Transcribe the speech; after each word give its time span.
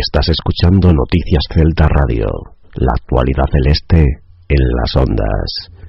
Estás 0.00 0.30
escuchando 0.30 0.90
Noticias 0.90 1.44
Celta 1.52 1.86
Radio, 1.86 2.24
la 2.76 2.92
actualidad 2.96 3.44
celeste 3.52 4.00
en 4.48 4.68
las 4.80 4.96
ondas. 4.96 5.81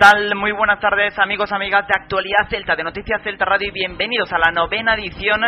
Tal? 0.00 0.34
Muy 0.34 0.52
buenas 0.52 0.80
tardes 0.80 1.12
amigos, 1.18 1.52
amigas 1.52 1.86
de 1.86 1.92
Actualidad 1.94 2.48
Celta, 2.48 2.74
de 2.74 2.84
Noticias 2.84 3.20
Celta 3.22 3.44
Radio 3.44 3.68
y 3.68 3.70
bienvenidos 3.70 4.32
a 4.32 4.38
la 4.38 4.50
novena 4.50 4.94
edición 4.94 5.42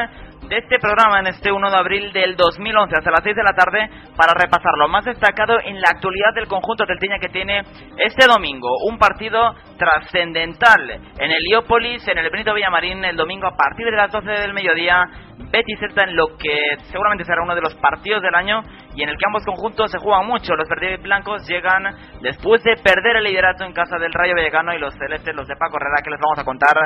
de 0.46 0.58
este 0.58 0.78
programa 0.78 1.20
en 1.20 1.28
este 1.28 1.50
1 1.50 1.70
de 1.70 1.76
abril 1.78 2.12
del 2.12 2.36
2011 2.36 2.96
hasta 2.98 3.10
las 3.10 3.22
6 3.24 3.34
de 3.34 3.42
la 3.42 3.54
tarde 3.54 3.88
para 4.14 4.34
repasar 4.34 4.72
lo 4.76 4.88
más 4.88 5.06
destacado 5.06 5.58
en 5.64 5.80
la 5.80 5.88
actualidad 5.88 6.34
del 6.34 6.48
conjunto 6.48 6.84
telteña 6.84 7.18
que 7.18 7.30
tiene 7.30 7.62
este 7.96 8.26
domingo. 8.26 8.68
Un 8.90 8.98
partido 8.98 9.54
trascendental 9.78 10.90
en 10.90 11.30
el 11.30 11.38
Heliópolis, 11.46 12.06
en 12.06 12.18
el 12.18 12.28
Benito 12.28 12.52
Villamarín, 12.52 13.02
el 13.06 13.16
domingo 13.16 13.46
a 13.46 13.56
partir 13.56 13.86
de 13.86 13.96
las 13.96 14.12
12 14.12 14.28
del 14.28 14.52
mediodía. 14.52 15.02
Betis 15.50 15.78
Celta 15.80 16.04
en 16.04 16.14
lo 16.14 16.36
que 16.36 16.76
seguramente 16.90 17.24
será 17.24 17.42
uno 17.42 17.54
de 17.54 17.62
los 17.62 17.74
partidos 17.76 18.22
del 18.22 18.34
año 18.34 18.60
y 18.94 19.02
en 19.02 19.08
el 19.08 19.16
que 19.16 19.26
ambos 19.26 19.44
conjuntos 19.44 19.90
se 19.90 19.98
juegan 19.98 20.26
mucho. 20.26 20.54
Los 20.54 20.68
blancos 21.02 21.46
llegan 21.48 21.84
después 22.20 22.62
de 22.62 22.76
perder 22.76 23.16
el 23.16 23.24
liderato 23.24 23.64
en 23.64 23.72
casa 23.72 23.98
del 23.98 24.12
Rayo 24.12 24.34
Vallecano 24.34 24.74
y 24.74 24.78
los 24.78 24.94
celestes, 24.94 25.34
los 25.34 25.48
de 25.48 25.56
Paco 25.56 25.76
Herrera, 25.76 26.02
que 26.02 26.10
les 26.10 26.20
vamos 26.20 26.38
a 26.38 26.44
contar 26.44 26.76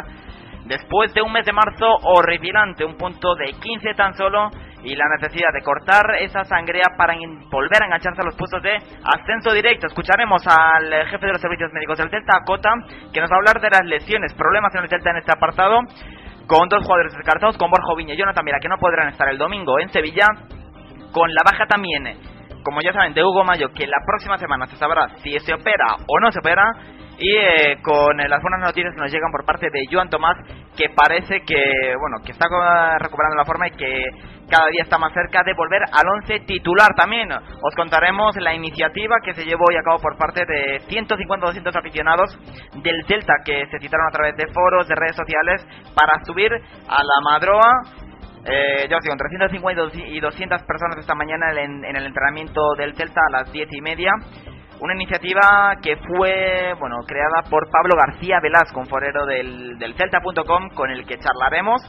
después 0.67 1.15
de 1.15 1.23
un 1.23 1.33
mes 1.33 1.47
de 1.47 1.53
marzo 1.53 1.87
horripilante, 2.03 2.85
un 2.85 2.97
punto 2.97 3.35
de 3.37 3.53
15 3.53 3.95
tan 3.95 4.15
solo 4.15 4.51
y 4.83 4.95
la 4.95 5.07
necesidad 5.19 5.49
de 5.53 5.63
cortar 5.63 6.17
esa 6.21 6.45
sangría 6.45 6.85
para 6.97 7.15
volver 7.51 7.83
a 7.83 7.87
engancharse 7.87 8.21
a 8.21 8.25
los 8.25 8.37
puestos 8.37 8.63
de 8.63 8.77
ascenso 8.77 9.53
directo. 9.53 9.87
Escucharemos 9.87 10.43
al 10.47 11.07
jefe 11.07 11.27
de 11.27 11.33
los 11.33 11.41
servicios 11.41 11.73
médicos 11.73 11.99
del 11.99 12.11
Celta, 12.11 12.43
Cota, 12.45 12.71
que 13.13 13.21
nos 13.21 13.31
va 13.31 13.37
a 13.37 13.39
hablar 13.39 13.61
de 13.61 13.71
las 13.71 13.85
lesiones, 13.85 14.35
problemas 14.35 14.75
en 14.75 14.83
el 14.83 14.89
Celta 14.89 15.11
en 15.11 15.17
este 15.17 15.33
apartado, 15.33 15.81
con 16.47 16.69
dos 16.69 16.85
jugadores 16.85 17.15
descartados, 17.15 17.59
con 17.59 17.71
Borja 17.71 17.95
Viña 17.97 18.15
y 18.15 18.19
Jonathan 18.19 18.45
Mira, 18.45 18.59
que 18.61 18.69
no 18.69 18.79
podrán 18.79 19.09
estar 19.09 19.29
el 19.29 19.39
domingo 19.39 19.81
en 19.81 19.89
Sevilla, 19.89 20.27
con 21.13 21.33
la 21.33 21.43
baja 21.45 21.67
también, 21.67 22.19
como 22.63 22.81
ya 22.81 22.93
saben, 22.93 23.15
de 23.15 23.23
Hugo 23.23 23.45
Mayo, 23.45 23.69
que 23.73 23.87
la 23.87 23.99
próxima 24.05 24.39
semana 24.39 24.67
se 24.67 24.77
sabrá 24.77 25.09
si 25.23 25.39
se 25.41 25.55
opera 25.55 25.97
o 26.07 26.21
no 26.21 26.33
se 26.33 26.41
opera, 26.41 26.73
y 27.19 27.35
eh, 27.35 27.79
con 27.83 28.21
eh, 28.21 28.29
las 28.29 28.43
buenas 28.43 28.61
noticias 28.61 28.95
que 28.95 29.01
nos 29.01 29.11
llegan 29.11 29.31
por 29.33 29.45
parte 29.47 29.69
de 29.71 29.87
Joan 29.91 30.11
Tomás, 30.11 30.37
que 30.77 30.91
parece 30.91 31.41
que, 31.43 31.95
bueno, 31.99 32.19
que 32.25 32.33
está 32.33 32.47
recuperando 32.99 33.37
la 33.37 33.45
forma 33.45 33.69
y 33.69 33.71
que 33.71 34.05
cada 34.51 34.69
día 34.69 34.83
está 34.83 34.99
más 34.99 35.13
cerca 35.13 35.43
de 35.43 35.55
volver 35.55 35.83
al 35.93 36.09
once 36.09 36.41
titular 36.41 36.95
también. 36.95 37.33
Os 37.33 37.75
contaremos 37.75 38.37
la 38.37 38.55
iniciativa 38.55 39.17
que 39.25 39.35
se 39.35 39.45
llevó 39.45 39.65
hoy 39.69 39.77
a 39.77 39.83
cabo 39.83 39.99
por 39.99 40.17
parte 40.19 40.45
de 40.47 40.81
150-200 40.89 41.75
aficionados 41.75 42.39
del 42.83 43.05
Celta 43.07 43.35
que 43.45 43.67
se 43.67 43.79
citaron 43.79 44.07
a 44.09 44.13
través 44.13 44.37
de 44.37 44.47
foros, 44.53 44.87
de 44.87 44.95
redes 44.95 45.17
sociales, 45.17 45.67
para 45.95 46.23
subir 46.25 46.53
a 46.53 47.03
la 47.03 47.21
Madroa 47.25 48.06
eh, 48.47 48.87
ya 48.89 48.97
os 48.97 49.03
digo, 49.03 49.13
entre 49.13 49.29
150 49.29 49.83
y 50.09 50.21
200 50.21 50.63
personas 50.63 50.99
esta 50.99 51.15
mañana 51.15 51.51
en, 51.53 51.85
en, 51.85 51.97
el 51.97 52.07
entrenamiento 52.07 52.75
del 52.79 52.95
Celta 52.95 53.21
a 53.29 53.43
las 53.43 53.53
10 53.53 53.69
y 53.73 53.81
media. 53.81 54.13
Una 54.79 54.95
iniciativa 54.95 55.77
que 55.83 55.97
fue 55.97 56.75
bueno 56.79 56.99
creada 57.07 57.43
por 57.49 57.71
Pablo 57.71 57.97
García 57.97 58.41
Velasco, 58.43 58.79
un 58.79 58.87
forero 58.87 59.25
del, 59.25 59.79
del 59.79 59.95
Celta.com, 59.95 60.69
con 60.75 60.91
el 60.91 61.07
que 61.07 61.17
charlaremos. 61.17 61.83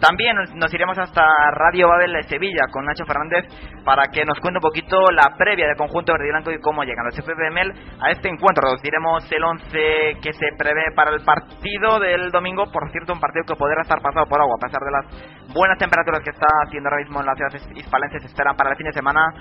También 0.00 0.36
nos 0.54 0.74
iremos 0.74 0.98
hasta 0.98 1.24
Radio 1.52 1.88
Babel 1.88 2.12
de 2.12 2.24
Sevilla 2.24 2.66
con 2.70 2.84
Nacho 2.84 3.06
Fernández 3.06 3.46
para 3.84 4.08
que 4.08 4.24
nos 4.24 4.38
cuente 4.40 4.58
un 4.58 4.62
poquito 4.62 5.10
la 5.10 5.34
previa 5.38 5.66
del 5.66 5.76
conjunto 5.76 6.12
verde 6.12 6.26
y 6.26 6.30
blanco 6.30 6.50
y 6.50 6.60
cómo 6.60 6.84
llegan 6.84 7.06
los 7.06 7.16
FPML 7.16 8.02
a 8.02 8.10
este 8.10 8.28
encuentro. 8.28 8.70
Nos 8.70 8.82
diremos 8.82 9.24
el 9.32 9.42
11 9.42 10.18
que 10.20 10.32
se 10.34 10.48
prevé 10.58 10.92
para 10.94 11.12
el 11.12 11.24
partido 11.24 11.98
del 12.00 12.30
domingo. 12.30 12.70
Por 12.70 12.90
cierto, 12.90 13.14
un 13.14 13.20
partido 13.20 13.44
que 13.46 13.56
podrá 13.56 13.80
estar 13.80 14.02
pasado 14.02 14.26
por 14.26 14.40
agua 14.40 14.56
a 14.58 14.66
pesar 14.66 14.82
de 14.82 14.90
las 14.90 15.43
buenas 15.54 15.78
temperaturas 15.78 16.20
que 16.22 16.30
está 16.30 16.46
haciendo 16.66 16.90
ahora 16.90 17.02
mismo 17.02 17.20
en 17.20 17.26
las 17.26 17.36
ciudades 17.36 17.62
hispalenses. 17.76 18.22
Se 18.22 18.28
esperan 18.28 18.56
para 18.56 18.70
el 18.70 18.76
fin 18.76 18.86
de 18.86 18.92
semana 18.92 19.32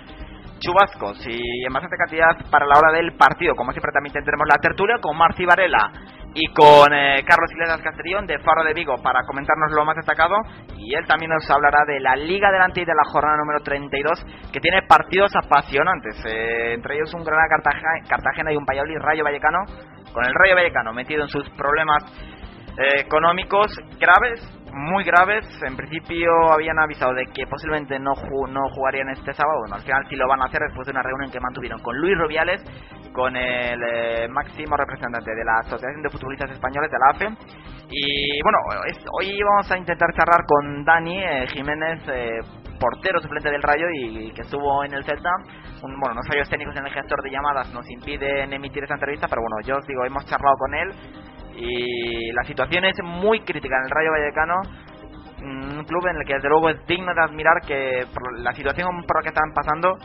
chubascos 0.59 1.19
y 1.28 1.66
en 1.66 1.74
bastante 1.74 1.97
cantidad 1.97 2.50
para 2.50 2.66
la 2.66 2.78
hora 2.78 2.94
del 2.94 3.18
partido. 3.18 3.56
Como 3.56 3.72
siempre 3.72 3.91
también 3.91 4.13
tendremos 4.13 4.47
la 4.47 4.62
tertulia 4.62 4.97
con 5.01 5.18
Marci 5.18 5.46
Varela 5.46 5.91
y 6.35 6.47
con 6.53 6.94
eh, 6.94 7.24
Carlos 7.28 7.51
Iglesias 7.51 7.81
Castellón 7.81 8.25
de 8.25 8.40
Faro 8.40 8.63
de 8.63 8.74
Vigo 8.74 8.96
para 9.03 9.24
comentarnos 9.25 9.72
lo 9.72 9.85
más 9.85 9.96
destacado 9.96 10.35
y 10.78 10.96
él 10.96 11.06
también 11.06 11.31
nos 11.31 11.50
hablará 11.50 11.85
de 11.85 12.00
la 12.00 12.16
Liga 12.16 12.51
Delante 12.51 12.81
y 12.81 12.85
de 12.85 12.94
la 12.94 13.03
jornada 13.12 13.38
número 13.38 13.59
32 13.59 14.25
que 14.51 14.59
tiene 14.59 14.84
partidos 14.88 15.31
apasionantes, 15.35 16.24
eh, 16.25 16.74
entre 16.74 16.95
ellos 16.95 17.13
un 17.13 17.24
Granada 17.24 17.50
Cartagena, 18.07 18.51
y 18.51 18.56
un 18.56 18.66
Valladolid 18.66 18.97
Rayo 19.00 19.24
Vallecano 19.24 19.59
con 20.13 20.25
el 20.25 20.34
Rayo 20.34 20.56
Vallecano 20.56 20.94
metido 20.94 21.24
en 21.24 21.30
sus 21.30 21.47
problemas 21.51 22.03
eh, 22.78 23.01
económicos 23.01 23.68
graves, 24.00 24.41
muy 24.73 25.03
graves. 25.03 25.45
En 25.66 25.75
principio 25.75 26.29
habían 26.51 26.79
avisado 26.79 27.13
de 27.13 27.25
que 27.28 27.45
posiblemente 27.47 28.00
no, 28.00 28.13
no 28.50 28.61
jugarían 28.75 29.09
este 29.09 29.34
sábado. 29.34 29.59
Bueno, 29.59 29.75
al 29.75 29.81
final 29.81 30.06
sí 30.09 30.16
lo 30.16 30.28
van 30.28 30.41
a 30.41 30.45
hacer 30.45 30.61
después 30.61 30.85
de 30.85 30.91
una 30.91 31.03
reunión 31.03 31.31
que 31.31 31.39
mantuvieron 31.39 31.79
con 31.81 31.97
Luis 31.97 32.17
Rubiales, 32.17 32.61
con 33.13 33.35
el 33.35 33.79
eh, 33.83 34.28
máximo 34.29 34.75
representante 34.75 35.31
de 35.31 35.45
la 35.45 35.59
Asociación 35.59 36.01
de 36.01 36.09
Futbolistas 36.09 36.51
Españoles, 36.51 36.91
de 36.91 36.97
la 37.00 37.09
AFE. 37.12 37.28
Y 37.89 38.41
bueno, 38.41 38.57
hoy 39.19 39.39
vamos 39.44 39.72
a 39.72 39.78
intentar 39.78 40.09
charlar 40.13 40.45
con 40.47 40.83
Dani 40.83 41.23
eh, 41.23 41.47
Jiménez, 41.47 42.01
portero 42.79 43.19
suplente 43.22 43.50
del 43.50 43.62
Rayo 43.62 43.85
y 43.94 44.31
que 44.33 44.41
estuvo 44.41 44.83
en 44.83 44.94
el 44.94 45.03
Celta. 45.03 45.29
Un, 45.83 46.00
bueno, 46.00 46.16
los 46.16 46.28
fallos 46.28 46.50
técnicos 46.50 46.75
en 46.75 46.88
el 46.88 46.94
gestor 46.94 47.22
de 47.22 47.31
llamadas 47.31 47.72
nos 47.73 47.89
impiden 47.89 48.51
emitir 48.51 48.83
esta 48.83 48.95
entrevista, 48.95 49.28
pero 49.28 49.41
bueno, 49.41 49.67
yo 49.67 49.78
os 49.78 49.85
digo, 49.85 50.06
hemos 50.06 50.25
charlado 50.25 50.56
con 50.57 50.73
él 50.73 50.89
y 51.56 52.31
la 52.31 52.44
situación 52.44 52.86
es 52.86 52.96
muy 53.03 53.41
crítica 53.41 53.75
en 53.78 53.84
el 53.86 53.90
Rayo 53.90 54.12
Vallecano 54.12 54.62
un 55.44 55.84
club 55.84 56.08
en 56.08 56.18
el 56.18 56.25
que 56.25 56.36
desde 56.36 56.50
luego 56.50 56.69
es 56.69 56.86
digno 56.88 57.14
de 57.14 57.22
admirar 57.22 57.62
que 57.68 58.06
por 58.14 58.40
la 58.40 58.53
situación 58.53 59.03
por 59.06 59.18
la 59.18 59.24
que 59.24 59.30
están 59.30 59.52
pasando 59.53 59.97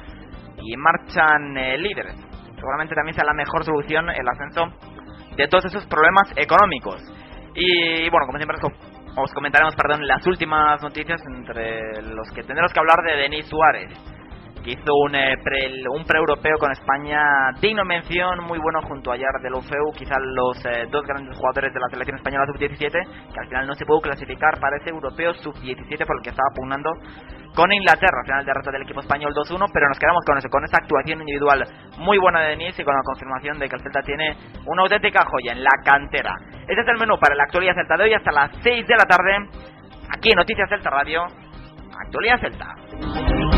y 0.60 0.76
marchan 0.76 1.56
eh, 1.56 1.78
líderes. 1.78 2.16
Seguramente 2.56 2.94
también 2.94 3.14
sea 3.14 3.24
la 3.24 3.34
mejor 3.34 3.64
solución 3.64 4.10
el 4.10 4.28
ascenso 4.28 4.66
de 5.36 5.46
todos 5.46 5.66
esos 5.66 5.86
problemas 5.86 6.32
económicos. 6.36 7.00
Y 7.54 8.10
bueno 8.10 8.26
como 8.26 8.38
siempre 8.38 8.58
os 9.16 9.32
comentaremos 9.32 9.74
perdón 9.76 10.06
las 10.06 10.26
últimas 10.26 10.82
noticias 10.82 11.20
entre 11.34 12.02
los 12.02 12.30
que 12.32 12.42
tendremos 12.42 12.72
que 12.72 12.80
hablar 12.80 12.98
de 13.04 13.22
Denis 13.22 13.46
Suárez 13.46 14.17
hizo 14.66 14.94
un, 14.94 15.14
eh, 15.14 15.36
pre, 15.42 15.70
un 15.90 16.04
pre-europeo 16.04 16.56
con 16.58 16.72
España 16.72 17.20
digno 17.60 17.84
mención, 17.84 18.44
muy 18.44 18.58
bueno 18.58 18.80
junto 18.82 19.12
a 19.12 19.16
Yar 19.16 19.40
del 19.42 19.54
UFEU, 19.54 19.92
quizás 19.96 20.18
los 20.20 20.64
eh, 20.64 20.86
dos 20.90 21.04
grandes 21.06 21.36
jugadores 21.36 21.72
de 21.72 21.80
la 21.80 21.88
selección 21.88 22.16
española 22.16 22.46
sub-17, 22.46 22.90
que 23.32 23.40
al 23.40 23.48
final 23.48 23.66
no 23.66 23.74
se 23.74 23.86
pudo 23.86 24.00
clasificar 24.00 24.58
para 24.60 24.76
ese 24.76 24.90
europeo 24.90 25.34
sub-17 25.34 26.06
por 26.06 26.16
el 26.16 26.22
que 26.22 26.30
estaba 26.30 26.48
pugnando 26.54 26.90
con 27.54 27.72
Inglaterra, 27.72 28.20
al 28.20 28.26
final 28.26 28.44
derrota 28.44 28.70
del 28.70 28.82
equipo 28.82 29.00
español 29.00 29.32
2-1, 29.34 29.70
pero 29.72 29.88
nos 29.88 29.98
quedamos 29.98 30.24
con 30.24 30.38
eso, 30.38 30.48
con 30.48 30.64
esta 30.64 30.78
actuación 30.78 31.20
individual 31.20 31.64
muy 31.98 32.18
buena 32.18 32.40
de 32.40 32.50
Denis 32.50 32.78
y 32.78 32.84
con 32.84 32.94
la 32.94 33.02
confirmación 33.02 33.58
de 33.58 33.68
que 33.68 33.76
el 33.76 33.82
Celta 33.82 34.02
tiene 34.02 34.36
una 34.66 34.82
auténtica 34.82 35.24
joya 35.24 35.52
en 35.52 35.64
la 35.64 35.74
cantera. 35.84 36.34
Este 36.68 36.80
es 36.80 36.88
el 36.88 36.98
menú 36.98 37.18
para 37.18 37.34
la 37.34 37.44
actualidad 37.44 37.74
Celta 37.74 37.96
de 37.96 38.04
hoy 38.04 38.14
hasta 38.14 38.32
las 38.32 38.50
6 38.62 38.86
de 38.86 38.96
la 38.96 39.04
tarde, 39.04 39.48
aquí 40.14 40.30
en 40.30 40.36
Noticias 40.36 40.68
Celta 40.68 40.90
Radio, 40.90 41.26
Actualidad 42.06 42.38
Celta. 42.40 43.57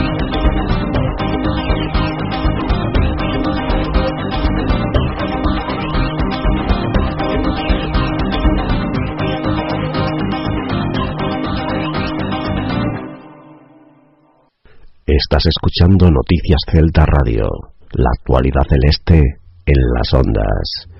Estás 15.06 15.44
escuchando 15.46 16.10
Noticias 16.10 16.60
Celta 16.66 17.04
Radio, 17.04 17.46
la 17.92 18.10
actualidad 18.18 18.62
celeste 18.68 19.18
en 19.66 19.76
las 19.94 20.14
ondas. 20.14 20.99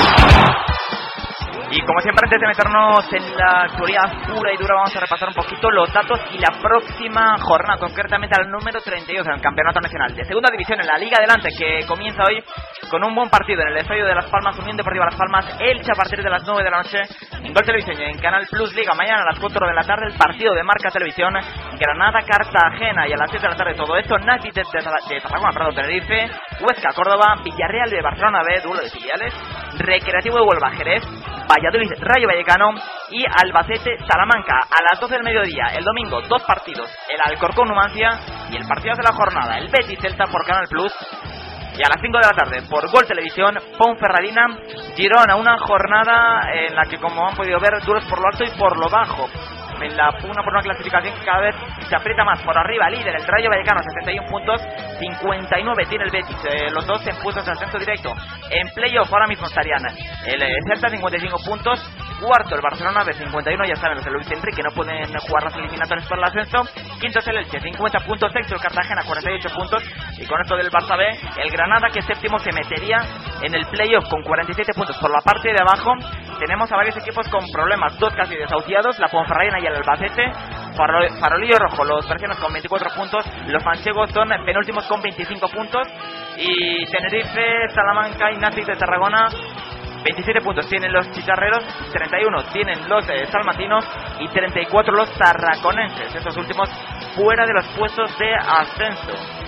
Antes 2.31 2.47
de 2.47 2.47
meternos 2.47 3.11
en 3.11 3.35
la 3.35 3.63
actualidad 3.63 4.07
pura 4.23 4.53
y 4.53 4.57
dura, 4.57 4.75
vamos 4.75 4.95
a 4.95 5.01
repasar 5.01 5.27
un 5.27 5.33
poquito 5.33 5.69
los 5.69 5.91
datos 5.91 6.17
y 6.31 6.37
la 6.37 6.47
próxima 6.61 7.35
jornada, 7.39 7.77
concretamente 7.77 8.39
al 8.39 8.49
número 8.49 8.79
32 8.79 9.27
del 9.27 9.41
Campeonato 9.41 9.81
Nacional 9.81 10.15
de 10.15 10.23
Segunda 10.23 10.47
División 10.49 10.79
en 10.79 10.87
la 10.87 10.95
Liga 10.95 11.17
Adelante, 11.17 11.49
que 11.51 11.85
comienza 11.85 12.23
hoy 12.23 12.41
con 12.89 13.03
un 13.03 13.13
buen 13.13 13.29
partido 13.29 13.63
en 13.63 13.75
el 13.75 13.77
Estadio 13.83 14.05
de 14.05 14.15
Las 14.15 14.31
Palmas, 14.31 14.57
Unión 14.59 14.77
Deportiva 14.77 15.11
Las 15.11 15.19
Palmas, 15.19 15.57
Elche 15.59 15.91
a 15.91 15.99
partir 15.99 16.23
de 16.23 16.29
las 16.29 16.41
9 16.47 16.63
de 16.63 16.71
la 16.71 16.77
noche, 16.77 16.99
en 17.43 17.51
Gol 17.51 17.65
Televisión 17.65 17.99
y 17.99 18.03
en 18.05 18.17
Canal 18.17 18.47
Plus 18.49 18.73
Liga. 18.75 18.93
Mañana 18.95 19.23
a 19.23 19.31
las 19.35 19.39
4 19.39 19.67
de 19.67 19.73
la 19.73 19.83
tarde, 19.83 20.07
el 20.07 20.17
partido 20.17 20.53
de 20.53 20.63
Marca 20.63 20.89
Televisión, 20.89 21.33
Granada 21.77 22.21
Cartagena 22.23 23.09
y 23.09 23.11
a 23.11 23.17
las 23.17 23.29
7 23.29 23.43
de 23.43 23.51
la 23.51 23.57
tarde 23.57 23.73
todo 23.73 23.97
esto, 23.97 24.17
Nati 24.17 24.51
de, 24.51 24.63
de, 24.63 24.79
de 24.79 25.19
Tarragona, 25.19 25.51
Tenerife, 25.75 26.31
Huesca 26.63 26.95
Córdoba, 26.95 27.35
Villarreal 27.43 27.89
de 27.89 28.01
Barcelona 28.01 28.39
B, 28.47 28.61
duelo 28.63 28.83
de 28.83 28.89
filiales, 28.89 29.33
Recreativo 29.79 30.37
de 30.37 30.43
Huelva 30.47 30.71
Jerez, 30.71 31.03
Valladolid, 31.51 31.91
Rayo 31.99 32.27
Vallecano 32.27 32.69
y 33.09 33.25
Albacete, 33.25 33.97
Salamanca. 34.07 34.55
A 34.71 34.81
las 34.89 35.01
12 35.01 35.15
del 35.15 35.23
mediodía, 35.23 35.65
el 35.75 35.83
domingo, 35.83 36.21
dos 36.21 36.41
partidos. 36.43 36.89
El 37.09 37.19
Alcorcón 37.25 37.67
Numancia 37.67 38.09
y 38.49 38.55
el 38.55 38.65
partido 38.65 38.95
de 38.95 39.03
la 39.03 39.11
jornada, 39.11 39.57
el 39.57 39.67
Betis 39.69 39.99
Celta 39.99 40.25
por 40.31 40.45
Canal 40.45 40.67
Plus. 40.69 40.93
Y 41.77 41.83
a 41.83 41.89
las 41.89 42.01
5 42.01 42.17
de 42.17 42.27
la 42.27 42.33
tarde, 42.33 42.61
por 42.69 42.89
Gol 42.89 43.05
Televisión, 43.05 43.57
Ponferradina, 43.77 44.45
Girona. 44.95 45.35
Una 45.35 45.57
jornada 45.57 46.41
en 46.53 46.75
la 46.75 46.83
que, 46.83 46.97
como 46.97 47.27
han 47.27 47.35
podido 47.35 47.59
ver, 47.59 47.81
duros 47.85 48.05
por 48.05 48.19
lo 48.19 48.27
alto 48.27 48.43
y 48.45 48.57
por 48.57 48.77
lo 48.77 48.89
bajo. 48.89 49.27
En 49.81 49.97
la 49.97 50.11
pugna 50.11 50.43
por 50.43 50.53
una 50.53 50.61
clasificación 50.61 51.13
que 51.17 51.25
cada 51.25 51.41
vez 51.41 51.55
se 51.87 51.95
aprieta 51.95 52.23
más. 52.23 52.41
Por 52.41 52.57
arriba, 52.57 52.89
líder 52.89 53.15
el 53.15 53.27
Rayo 53.27 53.49
Vallecano, 53.49 53.81
61 53.81 54.27
puntos, 54.29 54.61
59 54.99 55.85
tiene 55.89 56.05
el 56.05 56.11
Betis, 56.11 56.37
eh, 56.45 56.69
los 56.71 56.85
dos 56.85 57.05
en 57.07 57.15
puestos 57.17 57.45
de 57.45 57.51
ascenso 57.51 57.77
directo. 57.79 58.13
En 58.49 58.67
playoff 58.73 59.11
ahora 59.11 59.27
mismo 59.27 59.45
estarían 59.45 59.81
el 60.25 60.41
eh, 60.41 60.57
Celta 60.67 60.89
55 60.89 61.37
puntos, 61.45 61.79
cuarto 62.21 62.55
el 62.55 62.61
Barcelona 62.61 63.03
de 63.03 63.13
51, 63.13 63.65
ya 63.65 63.75
saben 63.75 63.95
los 63.95 64.05
de 64.05 64.11
Luis 64.11 64.31
Enrique 64.31 64.61
no 64.61 64.73
pueden 64.75 65.05
jugar 65.19 65.43
las 65.43 65.55
eliminatorias 65.55 66.07
por 66.07 66.17
el 66.17 66.23
ascenso, 66.23 66.63
quinto 66.99 67.19
es 67.19 67.27
el 67.27 67.37
Elche 67.37 67.59
50 67.59 67.99
puntos, 68.05 68.31
sexto 68.31 68.55
el 68.55 68.61
Cartagena 68.61 69.01
48 69.03 69.49
puntos. 69.55 69.83
Y 70.17 70.25
con 70.25 70.39
esto 70.41 70.55
del 70.55 70.69
Barça 70.69 70.97
B, 70.97 71.03
el 71.41 71.49
Granada 71.49 71.89
que 71.91 72.01
séptimo 72.01 72.37
se 72.39 72.51
metería 72.51 72.97
en 73.41 73.55
el 73.55 73.65
playoff 73.67 74.07
con 74.09 74.21
47 74.21 74.73
puntos. 74.73 74.97
Por 74.97 75.11
la 75.11 75.21
parte 75.21 75.49
de 75.49 75.59
abajo 75.59 75.93
tenemos 76.39 76.71
a 76.71 76.75
varios 76.75 76.97
equipos 76.97 77.27
con 77.29 77.45
problemas, 77.51 77.97
dos 77.99 78.13
casi 78.13 78.35
desahuciados, 78.35 78.99
la 78.99 79.07
Ponferradina 79.07 79.59
y 79.59 79.65
el 79.65 79.70
Albacete, 79.77 80.31
Farolillo 80.75 81.57
Rojo, 81.57 81.83
los 81.83 82.07
bercianos 82.07 82.37
con 82.39 82.53
24 82.53 82.89
puntos, 82.95 83.25
los 83.47 83.63
manchegos 83.63 84.11
son 84.11 84.29
penúltimos 84.45 84.85
con 84.87 85.01
25 85.01 85.47
puntos. 85.49 85.87
Y 86.37 86.85
Tenerife, 86.85 87.69
Salamanca 87.73 88.31
y 88.31 88.37
Nazi 88.37 88.63
de 88.63 88.75
Tarragona 88.75 89.27
27 90.03 90.41
puntos. 90.41 90.67
Tienen 90.67 90.91
los 90.91 91.09
chicharreros, 91.11 91.63
31 91.91 92.43
tienen 92.51 92.89
los 92.89 93.07
eh, 93.09 93.25
salmantinos 93.27 93.85
y 94.19 94.27
34 94.27 94.93
los 94.93 95.11
tarraconenses, 95.13 96.15
estos 96.15 96.35
últimos 96.37 96.69
fuera 97.15 97.45
de 97.45 97.53
los 97.53 97.67
puestos 97.77 98.17
de 98.17 98.33
ascenso. 98.33 99.40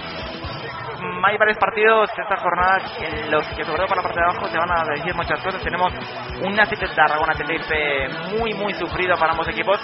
Hay 1.26 1.38
varios 1.38 1.58
partidos 1.58 2.10
esta 2.10 2.38
jornada 2.38 2.78
en 3.00 3.32
los 3.32 3.48
que 3.50 3.64
sobre 3.64 3.78
todo 3.78 3.88
por 3.88 3.98
la 3.98 4.04
parte 4.04 4.20
de 4.20 4.26
abajo 4.26 4.48
se 4.48 4.58
van 4.58 4.72
a 4.72 4.84
decir 4.94 5.16
muchas 5.16 5.42
cosas. 5.42 5.64
Tenemos 5.64 5.94
un 6.42 6.54
Nazi 6.54 6.76
de 6.76 6.88
Tarragona 6.90 7.34
Tenerife 7.34 8.10
muy 8.38 8.54
muy 8.54 8.74
sufrido 8.74 9.16
para 9.18 9.32
ambos 9.32 9.48
equipos 9.48 9.80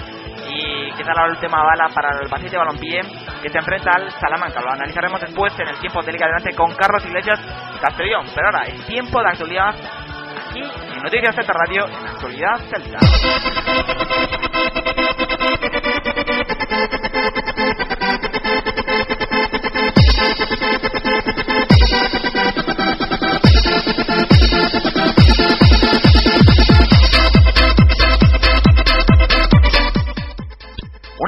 y 0.48 0.92
quizá 0.92 1.14
la 1.14 1.28
última 1.28 1.64
bala 1.64 1.88
para 1.94 2.10
el 2.12 2.24
Albacete 2.24 2.58
Balompié 2.58 3.02
que 3.42 3.50
se 3.50 3.58
enfrenta 3.58 3.92
al 3.96 4.12
Salamanca. 4.12 4.62
Lo 4.62 4.72
analizaremos 4.72 5.22
después 5.22 5.58
en 5.60 5.68
el 5.70 5.80
tiempo 5.80 6.02
de 6.02 6.12
Liga 6.12 6.26
Adelante 6.26 6.56
con 6.56 6.76
Carlos 6.76 7.06
Iglesias 7.06 7.40
Castellón. 7.82 8.26
Pero 8.36 8.48
ahora, 8.48 8.66
el 8.66 8.84
tiempo 8.86 9.22
de 9.22 9.30
actualidad 9.30 9.76
aquí 10.50 10.62
en 10.62 11.04
Noticias 11.04 11.36
Celta 11.36 11.54
Radio, 11.54 11.88
en 11.88 12.08
Actualidad 12.08 12.58
Celta. 12.70 13.00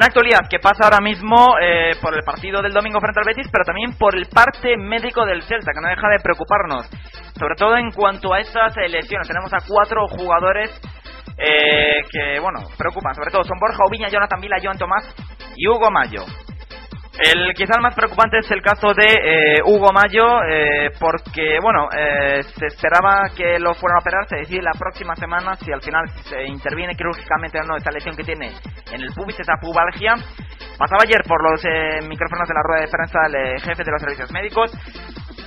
Una 0.02 0.08
actualidad 0.08 0.50
que 0.50 0.58
pasa 0.58 0.86
ahora 0.86 0.98
mismo 1.00 1.60
eh, 1.62 1.92
por 2.02 2.16
el 2.16 2.24
partido 2.24 2.60
del 2.64 2.74
domingo 2.74 3.00
frente 3.00 3.20
al 3.20 3.28
Betis, 3.28 3.48
pero 3.52 3.64
también 3.64 3.94
por 4.00 4.18
el 4.18 4.26
parte 4.26 4.76
médico 4.76 5.24
del 5.28 5.44
Celta, 5.44 5.74
que 5.76 5.80
no 5.80 5.90
deja 5.90 6.10
de 6.10 6.18
preocuparnos. 6.24 6.90
Sobre 7.38 7.54
todo 7.54 7.78
en 7.78 7.92
cuanto 7.92 8.34
a 8.34 8.40
estas 8.40 8.76
lesiones. 8.78 9.28
Tenemos 9.28 9.54
a 9.54 9.60
cuatro 9.68 10.08
jugadores 10.08 10.72
eh, 11.38 12.02
que, 12.10 12.40
bueno, 12.40 12.62
preocupan. 12.80 13.14
Sobre 13.14 13.30
todo 13.30 13.44
son 13.44 13.60
Borja 13.60 13.78
Oviña, 13.88 14.10
Jonathan 14.10 14.42
Vila, 14.42 14.58
Joan 14.60 14.80
Tomás 14.80 15.06
y 15.56 15.68
Hugo 15.68 15.92
Mayo. 15.92 16.26
El 17.20 17.54
quizá 17.54 17.74
el 17.76 17.82
más 17.82 17.94
preocupante 17.94 18.38
es 18.40 18.50
el 18.52 18.62
caso 18.62 18.94
de 18.94 19.06
eh, 19.06 19.62
Hugo 19.66 19.92
Mayo, 19.92 20.44
eh, 20.50 20.92
porque 20.98 21.60
bueno, 21.62 21.90
eh, 21.92 22.42
se 22.44 22.68
esperaba 22.68 23.30
que 23.36 23.60
lo 23.60 23.74
fueran 23.74 23.98
a 23.98 24.02
operar, 24.02 24.28
se 24.30 24.38
decide 24.38 24.62
la 24.62 24.72
próxima 24.80 25.14
semana 25.16 25.56
si 25.56 25.72
al 25.74 25.82
final 25.82 26.08
se 26.24 26.46
interviene 26.46 26.96
quirúrgicamente 26.96 27.60
o 27.60 27.64
no 27.64 27.76
esta 27.76 27.92
lesión 27.92 28.16
que 28.16 28.24
tiene 28.24 28.52
en 28.92 29.02
el 29.02 29.14
pubis, 29.14 29.40
esa 29.40 29.56
pubalgia. 29.60 30.16
Pasaba 30.78 31.04
ayer 31.04 31.22
por 31.28 31.44
los 31.44 31.64
eh, 31.66 32.00
micrófonos 32.08 32.48
de 32.48 32.56
la 32.56 32.64
rueda 32.64 32.82
de 32.82 32.88
prensa 32.88 33.20
el 33.28 33.36
eh, 33.36 33.60
jefe 33.60 33.84
de 33.84 33.92
los 33.92 34.02
servicios 34.02 34.32
médicos, 34.32 34.72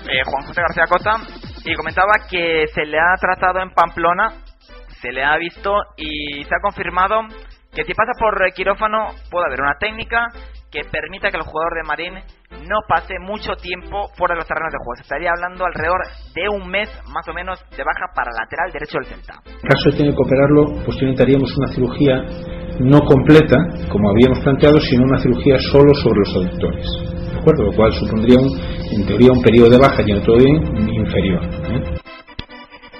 eh, 0.07 0.23
Juan 0.25 0.47
José 0.47 0.61
García 0.61 0.85
Cota, 0.87 1.17
y 1.65 1.75
comentaba 1.75 2.13
que 2.31 2.67
se 2.73 2.85
le 2.85 2.99
ha 2.99 3.17
tratado 3.19 3.61
en 3.61 3.71
Pamplona, 3.71 4.29
se 5.01 5.11
le 5.11 5.25
ha 5.25 5.37
visto 5.39 5.75
y 5.97 6.45
se 6.45 6.55
ha 6.55 6.61
confirmado 6.61 7.23
que 7.75 7.85
si 7.85 7.95
pasa 7.95 8.13
por 8.19 8.53
quirófano 8.53 9.09
puede 9.31 9.47
haber 9.47 9.63
una 9.63 9.77
técnica 9.81 10.29
que 10.75 10.83
permita 10.91 11.31
que 11.31 11.39
el 11.39 11.47
jugador 11.47 11.79
de 11.79 11.87
Marín 11.87 12.15
no 12.67 12.83
pase 12.89 13.15
mucho 13.23 13.55
tiempo 13.55 14.11
fuera 14.19 14.35
de 14.35 14.43
los 14.43 14.49
terrenos 14.49 14.75
de 14.75 14.79
juego. 14.83 14.97
Se 14.99 15.07
estaría 15.07 15.31
hablando 15.31 15.65
alrededor 15.65 16.03
de 16.35 16.49
un 16.51 16.67
mes 16.67 16.91
más 17.15 17.23
o 17.31 17.33
menos 17.33 17.63
de 17.71 17.85
baja 17.87 18.11
para 18.11 18.35
lateral 18.35 18.75
derecho 18.75 18.99
del 18.99 19.07
Celta. 19.07 19.39
En 19.47 19.71
caso 19.71 19.95
de 19.95 19.97
tener 19.97 20.11
que 20.11 20.23
operarlo, 20.27 20.83
posteriormente 20.83 21.23
haríamos 21.23 21.55
una 21.57 21.71
cirugía 21.71 22.15
no 22.83 22.99
completa, 23.07 23.55
como 23.87 24.11
habíamos 24.11 24.43
planteado, 24.43 24.81
sino 24.81 25.05
una 25.05 25.23
cirugía 25.23 25.63
solo 25.71 25.95
sobre 25.95 26.19
los 26.27 26.35
aductores. 26.35 26.87
¿De 27.31 27.39
acuerdo? 27.39 27.71
Lo 27.71 27.73
cual 27.79 27.93
supondría, 27.93 28.35
un, 28.35 28.51
en 28.51 29.07
teoría, 29.07 29.31
un 29.31 29.43
periodo 29.43 29.71
de 29.71 29.79
baja, 29.79 30.03
yendo 30.03 30.27
todo 30.27 30.39
bien, 30.43 30.59
inferior. 30.91 31.39
¿eh? 31.71 32.03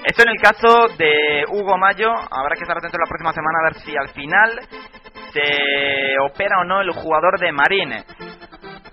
Esto 0.05 0.23
en 0.23 0.29
el 0.29 0.39
caso 0.39 0.95
de 0.95 1.43
Hugo 1.51 1.77
Mayo, 1.77 2.07
habrá 2.07 2.55
que 2.55 2.63
estar 2.63 2.77
atento 2.77 2.95
la 2.95 3.09
próxima 3.09 3.33
semana 3.33 3.59
a 3.59 3.67
ver 3.67 3.75
si 3.83 3.91
al 3.97 4.07
final 4.15 4.49
se 5.35 6.15
opera 6.23 6.61
o 6.61 6.63
no 6.63 6.81
el 6.81 6.91
jugador 6.91 7.37
de 7.39 7.51
Marín. 7.51 7.91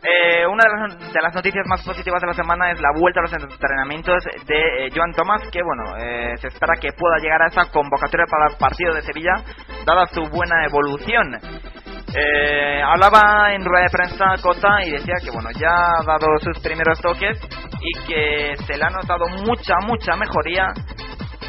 Eh, 0.04 0.44
una 0.44 0.64
de 0.64 1.20
las, 1.22 1.32
noticias 1.32 1.64
más 1.68 1.84
positivas 1.84 2.20
de 2.20 2.26
la 2.26 2.32
semana 2.32 2.72
es 2.72 2.80
la 2.80 2.90
vuelta 2.98 3.20
a 3.20 3.22
los 3.22 3.32
entrenamientos 3.32 4.24
de 4.46 4.86
eh, 4.86 4.90
Joan 4.92 5.12
Tomás, 5.12 5.42
que 5.52 5.62
bueno, 5.62 5.96
eh, 5.96 6.34
se 6.38 6.48
espera 6.48 6.74
que 6.80 6.90
pueda 6.92 7.18
llegar 7.18 7.40
a 7.42 7.46
esa 7.46 7.70
convocatoria 7.70 8.26
para 8.28 8.50
el 8.50 8.58
partido 8.58 8.94
de 8.94 9.02
Sevilla, 9.02 9.34
dada 9.86 10.06
su 10.06 10.22
buena 10.22 10.66
evolución. 10.66 11.38
Eh, 12.14 12.82
hablaba 12.82 13.54
en 13.54 13.64
rueda 13.64 13.84
de 13.84 13.90
prensa 13.90 14.24
Cota 14.42 14.84
y 14.84 14.90
decía 14.90 15.14
que 15.24 15.30
bueno 15.30 15.48
ya 15.52 15.70
ha 15.70 16.04
dado 16.04 16.36
sus 16.42 16.58
primeros 16.58 17.00
toques 17.00 17.38
y 17.80 18.06
que 18.06 18.54
se 18.66 18.76
le 18.76 18.84
ha 18.84 18.90
notado 18.90 19.28
mucha 19.46 19.76
mucha 19.86 20.14
mejoría 20.16 20.74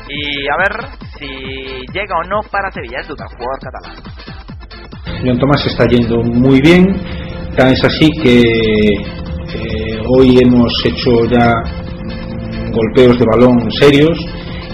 y 0.07 0.47
a 0.47 0.55
ver 0.55 0.88
si 1.17 1.85
llega 1.91 2.15
o 2.17 2.23
no 2.23 2.39
para 2.50 2.71
Sevilla 2.71 3.00
es 3.01 3.07
duda 3.09 3.25
jugador 3.27 3.59
catalán 3.59 4.12
Joan 5.23 5.39
Tomás 5.39 5.65
está 5.65 5.85
yendo 5.87 6.21
muy 6.21 6.59
bien 6.59 6.85
tan 7.55 7.71
es 7.71 7.83
así 7.83 8.09
que 8.21 8.41
eh, 8.41 9.99
hoy 10.09 10.37
hemos 10.43 10.73
hecho 10.85 11.25
ya 11.31 11.53
golpeos 12.73 13.17
de 13.17 13.25
balón 13.31 13.71
serios 13.71 14.17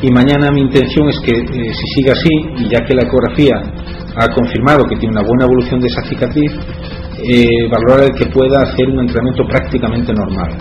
y 0.02 0.12
mañana 0.12 0.50
mi 0.52 0.62
intención 0.62 1.10
es 1.10 1.20
que 1.20 1.32
eh, 1.34 1.74
si 1.74 1.88
sigue 1.94 2.12
así 2.12 2.30
y 2.58 2.70
ya 2.70 2.80
que 2.86 2.96
la 2.96 3.04
ecografía 3.04 3.62
ha 4.16 4.28
confirmado 4.34 4.86
que 4.86 4.96
tiene 4.96 5.18
una 5.18 5.28
buena 5.28 5.46
evolución 5.46 5.80
de 5.82 5.88
esa 5.88 6.02
cicatriz, 6.04 6.52
eh, 7.24 7.48
valorar 7.70 8.10
el 8.10 8.18
que 8.18 8.26
pueda 8.32 8.64
hacer 8.64 8.88
un 8.90 9.02
entrenamiento 9.02 9.44
prácticamente 9.46 10.14
normal. 10.14 10.58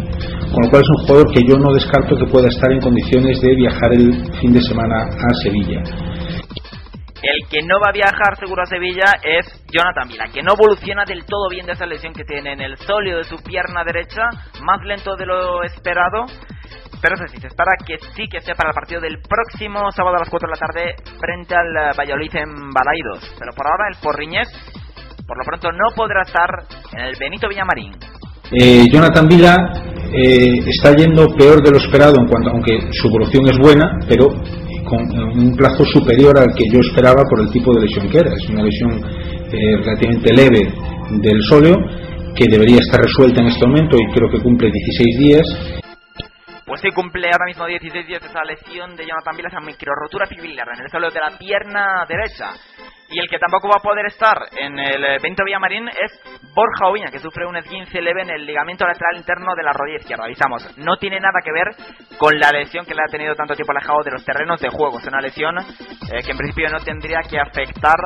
Con 0.52 0.64
lo 0.64 0.70
cual 0.70 0.82
es 0.82 0.88
un 0.88 1.06
jugador 1.06 1.32
que 1.32 1.40
yo 1.48 1.56
no 1.56 1.72
descarto 1.72 2.16
que 2.16 2.26
pueda 2.26 2.48
estar 2.48 2.70
en 2.72 2.80
condiciones 2.80 3.40
de 3.40 3.54
viajar 3.54 3.92
el 3.94 4.12
fin 4.40 4.52
de 4.52 4.60
semana 4.60 5.06
a 5.06 5.34
Sevilla. 5.42 5.82
El 7.22 7.48
que 7.48 7.62
no 7.62 7.80
va 7.80 7.90
a 7.90 7.92
viajar 7.92 8.36
seguro 8.38 8.62
a 8.62 8.66
Sevilla 8.66 9.18
es 9.22 9.44
Jonathan 9.72 10.08
Vila, 10.08 10.26
que 10.32 10.42
no 10.42 10.54
evoluciona 10.54 11.04
del 11.04 11.24
todo 11.24 11.48
bien 11.50 11.66
de 11.66 11.72
esa 11.72 11.84
lesión 11.84 12.12
que 12.12 12.24
tiene 12.24 12.52
en 12.52 12.60
el 12.60 12.76
sólido 12.78 13.18
de 13.18 13.24
su 13.24 13.36
pierna 13.42 13.82
derecha, 13.84 14.22
más 14.62 14.80
lento 14.84 15.16
de 15.16 15.26
lo 15.26 15.64
esperado. 15.64 16.26
Pero 17.02 17.14
eso 17.14 17.26
sí, 17.28 17.40
se 17.40 17.48
espera 17.48 17.72
que 17.84 17.98
sí 18.14 18.28
que 18.28 18.40
sea 18.40 18.54
para 18.54 18.70
el 18.70 18.74
partido 18.74 19.00
del 19.00 19.18
próximo 19.18 19.90
sábado 19.92 20.16
a 20.16 20.20
las 20.20 20.30
4 20.30 20.48
de 20.48 20.54
la 20.54 20.66
tarde 20.66 20.94
frente 21.18 21.54
al 21.54 21.96
Valladolid 21.96 22.34
en 22.36 22.70
Balaidos. 22.70 23.34
Pero 23.38 23.52
por 23.52 23.66
ahora 23.66 23.88
el 23.90 23.98
Porriñez, 24.02 24.48
por 25.26 25.38
lo 25.38 25.44
pronto, 25.44 25.70
no 25.72 25.94
podrá 25.94 26.22
estar 26.22 26.48
en 26.92 27.04
el 27.04 27.14
Benito 27.18 27.48
Villamarín. 27.48 27.94
Eh, 28.50 28.86
Jonathan 28.90 29.26
Vila 29.28 29.56
eh, 30.12 30.58
está 30.66 30.94
yendo 30.94 31.28
peor 31.36 31.62
de 31.62 31.70
lo 31.70 31.76
esperado 31.76 32.14
en 32.18 32.26
cuanto 32.26 32.50
aunque 32.50 32.92
su 32.92 33.08
evolución 33.08 33.46
es 33.46 33.58
buena 33.58 33.98
pero 34.08 34.28
con 34.88 35.00
un 35.38 35.54
plazo 35.56 35.84
superior 35.84 36.38
al 36.38 36.54
que 36.54 36.64
yo 36.72 36.80
esperaba 36.80 37.22
por 37.28 37.40
el 37.40 37.50
tipo 37.50 37.72
de 37.74 37.82
lesión 37.82 38.08
que 38.08 38.18
era 38.18 38.32
es 38.34 38.48
una 38.48 38.62
lesión 38.62 38.90
eh, 39.52 39.76
relativamente 39.84 40.32
leve 40.34 40.72
del 41.22 41.42
sóleo 41.42 41.76
que 42.34 42.46
debería 42.48 42.78
estar 42.78 43.00
resuelta 43.00 43.40
en 43.40 43.48
este 43.48 43.66
momento 43.66 43.96
y 43.96 44.12
creo 44.12 44.30
que 44.30 44.40
cumple 44.40 44.70
16 44.70 45.18
días 45.18 45.46
pues 46.68 46.82
sí, 46.82 46.90
cumple 46.94 47.28
ahora 47.32 47.46
mismo 47.46 47.66
16 47.66 48.06
días 48.06 48.22
esa 48.22 48.44
lesión 48.44 48.94
de 48.94 49.06
Jonathan 49.06 49.34
Vilas 49.34 49.54
a 49.54 49.60
microrotura 49.60 50.26
fibrilar 50.26 50.68
en 50.74 50.84
el 50.84 50.90
suelo 50.90 51.10
de 51.10 51.18
la 51.18 51.38
pierna 51.38 52.04
derecha. 52.06 52.52
Y 53.10 53.18
el 53.20 53.28
que 53.28 53.38
tampoco 53.38 53.68
va 53.68 53.76
a 53.78 53.82
poder 53.82 54.06
estar 54.06 54.36
en 54.56 54.78
el 54.78 55.02
evento 55.04 55.44
Villamarín 55.44 55.88
es 55.88 56.20
Borja 56.54 56.86
Oviña, 56.86 57.10
que 57.10 57.18
sufre 57.18 57.46
un 57.46 57.56
esguince 57.56 58.02
leve 58.02 58.22
en 58.22 58.30
el 58.30 58.44
ligamento 58.44 58.86
lateral 58.86 59.16
interno 59.16 59.54
de 59.56 59.62
la 59.62 59.72
rodilla 59.72 59.98
izquierda. 59.98 60.24
Avisamos, 60.24 60.76
no 60.76 60.96
tiene 60.98 61.18
nada 61.18 61.40
que 61.42 61.52
ver 61.52 61.68
con 62.18 62.38
la 62.38 62.50
lesión 62.50 62.84
que 62.84 62.94
le 62.94 63.02
ha 63.02 63.10
tenido 63.10 63.34
tanto 63.34 63.54
tiempo 63.54 63.72
alejado 63.72 64.02
de 64.04 64.10
los 64.10 64.24
terrenos 64.24 64.60
de 64.60 64.68
juego. 64.68 64.98
Es 64.98 65.06
una 65.06 65.20
lesión 65.20 65.56
eh, 65.58 66.22
que 66.22 66.32
en 66.32 66.36
principio 66.36 66.68
no 66.68 66.80
tendría 66.80 67.20
que 67.22 67.40
afectar 67.40 67.96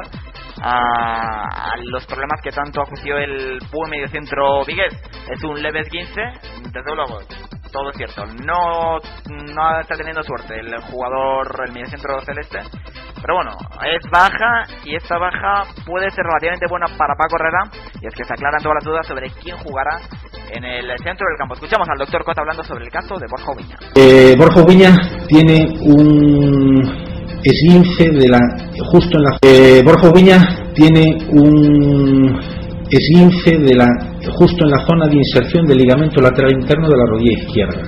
a, 0.62 1.74
los 1.84 2.06
problemas 2.06 2.40
que 2.42 2.50
tanto 2.50 2.82
acusió 2.82 3.18
el 3.18 3.58
buen 3.72 3.90
mediocentro 3.90 4.64
Vigués. 4.64 4.94
Es 5.28 5.42
un 5.42 5.60
leve 5.60 5.80
esguince, 5.80 6.22
desde 6.70 6.94
luego, 6.94 7.18
todo 7.72 7.90
es 7.90 7.96
cierto. 7.96 8.24
No, 8.44 8.98
no 9.30 9.80
está 9.80 9.96
teniendo 9.96 10.22
suerte 10.22 10.60
el 10.60 10.78
jugador, 10.82 11.64
el 11.66 11.72
mediocentro 11.72 12.20
celeste. 12.20 12.60
Pero 13.22 13.36
bueno, 13.36 13.52
es 13.86 14.02
baja 14.10 14.66
y 14.84 14.96
esta 14.96 15.16
baja 15.16 15.62
puede 15.86 16.10
ser 16.10 16.24
relativamente 16.24 16.66
buena 16.68 16.86
para 16.98 17.14
Paco 17.14 17.36
Herrera. 17.38 17.62
Y 18.02 18.06
es 18.06 18.14
que 18.14 18.24
se 18.24 18.34
aclaran 18.34 18.60
todas 18.60 18.82
las 18.82 18.84
dudas 18.84 19.06
sobre 19.06 19.30
quién 19.30 19.56
jugará 19.58 19.98
en 20.50 20.64
el 20.64 20.90
centro 20.98 21.26
del 21.30 21.38
campo. 21.38 21.54
Escuchamos 21.54 21.88
al 21.88 21.98
doctor 21.98 22.24
Cota 22.24 22.42
hablando 22.42 22.64
sobre 22.64 22.84
el 22.84 22.90
caso 22.90 23.16
de 23.16 23.26
Borja 23.30 23.54
Viña. 23.56 23.76
Eh, 23.94 24.34
Borja 24.36 24.64
Viña 24.66 24.90
tiene 25.28 25.70
un 25.80 26.82
esguince 27.44 28.10
de 28.10 28.28
la 28.28 28.38
justo 28.90 29.18
en 29.18 29.24
la 29.24 29.38
eh, 29.42 29.82
Borja 29.84 30.12
Viña 30.12 30.38
tiene 30.74 31.16
un 31.30 32.40
esguince 32.90 33.58
de 33.58 33.74
la 33.74 33.86
justo 34.36 34.64
en 34.64 34.70
la 34.70 34.84
zona 34.86 35.06
de 35.08 35.16
inserción 35.16 35.64
del 35.66 35.78
ligamento 35.78 36.20
lateral 36.20 36.52
interno 36.52 36.88
de 36.88 36.96
la 36.96 37.06
rodilla 37.06 37.38
izquierda. 37.38 37.82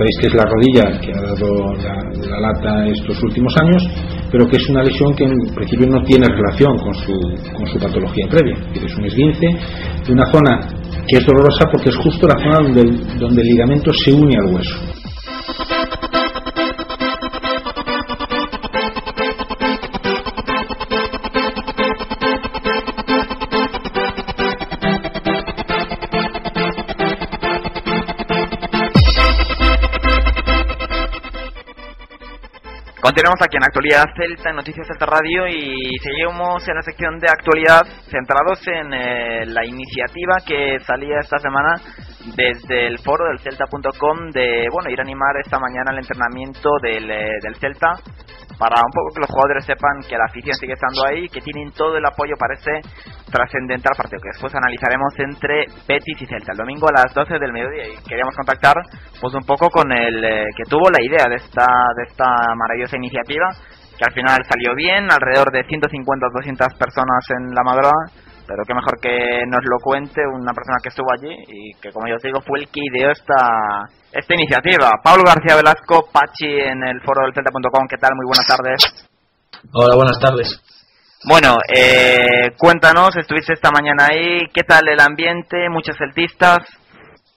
Sabéis 0.00 0.16
que 0.18 0.26
es 0.28 0.34
la 0.34 0.44
rodilla 0.44 0.98
que 1.00 1.12
ha 1.12 1.20
dado 1.20 1.74
la, 1.76 2.40
lata 2.40 2.86
estos 2.86 3.22
últimos 3.22 3.54
años, 3.60 3.82
pero 4.30 4.46
que 4.46 4.56
es 4.56 4.68
una 4.68 4.82
lesión 4.82 5.14
que 5.14 5.24
en 5.24 5.54
principio 5.54 5.86
no 5.88 6.02
tiene 6.04 6.26
relación 6.28 6.78
con 6.78 6.94
su, 6.94 7.12
con 7.56 7.66
su 7.66 7.78
patología 7.78 8.26
previa. 8.28 8.56
Es 8.74 8.96
un 8.96 9.04
esguince 9.04 9.46
de 10.06 10.12
una 10.12 10.26
zona 10.30 10.68
que 11.06 11.16
es 11.16 11.26
dolorosa 11.26 11.64
porque 11.70 11.90
es 11.90 11.96
justo 11.96 12.26
la 12.26 12.38
zona 12.38 12.58
donde 12.62 12.82
donde 13.18 13.42
el 13.42 13.48
ligamento 13.48 13.92
se 13.92 14.12
une 14.12 14.36
al 14.36 14.54
hueso. 14.54 14.99
Continuamos 33.10 33.42
aquí 33.42 33.56
en 33.56 33.64
Actualidad 33.64 34.04
Celta, 34.14 34.50
en 34.50 34.56
Noticias 34.62 34.86
Celta 34.86 35.04
Radio 35.04 35.48
y 35.48 35.98
seguimos 35.98 36.62
en 36.68 36.76
la 36.76 36.82
sección 36.82 37.18
de 37.18 37.26
actualidad 37.28 37.82
centrados 38.08 38.60
en 38.68 38.94
eh, 38.94 39.46
la 39.46 39.66
iniciativa 39.66 40.36
que 40.46 40.78
salía 40.86 41.18
esta 41.18 41.38
semana 41.38 41.74
desde 42.36 42.86
el 42.86 43.00
foro 43.00 43.26
del 43.26 43.40
Celta.com 43.40 44.30
de 44.30 44.68
bueno 44.70 44.90
ir 44.90 45.00
a 45.00 45.02
animar 45.02 45.34
esta 45.44 45.58
mañana 45.58 45.90
el 45.90 45.98
entrenamiento 45.98 46.70
del, 46.80 47.10
eh, 47.10 47.38
del 47.42 47.56
Celta 47.56 47.98
para 48.60 48.76
un 48.84 48.92
poco 48.92 49.08
que 49.16 49.24
los 49.24 49.30
jugadores 49.32 49.64
sepan 49.64 50.04
que 50.04 50.20
la 50.20 50.28
afición 50.28 50.52
sigue 50.60 50.76
estando 50.76 51.00
ahí, 51.08 51.32
que 51.32 51.40
tienen 51.40 51.72
todo 51.72 51.96
el 51.96 52.04
apoyo, 52.04 52.36
parece 52.36 52.84
trascendental 53.32 53.96
partido 53.96 54.20
que 54.20 54.36
después 54.36 54.52
analizaremos 54.54 55.16
entre 55.16 55.64
Betis 55.88 56.20
y 56.20 56.26
Celta. 56.26 56.52
El 56.52 56.58
domingo 56.58 56.86
a 56.92 57.00
las 57.00 57.14
12 57.14 57.40
del 57.40 57.56
mediodía 57.56 57.88
y 57.88 57.96
queríamos 58.04 58.36
contactar 58.36 58.76
pues 59.18 59.32
un 59.32 59.48
poco 59.48 59.70
con 59.70 59.90
el 59.90 60.22
eh, 60.22 60.44
que 60.54 60.68
tuvo 60.68 60.92
la 60.92 61.00
idea 61.00 61.24
de 61.24 61.36
esta 61.36 61.64
de 61.96 62.04
esta 62.04 62.28
maravillosa 62.54 62.96
iniciativa 62.96 63.48
que 63.96 64.04
al 64.04 64.12
final 64.12 64.44
salió 64.44 64.74
bien, 64.74 65.08
alrededor 65.10 65.52
de 65.52 65.64
150 65.64 66.26
o 66.26 66.30
200 66.32 66.74
personas 66.76 67.24
en 67.32 67.54
la 67.54 67.64
madrugada 67.64 68.12
pero 68.50 68.66
qué 68.66 68.74
mejor 68.74 68.98
que 68.98 69.46
nos 69.46 69.62
lo 69.62 69.78
cuente 69.78 70.26
una 70.26 70.50
persona 70.50 70.82
que 70.82 70.88
estuvo 70.90 71.06
allí 71.14 71.30
y 71.46 71.70
que, 71.78 71.92
como 71.92 72.08
yo 72.08 72.16
os 72.16 72.22
digo, 72.22 72.42
fue 72.42 72.58
el 72.58 72.66
que 72.66 72.82
ideó 72.82 73.12
esta, 73.12 73.86
esta 74.10 74.34
iniciativa. 74.34 74.90
Pablo 75.04 75.22
García 75.22 75.54
Velasco, 75.54 76.10
Pachi, 76.10 76.50
en 76.50 76.82
el 76.82 76.98
foro 77.00 77.22
del 77.22 77.32
Celta.com, 77.32 77.86
¿qué 77.86 77.96
tal? 78.02 78.10
Muy 78.18 78.26
buenas 78.26 78.50
tardes. 78.50 79.06
Hola, 79.70 79.94
buenas 79.94 80.18
tardes. 80.18 80.58
Bueno, 81.30 81.58
eh, 81.70 82.50
cuéntanos, 82.58 83.14
estuviste 83.14 83.54
esta 83.54 83.70
mañana 83.70 84.08
ahí, 84.10 84.42
¿qué 84.52 84.62
tal 84.66 84.82
el 84.88 84.98
ambiente? 84.98 85.70
¿Muchos 85.70 85.94
celtistas? 85.96 86.66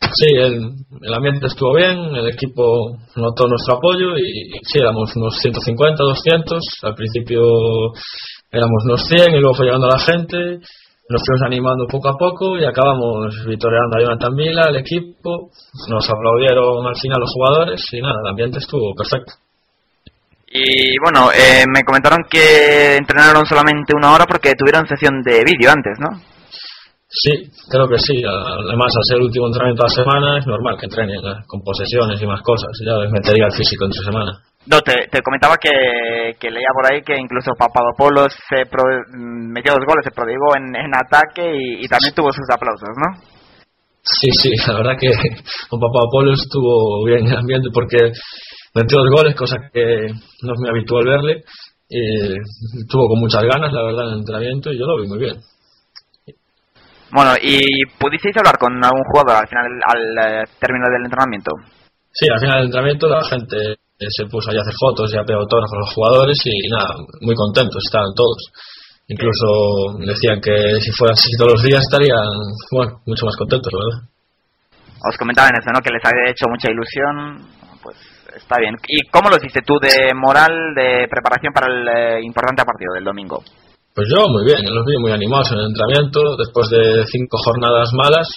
Sí, 0.02 0.34
el, 0.34 0.74
el, 1.00 1.14
ambiente 1.14 1.46
estuvo 1.46 1.76
bien, 1.76 1.94
el 2.16 2.28
equipo 2.30 2.98
notó 3.16 3.48
nuestro 3.48 3.76
apoyo 3.78 4.18
y, 4.18 4.50
y 4.50 4.60
sí, 4.66 4.80
éramos 4.80 5.16
unos 5.16 5.38
150, 5.38 6.04
200. 6.04 6.60
Al 6.84 6.96
principio 6.96 7.42
éramos 8.52 8.84
unos 8.86 9.06
100 9.08 9.36
y 9.36 9.40
luego 9.40 9.54
fue 9.54 9.68
llegando 9.68 9.88
la 9.88 10.00
gente 10.00 10.60
nos 11.10 11.22
fuimos 11.26 11.44
animando 11.46 11.86
poco 11.88 12.10
a 12.10 12.18
poco 12.18 12.58
y 12.58 12.66
acabamos 12.66 13.46
vitoreando 13.46 13.98
a 13.98 14.02
Jonathan 14.02 14.36
Vila, 14.36 14.64
el 14.70 14.78
equipo, 14.78 15.52
nos 15.90 16.10
aplaudieron 16.10 16.86
al 16.88 16.96
final 16.96 17.20
los 17.20 17.34
jugadores 17.34 17.84
y 17.92 18.02
nada, 18.02 18.20
el 18.24 18.30
ambiente 18.30 18.60
estuvo 18.60 18.94
perfecto. 18.96 19.34
Y 20.56 20.96
bueno, 21.04 21.32
eh, 21.32 21.66
me 21.68 21.84
comentaron 21.84 22.26
que 22.30 22.98
entrenaron 22.98 23.46
solamente 23.46 23.96
una 23.96 24.14
hora 24.14 24.26
porque 24.26 24.54
tuvieron 24.54 24.88
sesión 24.88 25.22
de 25.24 25.44
vídeo 25.44 25.72
antes, 25.72 25.98
¿no? 26.00 26.34
Sí, 27.10 27.50
creo 27.70 27.88
que 27.88 27.98
sí. 27.98 28.24
Además, 28.24 28.94
al 28.96 29.04
ser 29.04 29.18
el 29.18 29.26
último 29.26 29.48
entrenamiento 29.48 29.84
de 29.84 29.90
la 29.90 30.04
semana, 30.04 30.40
es 30.40 30.48
normal 30.48 30.78
que 30.80 30.86
entrenen 30.86 31.22
con 31.46 31.62
posesiones 31.62 32.22
y 32.22 32.26
más 32.26 32.42
cosas. 32.42 32.70
Ya 32.86 32.98
les 32.98 33.12
metería 33.12 33.46
el 33.46 33.52
físico 33.52 33.86
entre 33.86 34.04
semana. 34.04 34.32
No, 34.66 34.80
te, 34.80 35.08
te 35.12 35.22
comentaba 35.22 35.58
que, 35.58 36.36
que, 36.40 36.50
leía 36.50 36.70
por 36.74 36.92
ahí 36.92 37.02
que 37.02 37.20
incluso 37.20 37.52
Papadopoulos 37.58 38.34
se 38.48 38.64
metió 39.12 39.74
dos 39.74 39.86
goles, 39.86 40.06
se 40.06 40.12
prodigó 40.12 40.56
en, 40.56 40.74
en 40.76 40.96
ataque 40.96 41.44
y, 41.44 41.84
y, 41.84 41.88
también 41.88 42.14
tuvo 42.16 42.32
sus 42.32 42.48
aplausos, 42.50 42.96
¿no? 42.96 43.20
Sí, 44.04 44.32
sí, 44.32 44.52
la 44.68 44.78
verdad 44.78 44.98
que 45.00 45.12
con 45.70 45.80
Papadopoulos 45.80 46.42
estuvo 46.42 47.04
bien 47.06 47.28
el 47.28 47.38
ambiente 47.38 47.70
porque 47.74 47.98
metió 48.74 49.00
dos 49.00 49.10
goles, 49.12 49.36
cosa 49.36 49.58
que 49.72 50.08
no 50.44 50.54
es 50.54 50.60
muy 50.60 50.70
habitual 50.70 51.06
verle. 51.06 51.44
Y 51.90 52.34
estuvo 52.82 53.08
con 53.08 53.20
muchas 53.20 53.44
ganas, 53.44 53.72
la 53.72 53.84
verdad, 53.84 54.08
en 54.08 54.14
el 54.14 54.20
entrenamiento 54.20 54.72
y 54.72 54.80
yo 54.80 54.86
lo 54.86 55.02
vi 55.02 55.08
muy 55.08 55.20
bien. 55.20 55.36
Bueno, 57.12 57.34
¿y 57.40 57.86
pudisteis 58.00 58.36
hablar 58.38 58.58
con 58.58 58.74
algún 58.84 59.04
jugador 59.12 59.44
al 59.44 59.48
final, 59.48 59.66
al, 59.86 60.18
al 60.18 60.50
término 60.60 60.90
del 60.90 61.06
entrenamiento? 61.06 61.52
Sí, 62.12 62.28
al 62.32 62.40
final 62.40 62.58
del 62.58 62.66
entrenamiento 62.66 63.08
la 63.08 63.24
gente 63.24 63.78
se 64.10 64.26
puso 64.26 64.52
ahí 64.52 64.58
a 64.58 64.62
hacer 64.62 64.74
fotos 64.80 65.14
y 65.14 65.18
a 65.18 65.24
pedir 65.24 65.40
autógrafos 65.40 65.78
a 65.78 65.84
los 65.86 65.94
jugadores 65.94 66.38
y 66.46 66.70
nada, 66.70 66.96
muy 67.22 67.36
contentos 67.36 67.82
estaban 67.86 68.14
todos. 68.16 68.38
Incluso 69.08 70.00
decían 70.00 70.40
que 70.40 70.80
si 70.80 70.92
fuera 70.92 71.14
así 71.14 71.36
todos 71.38 71.54
los 71.54 71.64
días 71.64 71.82
estarían 71.82 72.24
bueno, 72.72 73.02
mucho 73.06 73.26
más 73.26 73.36
contentos, 73.36 73.72
¿verdad? 73.72 74.10
Os 75.04 75.18
comentaban 75.18 75.52
eso, 75.60 75.70
¿no? 75.74 75.82
Que 75.82 75.92
les 75.92 76.04
había 76.06 76.32
hecho 76.32 76.48
mucha 76.48 76.72
ilusión, 76.72 77.44
pues 77.84 77.98
está 78.36 78.58
bien. 78.60 78.76
¿Y 78.88 79.04
cómo 79.12 79.30
lo 79.30 79.36
hiciste 79.36 79.62
tú 79.62 79.76
de 79.80 80.14
moral, 80.16 80.74
de 80.76 81.08
preparación 81.12 81.52
para 81.52 81.68
el 81.68 81.88
eh, 81.88 82.24
importante 82.24 82.64
partido 82.64 82.96
del 82.96 83.04
domingo? 83.04 83.44
Pues 83.94 84.08
yo 84.10 84.26
muy 84.30 84.46
bien, 84.46 84.64
los 84.74 84.86
vi 84.86 84.98
muy 84.98 85.12
animados 85.12 85.52
en 85.52 85.60
el 85.60 85.68
entrenamiento, 85.68 86.36
después 86.38 86.70
de 86.70 87.06
cinco 87.06 87.38
jornadas 87.38 87.92
malas, 87.94 88.28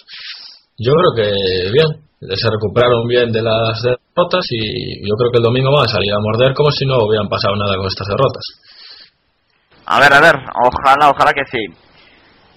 yo 0.76 0.92
creo 0.92 1.12
que 1.16 1.70
bien, 1.72 2.05
se 2.34 2.50
recuperaron 2.50 3.06
bien 3.06 3.30
de 3.30 3.42
las 3.42 3.80
derrotas 3.82 4.46
y 4.50 5.06
yo 5.06 5.14
creo 5.14 5.30
que 5.30 5.38
el 5.38 5.44
domingo 5.44 5.70
van 5.70 5.84
a 5.86 5.92
salir 5.92 6.12
a 6.12 6.20
morder 6.20 6.54
como 6.54 6.70
si 6.70 6.86
no 6.86 6.98
hubieran 6.98 7.28
pasado 7.28 7.54
nada 7.56 7.76
con 7.76 7.86
estas 7.86 8.08
derrotas. 8.08 8.44
A 9.86 10.00
ver, 10.00 10.12
a 10.12 10.20
ver, 10.20 10.34
ojalá, 10.34 11.10
ojalá 11.10 11.32
que 11.32 11.46
sí. 11.46 11.62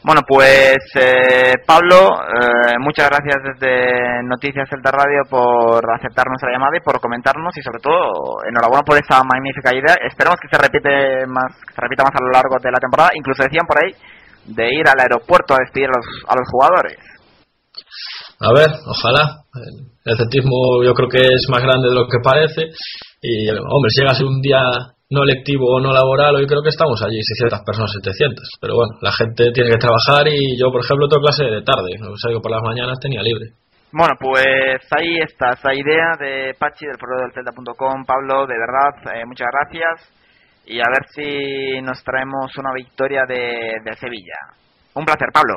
Bueno, 0.02 0.22
pues 0.26 0.80
eh, 0.96 1.54
Pablo, 1.68 2.16
eh, 2.24 2.80
muchas 2.80 3.10
gracias 3.10 3.36
desde 3.44 4.24
Noticias 4.24 4.70
Celta 4.70 4.92
Radio 4.92 5.28
por 5.30 5.84
aceptarnos 5.92 6.40
la 6.42 6.54
llamada 6.54 6.78
y 6.78 6.80
por 6.80 7.02
comentarnos 7.02 7.52
y 7.58 7.62
sobre 7.62 7.84
todo 7.84 8.42
enhorabuena 8.48 8.84
por 8.84 8.96
esa 8.96 9.22
magnífica 9.24 9.76
idea. 9.76 10.00
Esperamos 10.08 10.40
que 10.40 10.48
se 10.48 10.58
repite 10.58 11.28
más, 11.28 11.52
que 11.68 11.76
se 11.76 11.82
repita 11.82 12.04
más 12.04 12.16
a 12.16 12.24
lo 12.24 12.32
largo 12.32 12.56
de 12.64 12.72
la 12.72 12.80
temporada. 12.80 13.10
Incluso 13.14 13.44
decían 13.44 13.68
por 13.68 13.84
ahí 13.84 13.92
de 14.46 14.74
ir 14.74 14.88
al 14.88 15.00
aeropuerto 15.00 15.54
a 15.54 15.60
despedir 15.60 15.90
a 15.92 16.00
los, 16.00 16.08
a 16.32 16.36
los 16.40 16.48
jugadores. 16.50 17.19
A 18.40 18.54
ver, 18.54 18.70
ojalá. 18.86 19.44
El 20.06 20.18
celtismo 20.18 20.84
yo 20.84 20.94
creo 20.94 21.10
que 21.10 21.20
es 21.20 21.48
más 21.50 21.62
grande 21.62 21.90
de 21.90 21.96
lo 21.96 22.08
que 22.08 22.20
parece. 22.24 22.72
Y, 23.22 23.50
hombre, 23.50 23.90
si 23.90 24.02
llega 24.02 24.12
a 24.12 24.16
ser 24.16 24.26
un 24.26 24.42
día 24.42 24.62
no 25.10 25.26
lectivo 25.26 25.66
o 25.66 25.80
no 25.82 25.92
laboral, 25.92 26.36
hoy 26.36 26.46
creo 26.46 26.62
que 26.62 26.70
estamos 26.70 27.02
allí 27.02 27.20
600 27.22 27.62
personas, 27.66 27.92
700. 28.02 28.46
Pero 28.62 28.76
bueno, 28.76 28.94
la 29.02 29.12
gente 29.12 29.52
tiene 29.52 29.72
que 29.72 29.82
trabajar 29.82 30.28
y 30.28 30.58
yo, 30.58 30.72
por 30.72 30.84
ejemplo, 30.84 31.08
tengo 31.08 31.24
clase 31.24 31.44
de 31.46 31.62
tarde. 31.64 31.98
Salgo 32.22 32.42
por 32.42 32.52
las 32.52 32.62
mañanas, 32.62 33.00
tenía 33.00 33.22
libre. 33.22 33.52
Bueno, 33.92 34.14
pues 34.20 34.86
ahí 34.92 35.18
está 35.18 35.54
esa 35.54 35.74
idea 35.74 36.14
de 36.20 36.54
Pachi 36.54 36.86
del 36.86 37.00
foro 37.00 37.22
del 37.22 37.34
Celta.com. 37.34 38.06
Pablo, 38.06 38.46
de 38.46 38.54
verdad, 38.54 39.18
eh, 39.18 39.26
muchas 39.26 39.48
gracias. 39.52 40.14
Y 40.68 40.80
a 40.80 40.86
ver 40.86 41.10
si 41.10 41.82
nos 41.82 42.04
traemos 42.04 42.56
una 42.58 42.72
victoria 42.72 43.24
de, 43.28 43.82
de 43.84 43.98
Sevilla. 43.98 44.38
Un 44.94 45.06
placer, 45.06 45.30
Pablo. 45.34 45.56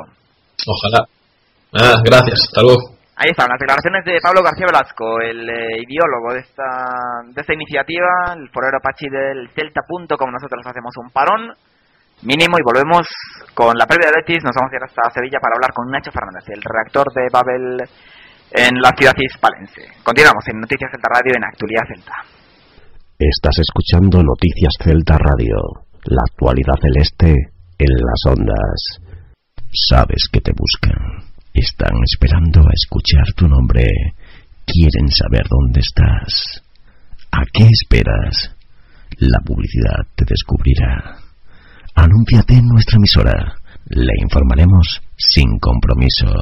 Ojalá. 0.65 1.05
Ah, 1.73 1.97
gracias, 2.05 2.37
hasta 2.49 2.61
luego. 2.61 2.93
Ahí 3.15 3.29
están 3.29 3.49
las 3.49 3.61
declaraciones 3.61 4.05
de 4.05 4.17
Pablo 4.21 4.41
García 4.41 4.65
Velasco, 4.65 5.21
el 5.21 5.49
eh, 5.49 5.85
ideólogo 5.85 6.33
de 6.33 6.41
esta, 6.41 6.69
de 7.29 7.41
esta 7.41 7.53
iniciativa, 7.53 8.33
el 8.33 8.49
forero 8.49 8.81
Pachi 8.81 9.09
del 9.09 9.49
Celta.com. 9.53 10.29
Nosotros 10.33 10.65
hacemos 10.65 10.93
un 10.97 11.09
parón 11.13 11.53
mínimo 12.21 12.57
y 12.57 12.65
volvemos 12.65 13.05
con 13.53 13.77
la 13.77 13.85
previa 13.85 14.09
de 14.09 14.21
Betis. 14.21 14.41
Nos 14.41 14.57
vamos 14.57 14.73
a 14.73 14.77
ir 14.77 14.85
hasta 14.85 15.13
Sevilla 15.13 15.37
para 15.41 15.57
hablar 15.57 15.73
con 15.73 15.89
Nacho 15.89 16.09
Fernández, 16.09 16.45
el 16.49 16.61
reactor 16.61 17.13
de 17.13 17.29
Babel 17.29 17.85
en 18.53 18.73
la 18.81 18.93
ciudad 18.97 19.13
hispalense. 19.17 19.81
Continuamos 20.01 20.45
en 20.49 20.61
Noticias 20.61 20.89
Celta 20.89 21.09
Radio 21.09 21.33
en 21.37 21.43
Actualidad 21.45 21.85
Celta. 21.89 22.17
Estás 23.17 23.57
escuchando 23.61 24.21
Noticias 24.21 24.73
Celta 24.77 25.17
Radio, 25.17 25.57
la 26.05 26.21
actualidad 26.21 26.81
celeste 26.81 27.29
en 27.77 27.93
las 27.93 28.21
ondas. 28.25 28.77
Sabes 29.69 30.29
que 30.33 30.41
te 30.41 30.51
buscan 30.51 31.32
están 31.53 31.93
esperando 32.03 32.61
a 32.61 32.71
escuchar 32.73 33.33
tu 33.35 33.47
nombre. 33.47 33.85
Quieren 34.65 35.09
saber 35.09 35.43
dónde 35.49 35.81
estás. 35.81 36.63
¿A 37.31 37.43
qué 37.53 37.65
esperas? 37.65 38.55
La 39.19 39.39
publicidad 39.45 40.07
te 40.15 40.25
descubrirá. 40.25 41.17
Anúnciate 41.95 42.55
en 42.55 42.67
nuestra 42.67 42.97
emisora. 42.97 43.55
Le 43.89 44.13
informaremos 44.21 45.01
sin 45.15 45.59
compromiso. 45.59 46.33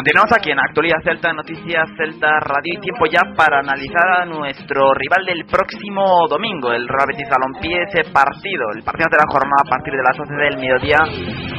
Continuamos 0.00 0.32
aquí 0.32 0.48
en 0.50 0.56
Actualidad 0.56 1.04
Celta, 1.04 1.30
Noticias 1.34 1.84
Celta 1.92 2.40
Radio 2.40 2.72
y 2.72 2.80
tiempo 2.80 3.04
ya 3.04 3.20
para 3.36 3.60
analizar 3.60 4.24
a 4.24 4.24
nuestro 4.24 4.94
rival 4.96 5.26
del 5.28 5.44
próximo 5.44 6.24
domingo, 6.24 6.72
el 6.72 6.88
Real 6.88 7.04
Betis 7.04 7.28
Balompié, 7.28 7.84
ese 7.84 8.08
partido, 8.08 8.64
el 8.72 8.80
partido 8.80 9.12
de 9.12 9.20
la 9.20 9.28
jornada 9.28 9.60
a 9.60 9.68
partir 9.68 9.92
de 9.92 10.00
las 10.00 10.16
12 10.16 10.32
del 10.40 10.56
mediodía 10.56 10.96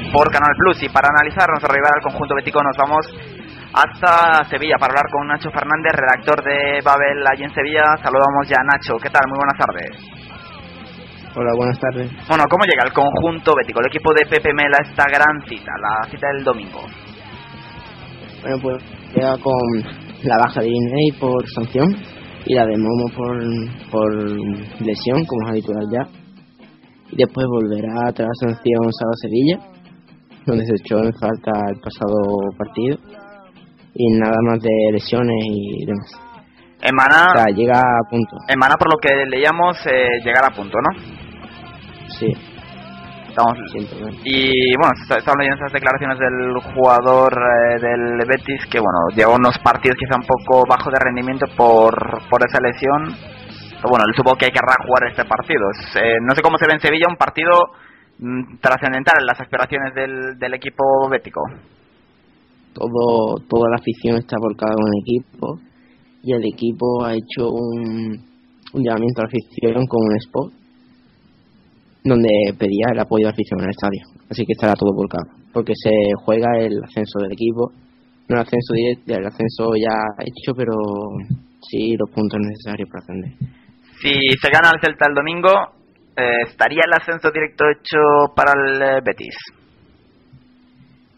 por 0.09 0.33
Canal 0.33 0.57
Plus. 0.57 0.81
Y 0.81 0.89
para 0.89 1.13
analizar 1.13 1.45
a 1.45 1.53
nuestro 1.53 1.69
rival 1.69 1.93
al 1.93 2.01
conjunto 2.01 2.33
bético 2.33 2.57
nos 2.65 2.73
vamos 2.81 3.05
hasta 3.77 4.41
Sevilla 4.49 4.81
para 4.81 4.97
hablar 4.97 5.05
con 5.13 5.29
Nacho 5.29 5.53
Fernández, 5.53 5.93
redactor 5.93 6.41
de 6.41 6.81
Babel 6.81 7.21
allí 7.21 7.45
en 7.45 7.53
Sevilla. 7.53 7.93
Saludamos 8.01 8.49
ya 8.49 8.57
a 8.57 8.65
Nacho, 8.65 8.97
¿qué 8.97 9.13
tal? 9.13 9.21
Muy 9.29 9.37
buenas 9.37 9.59
tardes. 9.61 9.93
Hola, 11.37 11.53
buenas 11.53 11.77
tardes. 11.77 12.09
Bueno, 12.25 12.49
¿cómo 12.49 12.65
llega 12.65 12.89
el 12.89 12.91
conjunto 12.91 13.53
bético, 13.53 13.85
el 13.85 13.93
equipo 13.93 14.09
de 14.17 14.25
Pepe 14.25 14.49
Mela, 14.49 14.81
esta 14.81 15.05
gran 15.05 15.45
cita, 15.45 15.77
la 15.77 16.09
cita 16.09 16.25
del 16.33 16.43
domingo? 16.43 16.89
Bueno, 18.41 18.57
pues 18.61 18.83
llega 19.13 19.37
con 19.37 19.53
la 20.23 20.37
baja 20.37 20.61
de 20.61 20.67
Iney 20.67 21.11
por 21.19 21.47
sanción 21.49 21.95
y 22.45 22.55
la 22.55 22.65
de 22.65 22.77
Momo 22.77 23.05
por, 23.15 23.37
por 23.91 24.11
lesión, 24.81 25.25
como 25.25 25.45
es 25.45 25.51
habitual 25.51 25.85
ya. 25.91 26.07
Y 27.11 27.17
después 27.17 27.45
volverá 27.47 28.11
tras 28.13 28.27
la 28.27 28.47
sanción 28.49 28.87
a 28.87 29.17
Sevilla, 29.21 29.59
donde 30.45 30.65
se 30.65 30.73
echó 30.83 30.97
en 31.03 31.13
falta 31.13 31.51
el 31.69 31.79
pasado 31.81 32.17
partido. 32.57 32.97
Y 33.93 34.07
nada 34.17 34.37
más 34.47 34.59
de 34.61 34.91
lesiones 34.93 35.37
y 35.45 35.85
demás. 35.85 36.31
O 36.81 37.37
sea, 37.37 37.45
llega 37.53 37.79
a 37.79 38.09
punto. 38.09 38.37
en 38.47 38.57
Maná 38.57 38.75
por 38.75 38.91
lo 38.91 38.97
que 38.99 39.25
leíamos, 39.29 39.77
eh, 39.85 40.19
llegar 40.23 40.45
a 40.45 40.55
punto, 40.55 40.77
¿no? 40.81 40.99
Sí, 42.17 42.27
Estamos 43.31 43.55
problema. 43.87 44.19
Y 44.25 44.75
bueno, 44.75 44.91
estaban 44.91 45.39
leyendo 45.39 45.63
esas 45.63 45.71
declaraciones 45.71 46.19
del 46.19 46.51
jugador 46.75 47.31
eh, 47.31 47.79
del 47.79 48.27
Betis 48.27 48.67
que 48.67 48.79
bueno, 48.79 49.07
llevó 49.15 49.35
unos 49.39 49.57
partidos 49.59 49.95
quizá 49.95 50.19
un 50.19 50.27
poco 50.27 50.67
bajo 50.67 50.91
de 50.91 50.99
rendimiento 50.99 51.47
por, 51.55 51.95
por 52.29 52.43
esa 52.43 52.59
lesión. 52.59 53.15
Pero 53.79 53.87
bueno, 53.87 54.03
él 54.05 54.13
supo 54.15 54.35
que 54.35 54.45
hay 54.45 54.51
que 54.51 54.59
jugar 54.59 55.07
este 55.07 55.23
partido. 55.23 55.63
Eh, 55.95 56.19
no 56.21 56.35
sé 56.35 56.41
cómo 56.41 56.57
se 56.57 56.67
ve 56.67 56.73
en 56.73 56.81
Sevilla 56.81 57.07
un 57.07 57.15
partido 57.15 57.51
mm, 58.19 58.59
trascendental 58.59 59.15
en 59.21 59.25
las 59.25 59.39
aspiraciones 59.39 59.95
del, 59.95 60.37
del 60.37 60.53
equipo 60.53 60.83
bético. 61.09 61.41
Todo, 62.73 63.39
toda 63.47 63.69
la 63.69 63.77
afición 63.79 64.17
está 64.17 64.35
volcada 64.39 64.75
con 64.75 64.91
el 64.91 64.99
equipo 65.07 65.59
y 66.21 66.33
el 66.33 66.43
equipo 66.45 67.05
ha 67.05 67.13
hecho 67.13 67.47
un, 67.49 68.11
un 68.73 68.83
llamamiento 68.83 69.21
a 69.21 69.23
la 69.23 69.31
afición 69.31 69.87
con 69.87 70.03
un 70.03 70.15
spot 70.17 70.60
donde 72.03 72.29
pedía 72.57 72.87
el 72.91 72.99
apoyo 72.99 73.25
de 73.25 73.31
afición 73.31 73.59
en 73.59 73.65
el 73.65 73.71
estadio. 73.71 74.01
Así 74.29 74.45
que 74.45 74.53
estará 74.53 74.73
todo 74.73 74.93
volcado, 74.93 75.25
porque 75.53 75.73
se 75.75 75.91
juega 76.25 76.57
el 76.59 76.83
ascenso 76.83 77.19
del 77.19 77.33
equipo, 77.33 77.71
no 78.29 78.35
el 78.37 78.41
ascenso 78.41 78.73
directo, 78.73 79.13
el 79.13 79.25
ascenso 79.25 79.75
ya 79.75 80.23
hecho, 80.25 80.53
pero 80.55 80.73
sí 81.69 81.95
los 81.97 82.09
puntos 82.09 82.39
necesarios 82.41 82.89
para 82.89 83.03
ascender. 83.03 83.31
Si 84.01 84.11
se 84.41 84.49
gana 84.49 84.71
el 84.73 84.79
Celta 84.81 85.05
el 85.07 85.13
domingo, 85.13 85.49
eh, 86.17 86.41
¿estaría 86.47 86.81
el 86.87 86.93
ascenso 86.93 87.29
directo 87.31 87.65
hecho 87.69 88.33
para 88.35 88.53
el 88.53 88.81
eh, 88.81 89.01
Betis? 89.05 89.35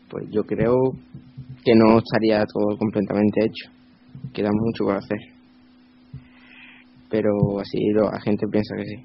Pues 0.10 0.26
yo 0.32 0.44
creo 0.44 0.76
que 1.64 1.74
no 1.76 1.98
estaría 2.00 2.44
todo 2.46 2.78
completamente 2.78 3.46
hecho, 3.46 3.72
queda 4.34 4.50
mucho 4.52 4.84
por 4.84 4.98
hacer. 4.98 5.18
Pero 7.10 7.60
así 7.60 7.80
lo- 7.94 8.12
la 8.12 8.20
gente 8.22 8.46
piensa 8.52 8.76
que 8.76 8.86
sí. 8.86 8.96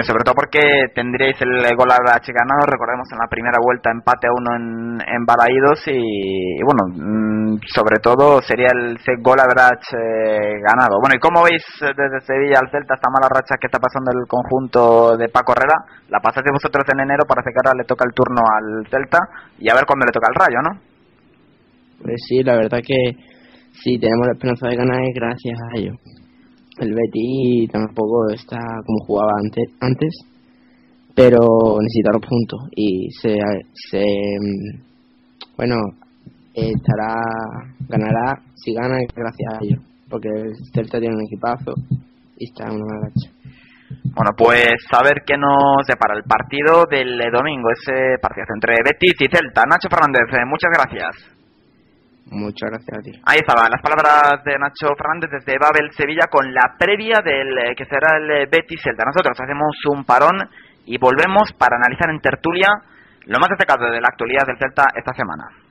Y 0.00 0.04
sobre 0.04 0.24
todo 0.24 0.34
porque 0.34 0.60
tendríais 0.94 1.36
el 1.42 1.76
gol 1.76 1.90
a 1.90 1.96
H 1.96 2.32
ganado, 2.32 2.64
recordemos 2.66 3.08
en 3.12 3.18
la 3.18 3.28
primera 3.28 3.58
vuelta 3.60 3.90
empate 3.90 4.26
a 4.26 4.32
uno 4.32 4.56
en, 4.56 5.00
en 5.00 5.24
Balaídos 5.26 5.86
y, 5.86 6.58
y 6.58 6.62
bueno, 6.62 6.88
mm, 6.88 7.58
sobre 7.66 8.00
todo 8.00 8.40
sería 8.42 8.68
el 8.72 8.96
gol 9.20 9.40
a 9.40 9.46
ganado. 9.46 11.00
Bueno, 11.00 11.14
¿y 11.16 11.20
cómo 11.20 11.42
veis 11.42 11.62
eh, 11.82 11.92
desde 11.96 12.24
Sevilla 12.24 12.60
al 12.60 12.70
Celta 12.70 12.94
esta 12.94 13.10
mala 13.10 13.28
racha 13.28 13.56
que 13.60 13.66
está 13.66 13.78
pasando 13.78 14.10
el 14.12 14.26
conjunto 14.26 15.16
de 15.16 15.28
Paco 15.28 15.52
Herrera? 15.52 15.76
La 16.08 16.20
pasaste 16.20 16.50
vosotros 16.52 16.84
en 16.92 17.00
enero, 17.00 17.24
parece 17.26 17.50
que 17.50 17.60
ahora 17.60 17.76
le 17.76 17.84
toca 17.84 18.04
el 18.06 18.14
turno 18.14 18.40
al 18.40 18.86
Celta 18.88 19.18
y 19.58 19.68
a 19.68 19.74
ver 19.74 19.84
cuándo 19.84 20.06
le 20.06 20.12
toca 20.12 20.28
el 20.30 20.38
Rayo, 20.38 20.60
¿no? 20.62 20.72
Pues 22.02 22.16
sí, 22.28 22.42
la 22.42 22.56
verdad 22.56 22.80
que 22.84 23.16
sí 23.82 23.98
tenemos 23.98 24.26
la 24.26 24.32
esperanza 24.32 24.68
de 24.68 24.76
ganar 24.76 25.02
es 25.02 25.14
gracias 25.14 25.58
a 25.60 25.78
ellos. 25.78 26.21
El 26.78 26.94
Betis 26.94 27.70
tampoco 27.70 28.30
está 28.30 28.58
como 28.84 29.04
jugaba 29.06 29.32
antes, 29.42 29.70
antes 29.80 30.26
pero 31.14 31.78
necesita 31.80 32.10
los 32.12 32.26
puntos 32.26 32.60
y 32.74 33.10
se, 33.10 33.38
se 33.74 34.02
mm, 34.40 35.56
bueno 35.56 35.76
estará 36.54 37.20
ganará 37.88 38.40
si 38.54 38.72
gana 38.72 38.96
gracias 39.14 39.54
a 39.54 39.64
ellos 39.64 39.80
porque 40.08 40.28
el 40.28 40.54
Celta 40.74 41.00
tiene 41.00 41.16
un 41.16 41.24
equipazo 41.24 41.72
y 42.36 42.44
está 42.44 42.70
una 42.70 42.84
mala 42.84 43.08
racha. 43.08 43.30
Bueno, 44.14 44.30
pues 44.36 44.76
a 44.92 45.02
ver 45.02 45.22
qué 45.24 45.36
nos 45.38 45.86
depara 45.88 46.14
el 46.14 46.24
partido 46.24 46.84
del 46.84 47.18
domingo, 47.32 47.68
ese 47.72 48.18
partido 48.20 48.44
entre 48.54 48.76
Betis 48.84 49.16
y 49.20 49.28
Celta. 49.32 49.64
Nacho 49.64 49.88
Fernández, 49.88 50.28
eh, 50.32 50.44
muchas 50.44 50.70
gracias. 50.70 51.41
Muchas 52.26 52.70
gracias 52.70 52.98
a 52.98 53.02
ti. 53.02 53.12
Ahí 53.26 53.38
estaban 53.38 53.70
las 53.70 53.82
palabras 53.82 54.42
de 54.44 54.58
Nacho 54.58 54.94
Fernández 54.96 55.30
desde 55.30 55.58
Babel, 55.58 55.90
Sevilla, 55.92 56.26
con 56.30 56.52
la 56.52 56.74
previa 56.78 57.20
del 57.24 57.58
eh, 57.58 57.74
que 57.76 57.84
será 57.84 58.16
el 58.16 58.30
eh, 58.30 58.48
Betis 58.50 58.80
Celta. 58.82 59.04
Nosotros 59.04 59.36
hacemos 59.38 59.76
un 59.90 60.04
parón 60.04 60.38
y 60.86 60.98
volvemos 60.98 61.52
para 61.58 61.76
analizar 61.76 62.10
en 62.10 62.20
tertulia 62.20 62.68
lo 63.26 63.38
más 63.38 63.48
destacado 63.50 63.90
de 63.90 64.00
la 64.00 64.08
actualidad 64.08 64.46
del 64.46 64.58
Celta 64.58 64.84
esta 64.94 65.12
semana. 65.12 65.61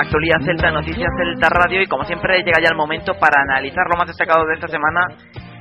Actualidad 0.00 0.40
Celta, 0.44 0.70
Noticias 0.70 1.08
Celta 1.18 1.48
Radio 1.50 1.82
y 1.82 1.86
como 1.86 2.04
siempre 2.04 2.38
llega 2.42 2.60
ya 2.62 2.70
el 2.70 2.76
momento 2.76 3.12
para 3.20 3.42
analizar 3.42 3.84
lo 3.90 3.96
más 3.98 4.06
destacado 4.08 4.44
de 4.46 4.54
esta 4.54 4.68
semana 4.68 5.00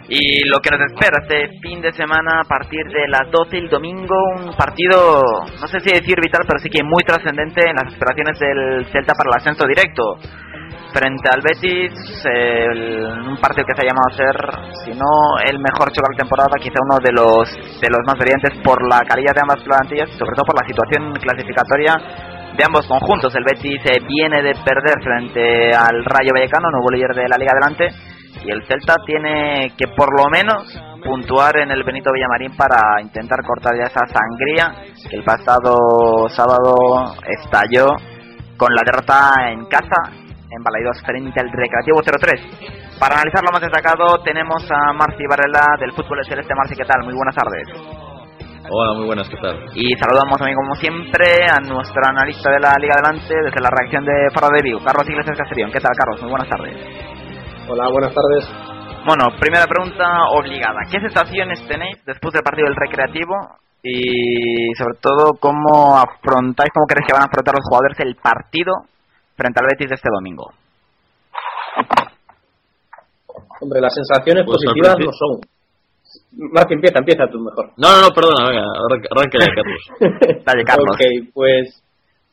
y 0.09 0.43
lo 0.49 0.57
que 0.59 0.71
nos 0.71 0.81
espera 0.91 1.19
este 1.23 1.59
fin 1.61 1.79
de 1.81 1.93
semana 1.93 2.41
a 2.41 2.47
partir 2.47 2.83
de 2.87 3.07
las 3.07 3.29
12 3.31 3.57
el 3.57 3.69
domingo, 3.69 4.15
un 4.43 4.53
partido, 4.57 5.21
no 5.61 5.67
sé 5.67 5.79
si 5.79 5.89
decir 5.93 6.15
vital, 6.21 6.41
pero 6.47 6.59
sí 6.59 6.69
que 6.69 6.83
muy 6.83 7.03
trascendente 7.03 7.61
en 7.69 7.75
las 7.75 7.93
aspiraciones 7.93 8.37
del 8.39 8.85
Celta 8.91 9.13
para 9.13 9.29
el 9.31 9.37
ascenso 9.39 9.65
directo. 9.67 10.03
Frente 10.91 11.29
al 11.31 11.39
Betis, 11.39 11.93
el- 12.25 13.23
un 13.31 13.37
partido 13.39 13.63
que 13.65 13.73
se 13.75 13.81
ha 13.81 13.87
llamado 13.87 14.11
a 14.11 14.17
ser, 14.19 14.35
si 14.83 14.91
no 14.91 15.39
el 15.47 15.55
mejor 15.59 15.87
choque 15.87 16.03
de 16.11 16.15
la 16.15 16.23
temporada, 16.27 16.59
quizá 16.59 16.79
uno 16.83 16.99
de 16.99 17.13
los 17.15 17.47
de 17.79 17.87
los 17.87 18.03
más 18.05 18.19
brillantes 18.19 18.59
por 18.61 18.75
la 18.91 18.99
calidad 19.07 19.31
de 19.33 19.39
ambas 19.39 19.63
plantillas 19.63 20.09
y 20.09 20.17
sobre 20.19 20.35
todo 20.35 20.43
por 20.43 20.59
la 20.59 20.67
situación 20.67 21.13
clasificatoria 21.15 21.95
de 22.55 22.63
ambos 22.65 22.87
conjuntos. 22.87 23.33
El 23.35 23.43
Betis 23.43 23.81
eh, 23.85 23.99
viene 24.07 24.41
de 24.41 24.53
perder 24.63 25.01
frente 25.03 25.75
al 25.75 26.03
Rayo 26.05 26.31
Vallecano, 26.33 26.69
nuevo 26.71 26.91
líder 26.91 27.15
de 27.15 27.27
la 27.27 27.37
Liga 27.37 27.51
Adelante, 27.53 27.87
y 28.43 28.51
el 28.51 28.65
Celta 28.65 28.95
tiene 29.05 29.73
que 29.77 29.87
por 29.95 30.09
lo 30.17 30.29
menos 30.29 30.65
puntuar 31.03 31.57
en 31.57 31.71
el 31.71 31.83
Benito 31.83 32.11
Villamarín 32.13 32.55
para 32.55 33.01
intentar 33.01 33.39
cortar 33.45 33.73
ya 33.75 33.85
esa 33.85 34.05
sangría 34.07 34.91
que 35.09 35.15
el 35.15 35.23
pasado 35.23 36.29
sábado 36.29 37.15
estalló 37.27 37.87
con 38.57 38.73
la 38.73 38.83
derrota 38.85 39.33
en 39.49 39.65
casa 39.65 40.11
en 40.13 40.63
Balaidos 40.63 41.01
frente 41.05 41.39
al 41.39 41.51
Recreativo 41.51 42.01
0-3. 42.01 42.99
Para 42.99 43.15
analizar 43.15 43.43
lo 43.43 43.51
más 43.51 43.61
destacado 43.61 44.21
tenemos 44.23 44.63
a 44.69 44.93
Marci 44.93 45.25
Varela 45.27 45.75
del 45.79 45.93
Fútbol 45.93 46.23
Celeste. 46.27 46.53
Marci, 46.55 46.75
¿qué 46.75 46.85
tal? 46.85 47.03
Muy 47.03 47.15
buenas 47.15 47.35
tardes. 47.35 48.10
Hola, 48.73 48.95
muy 48.95 49.05
buenas, 49.05 49.27
¿qué 49.27 49.35
tal? 49.35 49.67
Y 49.75 49.91
saludamos 49.99 50.39
también, 50.39 50.55
como 50.55 50.79
siempre, 50.79 51.43
a 51.43 51.59
nuestro 51.59 51.99
analista 52.07 52.47
de 52.55 52.63
la 52.63 52.71
Liga 52.79 52.95
Adelante 52.95 53.27
desde 53.27 53.59
la 53.59 53.67
reacción 53.67 54.05
de 54.07 54.31
Faro 54.31 54.47
de 54.47 54.63
Vigo, 54.63 54.79
Carlos 54.79 55.03
Iglesias 55.11 55.35
Castellón. 55.35 55.75
¿Qué 55.75 55.83
tal, 55.83 55.91
Carlos? 55.91 56.23
Muy 56.23 56.31
buenas 56.31 56.47
tardes. 56.47 56.79
Hola, 57.67 57.91
buenas 57.91 58.15
tardes. 58.15 58.47
Bueno, 59.03 59.27
primera 59.43 59.67
pregunta 59.67 60.07
obligada. 60.31 60.87
¿Qué 60.87 61.03
sensaciones 61.03 61.59
tenéis 61.67 61.99
después 62.07 62.31
del 62.31 62.47
partido 62.47 62.71
del 62.71 62.79
Recreativo? 62.79 63.35
Y 63.83 64.71
sobre 64.79 64.95
todo, 65.03 65.35
¿cómo 65.35 65.99
afrontáis, 65.99 66.71
cómo 66.71 66.87
creéis 66.87 67.11
que 67.11 67.17
van 67.19 67.23
a 67.23 67.27
afrontar 67.27 67.59
los 67.59 67.67
jugadores 67.67 67.99
el 67.99 68.15
partido 68.23 68.71
frente 69.35 69.59
al 69.59 69.67
Betis 69.67 69.91
de 69.91 69.99
este 69.99 70.07
domingo? 70.07 70.47
Hombre, 73.59 73.81
las 73.83 73.91
sensaciones 73.93 74.47
Pues 74.47 74.63
positivas 74.63 74.95
no 74.95 75.11
son. 75.11 75.43
Marc, 76.31 76.71
empieza, 76.71 76.99
empieza 76.99 77.27
tú 77.31 77.39
mejor. 77.39 77.71
No, 77.77 77.95
no, 77.95 78.01
no, 78.01 78.09
perdona, 78.13 78.49
venga, 78.49 78.65
arranca, 78.81 79.37
Carlos. 79.39 79.83
Dale, 80.45 80.63
Carlos. 80.63 80.95
ok, 80.95 81.31
pues, 81.33 81.83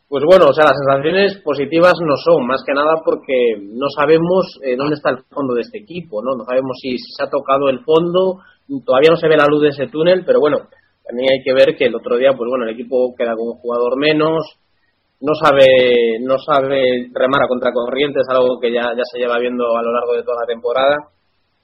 pues 0.09 0.25
bueno, 0.25 0.47
o 0.49 0.53
sea, 0.53 0.65
las 0.65 0.79
sensaciones 0.79 1.41
positivas 1.45 1.95
no 2.01 2.17
son, 2.17 2.47
más 2.47 2.63
que 2.67 2.73
nada 2.73 3.03
porque 3.05 3.59
no 3.61 3.89
sabemos 3.95 4.59
eh, 4.65 4.77
dónde 4.77 4.95
está 4.95 5.11
el 5.11 5.25
fondo 5.31 5.55
de 5.55 5.63
este 5.63 5.79
equipo, 5.79 6.23
¿no? 6.23 6.37
No 6.37 6.45
sabemos 6.45 6.77
si, 6.81 6.99
si 6.99 7.13
se 7.13 7.25
ha 7.25 7.31
tocado 7.31 7.69
el 7.69 7.81
fondo, 7.85 8.41
todavía 8.85 9.11
no 9.11 9.17
se 9.17 9.29
ve 9.29 9.37
la 9.37 9.47
luz 9.47 9.63
de 9.63 9.69
ese 9.69 9.89
túnel, 9.89 10.25
pero 10.25 10.41
bueno, 10.41 10.69
también 11.07 11.33
hay 11.33 11.43
que 11.43 11.55
ver 11.55 11.77
que 11.77 11.87
el 11.87 11.95
otro 11.95 12.17
día, 12.17 12.31
pues 12.37 12.49
bueno, 12.49 12.65
el 12.65 12.75
equipo 12.75 13.15
queda 13.17 13.35
con 13.35 13.49
un 13.49 13.59
jugador 13.59 13.99
menos, 13.99 14.45
no 15.21 15.35
sabe, 15.35 16.21
no 16.21 16.39
sabe 16.39 17.09
remar 17.13 17.43
a 17.43 17.49
contracorriente, 17.49 18.21
es 18.21 18.29
algo 18.29 18.61
que 18.61 18.73
ya, 18.73 18.93
ya 18.95 19.03
se 19.11 19.19
lleva 19.19 19.39
viendo 19.39 19.65
a 19.77 19.83
lo 19.83 19.93
largo 19.93 20.15
de 20.15 20.23
toda 20.23 20.43
la 20.43 20.47
temporada. 20.47 20.97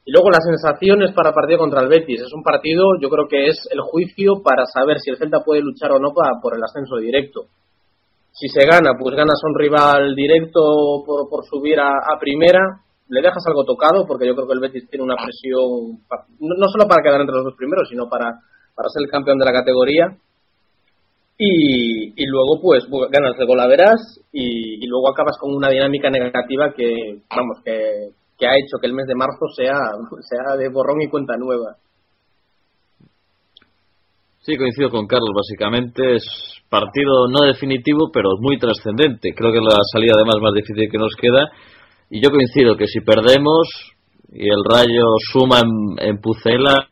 Y 0.06 0.12
luego 0.12 0.30
las 0.30 0.44
sensaciones 0.44 1.12
para 1.12 1.30
el 1.30 1.34
partido 1.34 1.58
contra 1.58 1.80
el 1.80 1.88
Betis. 1.88 2.20
Es 2.20 2.32
un 2.34 2.42
partido, 2.42 3.00
yo 3.00 3.08
creo 3.08 3.26
que 3.26 3.48
es 3.48 3.56
el 3.72 3.80
juicio 3.80 4.42
para 4.44 4.66
saber 4.66 4.98
si 5.00 5.10
el 5.10 5.16
Celta 5.16 5.40
puede 5.40 5.62
luchar 5.62 5.92
o 5.92 5.98
no 5.98 6.12
para, 6.12 6.40
por 6.42 6.54
el 6.54 6.62
ascenso 6.62 6.96
directo. 6.96 7.46
Si 8.30 8.48
se 8.48 8.66
gana, 8.66 8.92
pues 8.98 9.16
ganas 9.16 9.40
a 9.42 9.48
un 9.48 9.58
rival 9.58 10.14
directo 10.14 11.02
por, 11.06 11.30
por 11.30 11.44
subir 11.46 11.80
a, 11.80 12.18
primera. 12.20 12.82
Le 13.08 13.22
dejas 13.22 13.46
algo 13.46 13.64
tocado, 13.64 14.06
porque 14.06 14.26
yo 14.26 14.34
creo 14.34 14.46
que 14.46 14.54
el 14.54 14.60
Betis 14.60 14.88
tiene 14.90 15.04
una 15.04 15.16
presión, 15.16 16.00
no, 16.40 16.68
solo 16.68 16.88
para 16.88 17.02
quedar 17.02 17.20
entre 17.20 17.36
los 17.36 17.44
dos 17.44 17.56
primeros, 17.56 17.88
sino 17.88 18.08
para, 18.08 18.40
para 18.74 18.88
ser 18.88 19.04
el 19.04 19.10
campeón 19.10 19.38
de 19.38 19.44
la 19.44 19.52
categoría. 19.52 20.16
Y, 21.38 22.12
y 22.20 22.26
luego, 22.26 22.60
pues, 22.60 22.84
ganas 23.10 23.36
de 23.38 23.46
golaveras 23.46 24.20
y, 24.32 24.84
y 24.84 24.86
luego 24.86 25.08
acabas 25.08 25.36
con 25.38 25.54
una 25.54 25.70
dinámica 25.70 26.10
negativa 26.10 26.72
que, 26.74 27.20
vamos, 27.30 27.58
que, 27.64 28.10
que 28.38 28.46
ha 28.46 28.56
hecho 28.56 28.78
que 28.80 28.86
el 28.86 28.94
mes 28.94 29.06
de 29.06 29.14
marzo 29.14 29.46
sea, 29.54 29.78
sea 30.20 30.56
de 30.56 30.68
borrón 30.68 31.02
y 31.02 31.08
cuenta 31.08 31.36
nueva. 31.36 31.76
Sí, 34.40 34.56
coincido 34.58 34.90
con 34.90 35.06
Carlos, 35.06 35.30
básicamente 35.34 36.16
es 36.16 36.24
partido 36.68 37.28
no 37.28 37.46
definitivo, 37.46 38.10
pero 38.12 38.30
muy 38.40 38.58
trascendente. 38.58 39.32
Creo 39.34 39.52
que 39.52 39.58
es 39.58 39.64
la 39.64 39.78
salida 39.90 40.12
además 40.16 40.36
más 40.42 40.52
difícil 40.52 40.90
que 40.90 40.98
nos 40.98 41.14
queda. 41.16 41.48
Y 42.10 42.22
yo 42.22 42.30
coincido 42.30 42.76
que 42.76 42.86
si 42.86 43.00
perdemos 43.00 43.68
y 44.30 44.48
el 44.48 44.62
Rayo 44.68 45.04
suma 45.32 45.60
en, 45.60 46.08
en 46.08 46.20
Pucela, 46.20 46.86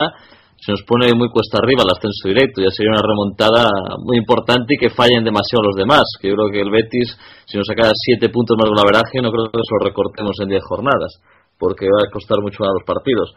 se 0.62 0.70
nos 0.70 0.82
pone 0.86 1.10
muy 1.18 1.26
cuesta 1.28 1.58
arriba 1.58 1.82
el 1.82 1.90
ascenso 1.90 2.30
directo. 2.30 2.62
Ya 2.62 2.70
sería 2.70 2.94
una 2.94 3.02
remontada 3.02 3.66
muy 3.98 4.16
importante 4.16 4.74
y 4.74 4.78
que 4.78 4.94
fallen 4.94 5.26
demasiado 5.26 5.66
los 5.66 5.74
demás. 5.74 6.06
Que 6.22 6.30
yo 6.30 6.38
creo 6.38 6.54
que 6.54 6.60
el 6.62 6.70
Betis, 6.70 7.18
si 7.50 7.58
nos 7.58 7.66
sacara 7.66 7.90
siete 7.90 8.30
puntos 8.30 8.54
más 8.54 8.70
de 8.70 8.78
la 8.78 8.86
veraje, 8.86 9.18
no 9.18 9.34
creo 9.34 9.50
que 9.50 9.58
eso 9.58 9.74
lo 9.74 9.90
recortemos 9.90 10.38
en 10.38 10.54
diez 10.54 10.62
jornadas, 10.62 11.18
porque 11.58 11.90
va 11.90 12.06
a 12.06 12.12
costar 12.14 12.38
mucho 12.38 12.62
a 12.62 12.70
los 12.78 12.86
partidos. 12.86 13.34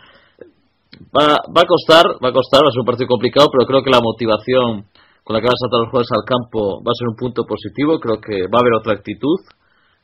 Va, 1.10 1.42
va 1.50 1.62
a 1.66 1.68
costar, 1.68 2.06
va 2.22 2.30
a 2.30 2.38
costar, 2.38 2.62
va 2.62 2.70
a 2.70 2.76
ser 2.78 2.86
un 2.86 2.90
partido 2.94 3.10
complicado, 3.10 3.50
pero 3.50 3.66
creo 3.66 3.82
que 3.82 3.90
la 3.90 4.06
motivación 4.06 4.86
con 5.26 5.34
la 5.34 5.42
que 5.42 5.50
van 5.50 5.58
a 5.58 5.64
saltar 5.66 5.82
los 5.82 5.90
jugadores 5.90 6.14
al 6.14 6.30
campo 6.30 6.78
va 6.86 6.94
a 6.94 7.00
ser 7.02 7.10
un 7.10 7.18
punto 7.18 7.42
positivo. 7.50 7.98
Creo 7.98 8.22
que 8.22 8.46
va 8.46 8.62
a 8.62 8.62
haber 8.62 8.78
otra 8.78 8.94
actitud 8.94 9.42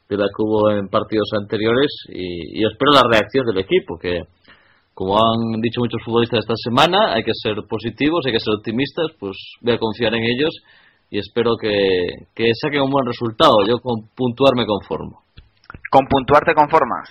de 0.09 0.17
la 0.17 0.25
que 0.25 0.41
hubo 0.41 0.73
en 0.73 0.89
partidos 0.89 1.29
anteriores 1.37 1.93
y, 2.09 2.57
y 2.57 2.65
espero 2.65 2.97
la 2.97 3.05
reacción 3.05 3.45
del 3.45 3.61
equipo, 3.61 4.01
que 4.01 4.25
como 4.93 5.17
han 5.17 5.61
dicho 5.61 5.79
muchos 5.79 6.01
futbolistas 6.03 6.39
esta 6.39 6.55
semana, 6.55 7.13
hay 7.13 7.23
que 7.23 7.31
ser 7.33 7.55
positivos, 7.67 8.25
hay 8.25 8.33
que 8.33 8.39
ser 8.39 8.53
optimistas, 8.55 9.07
pues 9.19 9.37
voy 9.61 9.73
a 9.73 9.79
confiar 9.79 10.13
en 10.15 10.23
ellos 10.23 10.51
y 11.09 11.19
espero 11.19 11.55
que, 11.59 12.27
que 12.35 12.51
saquen 12.61 12.81
un 12.81 12.91
buen 12.91 13.05
resultado. 13.05 13.65
Yo 13.67 13.79
con 13.79 14.07
puntuar 14.15 14.55
me 14.55 14.65
conformo. 14.65 15.23
Con 15.89 16.05
puntuar 16.07 16.43
te 16.43 16.53
conformas. 16.53 17.09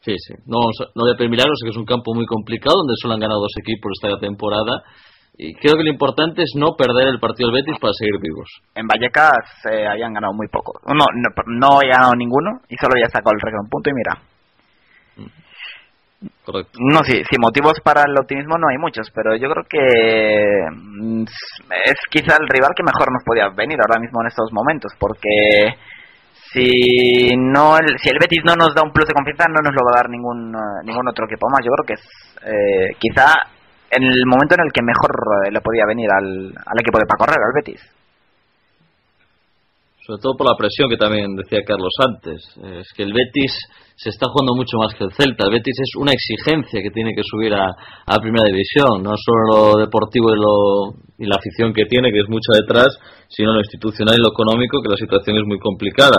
Sí, 0.00 0.14
sí. 0.16 0.34
No, 0.46 0.60
no 0.94 1.04
voy 1.04 1.12
a 1.12 1.16
permitir, 1.16 1.44
sé 1.44 1.64
que 1.64 1.70
es 1.70 1.76
un 1.76 1.84
campo 1.84 2.14
muy 2.14 2.26
complicado 2.26 2.78
donde 2.78 2.94
solo 3.00 3.14
han 3.14 3.20
ganado 3.20 3.40
dos 3.40 3.52
equipos 3.60 3.92
esta 4.00 4.18
temporada. 4.18 4.82
Y 5.36 5.54
creo 5.54 5.76
que 5.76 5.84
lo 5.84 5.90
importante 5.90 6.42
es 6.42 6.52
no 6.56 6.76
perder 6.76 7.08
el 7.08 7.20
partido 7.20 7.48
del 7.48 7.62
Betis 7.62 7.80
para 7.80 7.92
seguir 7.94 8.20
vivos. 8.20 8.48
En 8.74 8.86
Vallecas 8.86 9.44
eh, 9.72 9.86
habían 9.86 10.12
ganado 10.12 10.34
muy 10.34 10.48
poco. 10.48 10.80
No, 10.86 10.94
no, 10.94 11.28
no 11.46 11.78
había 11.78 11.96
ganado 11.96 12.14
ninguno 12.16 12.60
y 12.68 12.76
solo 12.76 12.92
había 12.96 13.08
sacado 13.08 13.32
el 13.32 13.40
récord 13.40 13.64
un 13.64 13.70
punto 13.70 13.90
y 13.90 13.94
mira. 13.94 14.20
No, 16.78 17.00
sí, 17.04 17.22
sí, 17.30 17.36
motivos 17.38 17.80
para 17.82 18.02
el 18.02 18.18
optimismo 18.18 18.58
no 18.58 18.68
hay 18.68 18.76
muchos, 18.76 19.10
pero 19.14 19.36
yo 19.36 19.48
creo 19.48 19.64
que 19.68 20.66
mm, 20.70 21.22
es 21.22 21.98
quizá 22.10 22.36
el 22.40 22.48
rival 22.48 22.72
que 22.76 22.82
mejor 22.82 23.12
nos 23.12 23.24
podía 23.24 23.48
venir 23.56 23.78
ahora 23.80 24.00
mismo 24.00 24.20
en 24.20 24.28
estos 24.28 24.52
momentos, 24.52 24.92
porque 24.98 25.72
si 26.52 27.30
no 27.36 27.78
el, 27.78 27.98
si 27.98 28.10
el 28.10 28.18
Betis 28.20 28.42
no 28.44 28.54
nos 28.56 28.74
da 28.74 28.82
un 28.82 28.92
plus 28.92 29.06
de 29.06 29.14
confianza, 29.14 29.44
no 29.48 29.62
nos 29.62 29.72
lo 29.72 29.86
va 29.86 29.92
a 29.92 30.02
dar 30.02 30.10
ningún 30.10 30.52
eh, 30.54 30.82
ningún 30.84 31.08
otro 31.08 31.26
equipo 31.26 31.48
más. 31.48 31.64
Yo 31.64 31.70
creo 31.72 31.86
que 31.86 31.94
es 31.94 32.04
eh, 32.44 32.96
quizá 32.98 33.32
en 33.90 34.02
el 34.02 34.26
momento 34.26 34.54
en 34.58 34.66
el 34.66 34.72
que 34.72 34.82
mejor 34.82 35.14
eh, 35.46 35.52
le 35.52 35.60
podía 35.60 35.86
venir 35.86 36.10
al, 36.10 36.52
al 36.52 36.80
equipo 36.80 36.98
de 36.98 37.06
Paco 37.06 37.24
al 37.24 37.54
Betis. 37.54 37.80
Sobre 40.10 40.22
todo 40.26 40.34
por 40.34 40.50
la 40.50 40.58
presión 40.58 40.90
que 40.90 40.98
también 40.98 41.38
decía 41.38 41.62
Carlos 41.62 41.94
antes. 42.02 42.42
Es 42.82 42.90
que 42.98 43.04
el 43.06 43.14
Betis 43.14 43.54
se 43.94 44.10
está 44.10 44.26
jugando 44.26 44.58
mucho 44.58 44.74
más 44.82 44.90
que 44.98 45.04
el 45.06 45.14
Celta. 45.14 45.46
El 45.46 45.54
Betis 45.54 45.78
es 45.78 45.94
una 45.94 46.10
exigencia 46.10 46.82
que 46.82 46.90
tiene 46.90 47.14
que 47.14 47.22
subir 47.22 47.54
a, 47.54 47.70
a 47.70 48.18
Primera 48.18 48.50
División. 48.50 49.06
No 49.06 49.14
solo 49.14 49.46
lo 49.46 49.78
deportivo 49.78 50.34
y, 50.34 50.36
lo, 50.36 50.98
y 51.14 51.30
la 51.30 51.38
afición 51.38 51.70
que 51.72 51.86
tiene, 51.86 52.10
que 52.10 52.26
es 52.26 52.28
mucha 52.28 52.58
detrás, 52.58 52.90
sino 53.28 53.54
lo 53.54 53.62
institucional 53.62 54.18
y 54.18 54.22
lo 54.22 54.34
económico, 54.34 54.82
que 54.82 54.90
la 54.90 54.98
situación 54.98 55.38
es 55.38 55.46
muy 55.46 55.60
complicada. 55.62 56.18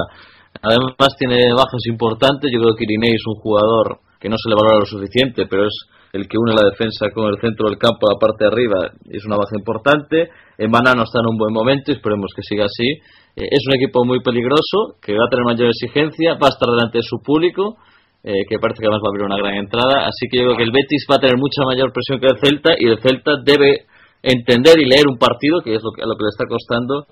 Además 0.63 1.11
tiene 1.19 1.51
bajas 1.51 1.83
importantes. 1.91 2.47
Yo 2.47 2.63
creo 2.63 2.75
que 2.79 2.87
Irinei 2.87 3.11
es 3.11 3.27
un 3.27 3.43
jugador 3.43 3.99
que 4.21 4.29
no 4.29 4.37
se 4.39 4.47
le 4.47 4.55
valora 4.55 4.79
lo 4.79 4.85
suficiente, 4.87 5.51
pero 5.51 5.67
es 5.67 5.75
el 6.13 6.27
que 6.27 6.37
une 6.37 6.55
la 6.55 6.63
defensa 6.63 7.11
con 7.11 7.27
el 7.27 7.39
centro 7.39 7.67
del 7.67 7.77
campo, 7.77 8.07
la 8.07 8.19
parte 8.19 8.43
de 8.43 8.51
arriba, 8.51 8.91
es 9.09 9.25
una 9.25 9.35
baja 9.35 9.55
importante. 9.59 10.31
En 10.57 10.71
no 10.71 11.03
está 11.03 11.19
en 11.19 11.27
un 11.27 11.37
buen 11.37 11.51
momento 11.51 11.91
y 11.91 11.95
esperemos 11.95 12.31
que 12.35 12.43
siga 12.43 12.65
así. 12.65 13.01
Eh, 13.35 13.47
es 13.49 13.63
un 13.67 13.75
equipo 13.75 14.03
muy 14.05 14.21
peligroso, 14.21 14.99
que 15.01 15.13
va 15.13 15.25
a 15.25 15.29
tener 15.29 15.45
mayor 15.45 15.69
exigencia, 15.69 16.35
va 16.35 16.47
a 16.47 16.55
estar 16.55 16.67
delante 16.67 16.99
de 16.99 17.03
su 17.03 17.21
público, 17.21 17.77
eh, 18.23 18.45
que 18.47 18.59
parece 18.59 18.79
que 18.79 18.87
además 18.87 19.01
va 19.01 19.09
a 19.09 19.13
haber 19.15 19.25
una 19.25 19.37
gran 19.37 19.55
entrada. 19.55 20.07
Así 20.07 20.27
que 20.29 20.37
yo 20.37 20.45
creo 20.45 20.57
que 20.57 20.67
el 20.67 20.71
Betis 20.71 21.07
va 21.09 21.15
a 21.15 21.23
tener 21.23 21.37
mucha 21.37 21.63
mayor 21.65 21.91
presión 21.91 22.19
que 22.19 22.27
el 22.27 22.39
Celta 22.39 22.73
y 22.77 22.87
el 22.87 22.99
Celta 22.99 23.39
debe 23.43 23.87
entender 24.21 24.79
y 24.79 24.85
leer 24.85 25.07
un 25.07 25.17
partido, 25.17 25.61
que 25.61 25.73
es 25.73 25.81
lo 25.81 25.91
que, 25.91 26.03
lo 26.03 26.15
que 26.15 26.25
le 26.27 26.33
está 26.33 26.45
costando, 26.45 27.07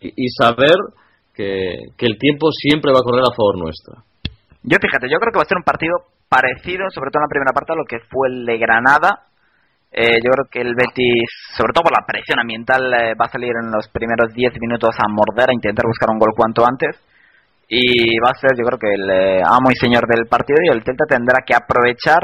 y, 0.00 0.28
saber 0.34 0.76
que, 1.32 1.94
que 1.96 2.06
el 2.06 2.18
tiempo 2.18 2.50
siempre 2.50 2.92
va 2.92 2.98
a 2.98 3.06
correr 3.06 3.22
a 3.22 3.34
favor 3.34 3.56
nuestro. 3.56 4.02
Yo 4.64 4.76
fíjate, 4.82 5.06
yo 5.08 5.18
creo 5.18 5.32
que 5.32 5.38
va 5.38 5.46
a 5.46 5.48
ser 5.48 5.58
un 5.58 5.64
partido 5.64 5.94
parecido, 6.28 6.90
sobre 6.90 7.10
todo 7.10 7.22
en 7.22 7.28
la 7.30 7.32
primera 7.32 7.54
parte, 7.54 7.72
a 7.72 7.76
lo 7.76 7.86
que 7.86 8.02
fue 8.10 8.28
el 8.28 8.44
de 8.44 8.58
Granada 8.58 9.31
Eh, 9.94 10.16
yo 10.24 10.30
creo 10.32 10.46
que 10.50 10.60
el 10.62 10.74
Betis, 10.74 11.28
sobre 11.54 11.72
todo 11.74 11.84
por 11.84 11.92
la 11.92 12.06
presión 12.06 12.40
ambiental, 12.40 12.80
eh, 12.94 13.12
va 13.12 13.26
a 13.26 13.32
salir 13.32 13.52
en 13.62 13.70
los 13.70 13.88
primeros 13.88 14.32
10 14.32 14.54
minutos 14.58 14.96
a 14.96 15.04
morder, 15.08 15.50
a 15.50 15.54
intentar 15.54 15.84
buscar 15.86 16.08
un 16.10 16.18
gol 16.18 16.32
cuanto 16.34 16.64
antes. 16.64 16.96
Y 17.68 18.18
va 18.18 18.30
a 18.32 18.40
ser, 18.40 18.56
yo 18.56 18.64
creo 18.64 18.78
que 18.78 18.94
el 18.94 19.10
eh, 19.10 19.42
amo 19.44 19.70
y 19.70 19.76
señor 19.76 20.06
del 20.08 20.26
partido 20.26 20.58
y 20.64 20.68
el 20.68 20.82
Celta 20.82 21.04
tendrá 21.08 21.40
que 21.46 21.54
aprovechar 21.54 22.20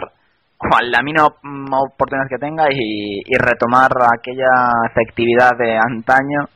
cual 0.56 0.90
la 0.90 1.02
mínima 1.02 1.28
oportunidad 1.28 2.28
que 2.28 2.38
tenga 2.38 2.66
y, 2.72 3.20
y 3.24 3.36
retomar 3.38 3.90
aquella 4.12 4.50
efectividad 4.90 5.52
de 5.56 5.76
antaño 5.78 6.48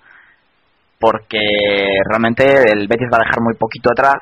porque 0.98 1.38
realmente 2.09 2.44
el 2.72 2.88
Betis 2.88 3.09
va 3.12 3.18
a 3.18 3.25
dejar 3.27 3.40
muy 3.40 3.55
poquito 3.55 3.90
atrás 3.92 4.18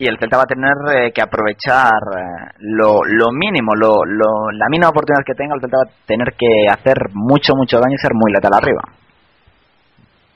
y 0.00 0.08
el 0.08 0.16
Celta 0.18 0.38
va 0.38 0.44
a 0.44 0.54
tener 0.56 0.72
eh, 0.96 1.12
que 1.12 1.20
aprovechar 1.20 1.92
eh, 1.92 2.56
lo, 2.60 3.04
lo, 3.04 3.28
mínimo, 3.36 3.76
lo, 3.76 4.00
lo, 4.08 4.48
la 4.50 4.64
mínima 4.70 4.88
oportunidad 4.88 5.20
que 5.20 5.36
tenga, 5.36 5.54
el 5.54 5.60
Celta 5.60 5.76
va 5.76 5.90
a 5.92 6.06
tener 6.08 6.32
que 6.40 6.64
hacer 6.72 6.96
mucho, 7.12 7.52
mucho 7.54 7.76
daño 7.76 7.92
y 7.92 8.00
ser 8.00 8.16
muy 8.16 8.32
letal 8.32 8.54
arriba. 8.56 8.80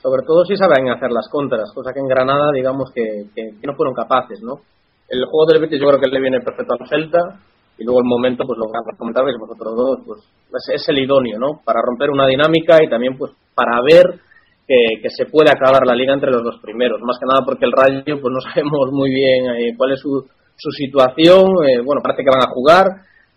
Sobre 0.04 0.20
todo 0.26 0.44
si 0.44 0.54
saben 0.54 0.90
hacer 0.90 1.10
las 1.10 1.30
contras, 1.32 1.72
cosa 1.72 1.94
que 1.94 2.00
en 2.00 2.08
Granada, 2.08 2.52
digamos 2.52 2.92
que, 2.92 3.24
que, 3.34 3.66
no 3.66 3.72
fueron 3.72 3.94
capaces, 3.94 4.42
¿no? 4.42 4.60
El 5.08 5.24
juego 5.24 5.46
del 5.48 5.62
Betis 5.62 5.80
yo 5.80 5.88
creo 5.88 6.00
que 6.00 6.12
le 6.12 6.20
viene 6.20 6.44
perfecto 6.44 6.76
al 6.78 6.86
Celta 6.86 7.40
y 7.78 7.84
luego 7.84 8.00
el 8.00 8.06
momento, 8.06 8.44
pues 8.44 8.58
lo 8.58 8.68
que 8.68 8.98
comentabais 8.98 9.34
vosotros 9.40 9.72
dos, 9.74 9.98
pues 10.04 10.20
es, 10.68 10.82
es 10.82 10.88
el 10.90 10.98
idóneo, 10.98 11.38
¿no? 11.38 11.64
Para 11.64 11.80
romper 11.80 12.10
una 12.10 12.26
dinámica 12.26 12.84
y 12.84 12.90
también 12.90 13.16
pues 13.16 13.32
para 13.54 13.80
ver 13.80 14.20
que, 14.66 15.10
se 15.10 15.26
puede 15.26 15.50
acabar 15.50 15.86
la 15.86 15.94
liga 15.94 16.14
entre 16.14 16.30
los 16.30 16.42
dos 16.42 16.58
primeros. 16.60 17.00
Más 17.02 17.18
que 17.18 17.26
nada 17.26 17.44
porque 17.44 17.66
el 17.66 17.72
Rayo, 17.72 18.20
pues 18.20 18.32
no 18.32 18.40
sabemos 18.40 18.90
muy 18.92 19.10
bien 19.10 19.46
eh, 19.56 19.74
cuál 19.76 19.92
es 19.92 20.00
su, 20.00 20.24
su 20.56 20.70
situación. 20.70 21.44
Eh, 21.68 21.80
bueno, 21.84 22.00
parece 22.02 22.22
que 22.22 22.30
van 22.32 22.48
a 22.48 22.52
jugar, 22.52 22.86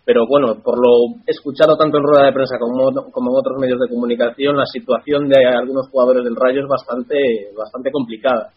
pero 0.04 0.26
bueno, 0.26 0.56
por 0.62 0.78
lo 0.78 1.20
escuchado 1.26 1.76
tanto 1.76 1.98
en 1.98 2.04
rueda 2.04 2.26
de 2.26 2.32
prensa 2.32 2.56
como, 2.58 3.10
como 3.12 3.30
en 3.30 3.36
otros 3.36 3.58
medios 3.60 3.78
de 3.80 3.88
comunicación, 3.88 4.56
la 4.56 4.66
situación 4.66 5.28
de 5.28 5.44
algunos 5.44 5.88
jugadores 5.90 6.24
del 6.24 6.36
Rayo 6.36 6.62
es 6.62 6.68
bastante, 6.68 7.52
bastante 7.56 7.90
complicada. 7.90 8.50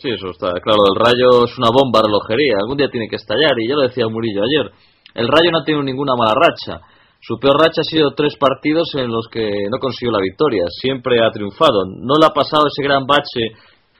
Sí, 0.00 0.08
eso 0.08 0.30
está 0.30 0.52
claro. 0.64 0.80
El 0.88 0.96
Rayo 0.96 1.44
es 1.44 1.58
una 1.58 1.68
bomba 1.70 2.00
relojería. 2.00 2.56
Algún 2.58 2.78
día 2.78 2.88
tiene 2.88 3.06
que 3.06 3.16
estallar. 3.16 3.52
Y 3.58 3.68
ya 3.68 3.74
lo 3.74 3.82
decía 3.82 4.08
Murillo 4.08 4.42
ayer. 4.42 4.72
El 5.14 5.28
Rayo 5.28 5.50
no 5.52 5.58
ha 5.58 5.64
tenido 5.64 5.82
ninguna 5.82 6.14
mala 6.16 6.32
racha 6.34 6.80
su 7.20 7.38
peor 7.38 7.60
racha 7.60 7.82
ha 7.82 7.84
sido 7.84 8.12
tres 8.16 8.36
partidos 8.36 8.94
en 8.96 9.08
los 9.08 9.28
que 9.30 9.44
no 9.70 9.78
consiguió 9.78 10.10
la 10.10 10.24
victoria. 10.24 10.64
Siempre 10.68 11.20
ha 11.22 11.30
triunfado. 11.30 11.84
No 11.84 12.16
le 12.18 12.26
ha 12.26 12.32
pasado 12.32 12.66
ese 12.66 12.82
gran 12.82 13.06
bache 13.06 13.52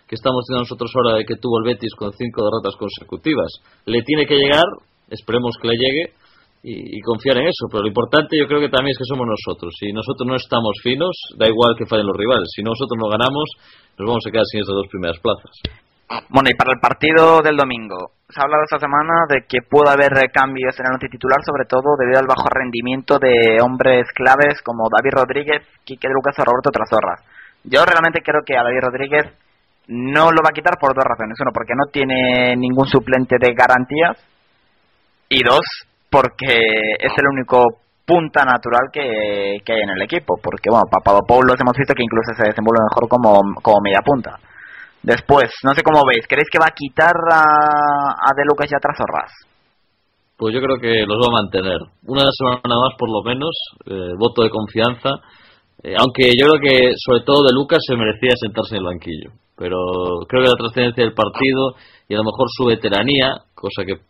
que 0.09 0.17
estamos 0.17 0.43
teniendo 0.49 0.65
nosotros 0.65 0.91
ahora 0.97 1.19
de 1.19 1.25
que 1.25 1.37
tuvo 1.37 1.61
el 1.61 1.69
Betis 1.69 1.95
con 1.95 2.13
cinco 2.13 2.43
derrotas 2.43 2.75
consecutivas. 2.77 3.53
Le 3.85 4.03
tiene 4.03 4.27
que 4.27 4.37
llegar, 4.37 4.65
esperemos 5.09 5.55
que 5.61 5.69
le 5.69 5.77
llegue 5.77 6.05
y, 6.65 7.01
confiar 7.03 7.39
en 7.39 7.49
eso. 7.49 7.69
Pero 7.71 7.83
lo 7.83 7.89
importante 7.89 8.39
yo 8.39 8.49
creo 8.49 8.61
que 8.61 8.73
también 8.73 8.93
es 8.93 8.99
que 8.99 9.05
somos 9.05 9.29
nosotros. 9.29 9.75
Si 9.79 9.93
nosotros 9.93 10.27
no 10.27 10.37
estamos 10.37 10.81
finos, 10.83 11.15
da 11.37 11.47
igual 11.47 11.77
que 11.77 11.87
fallen 11.87 12.07
los 12.07 12.17
rivales. 12.17 12.49
Si 12.57 12.63
nosotros 12.63 12.97
no 12.99 13.09
ganamos, 13.09 13.45
nos 13.99 14.09
vamos 14.09 14.25
a 14.27 14.31
quedar 14.31 14.47
sin 14.51 14.61
estas 14.61 14.75
dos 14.75 14.89
primeras 14.89 15.21
plazas. 15.21 15.53
Bueno, 16.31 16.51
y 16.51 16.57
para 16.57 16.73
el 16.73 16.81
partido 16.81 17.43
del 17.43 17.57
domingo, 17.57 18.17
se 18.31 18.41
ha 18.41 18.45
hablado 18.45 18.65
esta 18.65 18.79
semana 18.79 19.27
de 19.29 19.43
que 19.49 19.63
puede 19.63 19.91
haber 19.91 20.13
cambios 20.33 20.79
en 20.79 20.87
el 20.87 20.95
once 20.95 21.09
titular, 21.09 21.39
sobre 21.45 21.65
todo 21.67 21.97
debido 21.99 22.21
al 22.21 22.27
bajo 22.27 22.49
rendimiento 22.49 23.19
de 23.19 23.59
hombres 23.63 24.07
claves 24.15 24.63
como 24.63 24.89
David 24.89 25.15
Rodríguez, 25.15 25.63
Quique 25.85 26.09
Lucas 26.09 26.39
o 26.39 26.45
Roberto 26.45 26.71
Trasorras. 26.71 27.21
Yo 27.65 27.85
realmente 27.85 28.23
creo 28.23 28.43
que 28.45 28.57
a 28.57 28.63
David 28.63 28.81
Rodríguez 28.81 29.25
no 29.89 30.31
lo 30.31 30.43
va 30.43 30.51
a 30.51 30.57
quitar 30.57 30.79
por 30.79 30.95
dos 30.95 31.05
razones. 31.05 31.37
Uno, 31.41 31.51
porque 31.53 31.75
no 31.75 31.91
tiene 31.91 32.57
ningún 32.57 32.87
suplente 32.87 33.37
de 33.39 33.55
garantías. 33.55 34.17
Y 35.29 35.43
dos, 35.43 35.61
porque 36.09 36.97
es 36.99 37.13
el 37.19 37.27
único 37.27 37.81
punta 38.07 38.45
natural 38.45 38.91
que, 38.93 39.59
que 39.65 39.73
hay 39.73 39.83
en 39.83 39.91
el 39.91 40.03
equipo. 40.03 40.39
Porque, 40.43 40.71
bueno, 40.71 40.87
Papadopoulos 40.91 41.61
hemos 41.61 41.77
visto 41.77 41.95
que 41.95 42.03
incluso 42.03 42.33
se 42.35 42.49
desenvuelve 42.49 42.87
mejor 42.89 43.09
como, 43.09 43.61
como 43.63 43.81
media 43.83 44.01
punta. 44.05 44.39
Después, 45.03 45.51
no 45.65 45.73
sé 45.75 45.83
cómo 45.83 46.05
veis, 46.07 46.27
¿creéis 46.29 46.49
que 46.51 46.59
va 46.59 46.69
a 46.69 46.77
quitar 46.77 47.15
a, 47.33 47.41
a 48.21 48.31
De 48.37 48.45
Lucas 48.45 48.69
y 48.71 48.75
a 48.75 48.81
Trasorras? 48.81 49.33
Pues 50.37 50.55
yo 50.55 50.61
creo 50.61 50.81
que 50.81 51.05
los 51.07 51.19
va 51.21 51.29
a 51.29 51.43
mantener. 51.43 51.79
Una 52.07 52.25
semana 52.33 52.77
más, 52.77 52.97
por 52.99 53.11
lo 53.11 53.23
menos, 53.23 53.53
eh, 53.87 54.13
voto 54.19 54.43
de 54.43 54.51
confianza. 54.51 55.21
Eh, 55.83 55.95
aunque 55.97 56.33
yo 56.37 56.49
creo 56.49 56.61
que, 56.61 56.93
sobre 56.97 57.21
todo, 57.25 57.45
De 57.45 57.53
Lucas 57.53 57.81
se 57.87 57.97
merecía 57.97 58.33
sentarse 58.37 58.77
en 58.77 58.81
el 58.81 58.89
banquillo. 58.89 59.31
Pero 59.57 59.77
creo 60.29 60.45
que 60.45 60.49
la 60.49 60.57
trascendencia 60.57 61.05
del 61.05 61.13
partido 61.13 61.77
y 62.09 62.15
a 62.15 62.19
lo 62.19 62.25
mejor 62.25 62.49
su 62.49 62.65
veteranía, 62.65 63.37
cosa 63.55 63.85
que, 63.85 64.01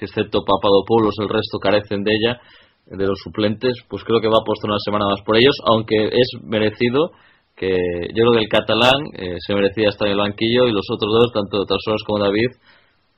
excepto 0.00 0.42
Papadopoulos, 0.44 1.14
el 1.20 1.28
resto 1.28 1.58
carecen 1.58 2.02
de 2.02 2.10
ella, 2.10 2.40
de 2.86 3.06
los 3.06 3.18
suplentes, 3.22 3.74
pues 3.88 4.02
creo 4.02 4.20
que 4.20 4.26
va 4.26 4.38
a 4.38 4.42
apostar 4.42 4.70
una 4.70 4.82
semana 4.84 5.06
más 5.06 5.22
por 5.24 5.36
ellos, 5.36 5.54
aunque 5.64 6.10
es 6.10 6.28
merecido 6.42 7.12
que 7.56 7.70
yo 8.14 8.24
creo 8.24 8.32
que 8.32 8.44
el 8.44 8.48
catalán 8.48 9.00
eh, 9.14 9.36
se 9.38 9.54
merecía 9.54 9.88
estar 9.88 10.08
en 10.08 10.14
el 10.14 10.18
banquillo 10.18 10.66
y 10.66 10.72
los 10.72 10.86
otros 10.90 11.12
dos, 11.12 11.32
tanto 11.32 11.64
Tarsones 11.64 12.02
como 12.06 12.24
David, 12.24 12.50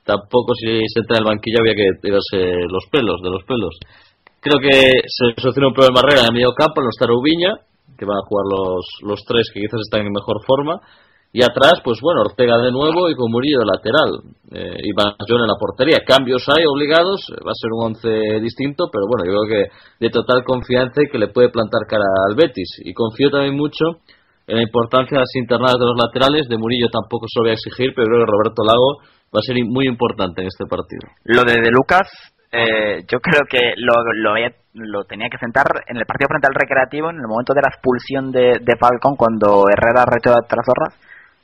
tampoco 0.03 0.53
si 0.53 0.85
se 0.87 0.99
entra 0.99 1.17
en 1.17 1.23
el 1.23 1.29
banquillo 1.33 1.59
había 1.61 1.75
que 1.75 1.89
tirarse 2.01 2.67
los 2.69 2.85
pelos, 2.91 3.21
de 3.21 3.29
los 3.29 3.43
pelos. 3.43 3.73
Creo 4.39 4.59
que 4.59 5.01
se 5.07 5.41
soluciona 5.41 5.69
un 5.69 5.73
problema 5.73 6.01
Herrera 6.01 6.21
en 6.21 6.27
el 6.27 6.33
medio 6.33 6.53
campo, 6.53 6.81
no 6.81 6.89
está 6.89 7.09
Ubiña, 7.09 7.57
que 7.97 8.05
van 8.05 8.17
a 8.17 8.27
jugar 8.27 8.45
los, 8.45 8.85
los 9.01 9.19
tres 9.25 9.49
que 9.51 9.61
quizás 9.61 9.81
están 9.81 10.05
en 10.05 10.13
mejor 10.13 10.43
forma. 10.45 10.79
Y 11.35 11.43
atrás, 11.43 11.81
pues 11.83 11.99
bueno, 11.99 12.21
Ortega 12.21 12.57
de 12.59 12.71
nuevo 12.71 13.09
y 13.09 13.15
con 13.15 13.29
Murillo 13.29 13.59
de 13.59 13.65
lateral. 13.65 14.23
Eh, 14.53 14.87
y 14.87 14.93
Van 14.93 15.15
en 15.19 15.47
la 15.47 15.59
portería. 15.59 15.99
Cambios 16.07 16.47
hay 16.47 16.63
obligados, 16.63 17.27
va 17.45 17.51
a 17.51 17.59
ser 17.59 17.71
un 17.73 17.91
once 17.91 18.39
distinto, 18.39 18.85
pero 18.89 19.03
bueno, 19.05 19.25
yo 19.25 19.43
creo 19.43 19.49
que 19.51 20.05
de 20.05 20.09
total 20.11 20.45
confianza 20.45 21.01
y 21.03 21.11
que 21.11 21.19
le 21.19 21.27
puede 21.27 21.49
plantar 21.49 21.81
cara 21.89 22.05
al 22.29 22.35
Betis. 22.35 22.79
Y 22.85 22.93
confío 22.93 23.29
también 23.31 23.57
mucho 23.57 23.99
en 24.47 24.57
la 24.57 24.63
importancia 24.63 25.17
de 25.17 25.21
las 25.21 25.35
internadas 25.35 25.77
de 25.79 25.85
los 25.85 25.97
laterales, 25.97 26.47
de 26.47 26.57
Murillo 26.57 26.89
tampoco 26.89 27.25
se 27.27 27.39
lo 27.39 27.43
voy 27.45 27.51
a 27.51 27.59
exigir, 27.59 27.93
pero 27.95 28.07
creo 28.07 28.25
que 28.25 28.31
Roberto 28.31 28.61
Lago 28.63 29.01
va 29.33 29.41
a 29.41 29.47
ser 29.47 29.57
muy 29.65 29.87
importante 29.87 30.41
en 30.41 30.47
este 30.47 30.65
partido. 30.69 31.01
Lo 31.25 31.43
de, 31.43 31.61
de 31.61 31.71
Lucas, 31.71 32.05
eh, 32.51 33.03
yo 33.09 33.19
creo 33.19 33.41
que 33.49 33.73
lo, 33.77 33.93
lo, 34.21 34.35
lo, 34.73 35.03
tenía 35.05 35.29
que 35.29 35.39
sentar 35.39 35.65
en 35.87 35.97
el 35.97 36.05
partido 36.05 36.29
frente 36.29 36.47
al 36.47 36.53
Recreativo, 36.53 37.09
en 37.09 37.17
el 37.17 37.27
momento 37.27 37.53
de 37.53 37.61
la 37.61 37.73
expulsión 37.73 38.31
de, 38.31 38.61
de 38.61 38.77
Falcón, 38.77 39.15
cuando 39.17 39.65
Herrera 39.67 40.05
reteó 40.05 40.33
a 40.33 40.45
Trasorras. 40.45 40.93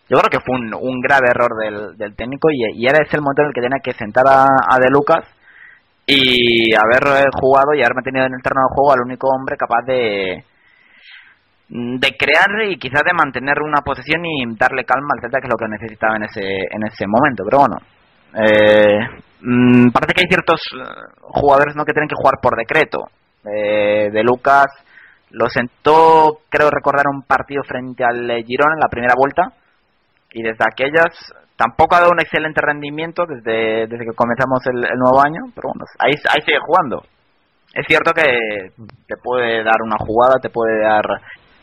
Yo 0.08 0.20
creo 0.20 0.30
que 0.30 0.44
fue 0.46 0.56
un, 0.56 0.74
un 0.76 1.02
grave 1.02 1.32
error 1.32 1.52
del, 1.58 1.98
del 1.98 2.16
técnico 2.16 2.50
y, 2.52 2.84
y, 2.84 2.86
era 2.86 3.02
ese 3.02 3.16
el 3.16 3.24
momento 3.24 3.42
en 3.42 3.48
el 3.48 3.54
que 3.54 3.62
tenía 3.62 3.80
que 3.82 3.94
sentar 3.94 4.28
a, 4.28 4.44
a 4.46 4.78
De 4.78 4.90
Lucas 4.92 5.26
y 6.06 6.76
haber 6.76 7.32
jugado 7.40 7.74
y 7.74 7.80
haber 7.80 7.96
mantenido 7.96 8.26
en 8.26 8.34
el 8.36 8.44
terreno 8.44 8.68
de 8.68 8.76
juego 8.76 8.92
al 8.92 9.06
único 9.08 9.30
hombre 9.30 9.56
capaz 9.56 9.86
de, 9.88 10.44
de 11.74 12.18
crear 12.18 12.50
y 12.70 12.78
quizás 12.78 13.02
de 13.04 13.14
mantener 13.14 13.62
una 13.62 13.80
posesión 13.82 14.26
y 14.26 14.44
darle 14.58 14.84
calma 14.84 15.16
al 15.16 15.22
Celta 15.22 15.40
que 15.40 15.48
es 15.48 15.54
lo 15.54 15.58
que 15.58 15.72
necesitaba 15.72 16.18
en 16.18 16.24
ese 16.24 16.42
en 16.70 16.84
ese 16.86 17.08
momento. 17.08 17.44
Pero 17.48 17.60
bueno 17.60 17.78
eh, 18.34 19.00
mm, 19.42 19.90
parece 19.92 20.14
que 20.14 20.22
hay 20.22 20.28
ciertos 20.28 20.60
eh, 20.76 20.84
jugadores 21.22 21.76
no 21.76 21.86
que 21.86 21.94
tienen 21.94 22.10
que 22.10 22.20
jugar 22.20 22.40
por 22.42 22.58
decreto. 22.58 23.00
Eh, 23.46 24.10
de 24.12 24.24
Lucas 24.24 24.68
lo 25.32 25.48
sentó 25.48 26.42
creo 26.50 26.70
recordar 26.70 27.06
un 27.08 27.24
partido 27.24 27.64
frente 27.64 28.04
al 28.04 28.28
Girón 28.44 28.74
en 28.74 28.80
la 28.82 28.90
primera 28.90 29.14
vuelta. 29.16 29.54
Y 30.34 30.44
desde 30.44 30.66
aquellas 30.68 31.16
tampoco 31.56 31.96
ha 31.96 32.02
dado 32.02 32.12
un 32.12 32.20
excelente 32.20 32.60
rendimiento 32.62 33.26
desde, 33.26 33.88
desde 33.88 34.06
que 34.06 34.16
comenzamos 34.16 34.60
el, 34.68 34.84
el 34.92 35.00
nuevo 35.00 35.24
año. 35.24 35.40
Pero 35.56 35.70
bueno 35.70 35.86
ahí, 36.00 36.12
ahí 36.30 36.42
sigue 36.46 36.60
jugando. 36.66 37.02
Es 37.74 37.86
cierto 37.88 38.12
que 38.12 38.24
te 39.08 39.16
puede 39.24 39.64
dar 39.64 39.82
una 39.82 39.96
jugada, 39.98 40.40
te 40.42 40.50
puede 40.50 40.82
dar 40.84 41.06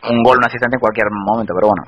un 0.05 0.23
gol, 0.23 0.39
un 0.39 0.45
asistente 0.45 0.77
en 0.77 0.81
cualquier 0.81 1.07
momento, 1.11 1.55
pero 1.55 1.69
bueno. 1.69 1.83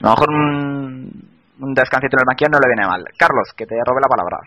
A 0.00 0.06
lo 0.06 0.10
mejor 0.10 0.28
un, 0.30 1.28
un 1.60 1.74
descansito 1.74 2.16
en 2.16 2.22
el 2.22 2.30
banquillo 2.30 2.50
no 2.52 2.58
le 2.58 2.70
viene 2.70 2.86
mal. 2.86 3.04
Carlos, 3.18 3.50
que 3.56 3.66
te 3.66 3.74
robe 3.84 4.00
la 4.00 4.08
palabra. 4.08 4.38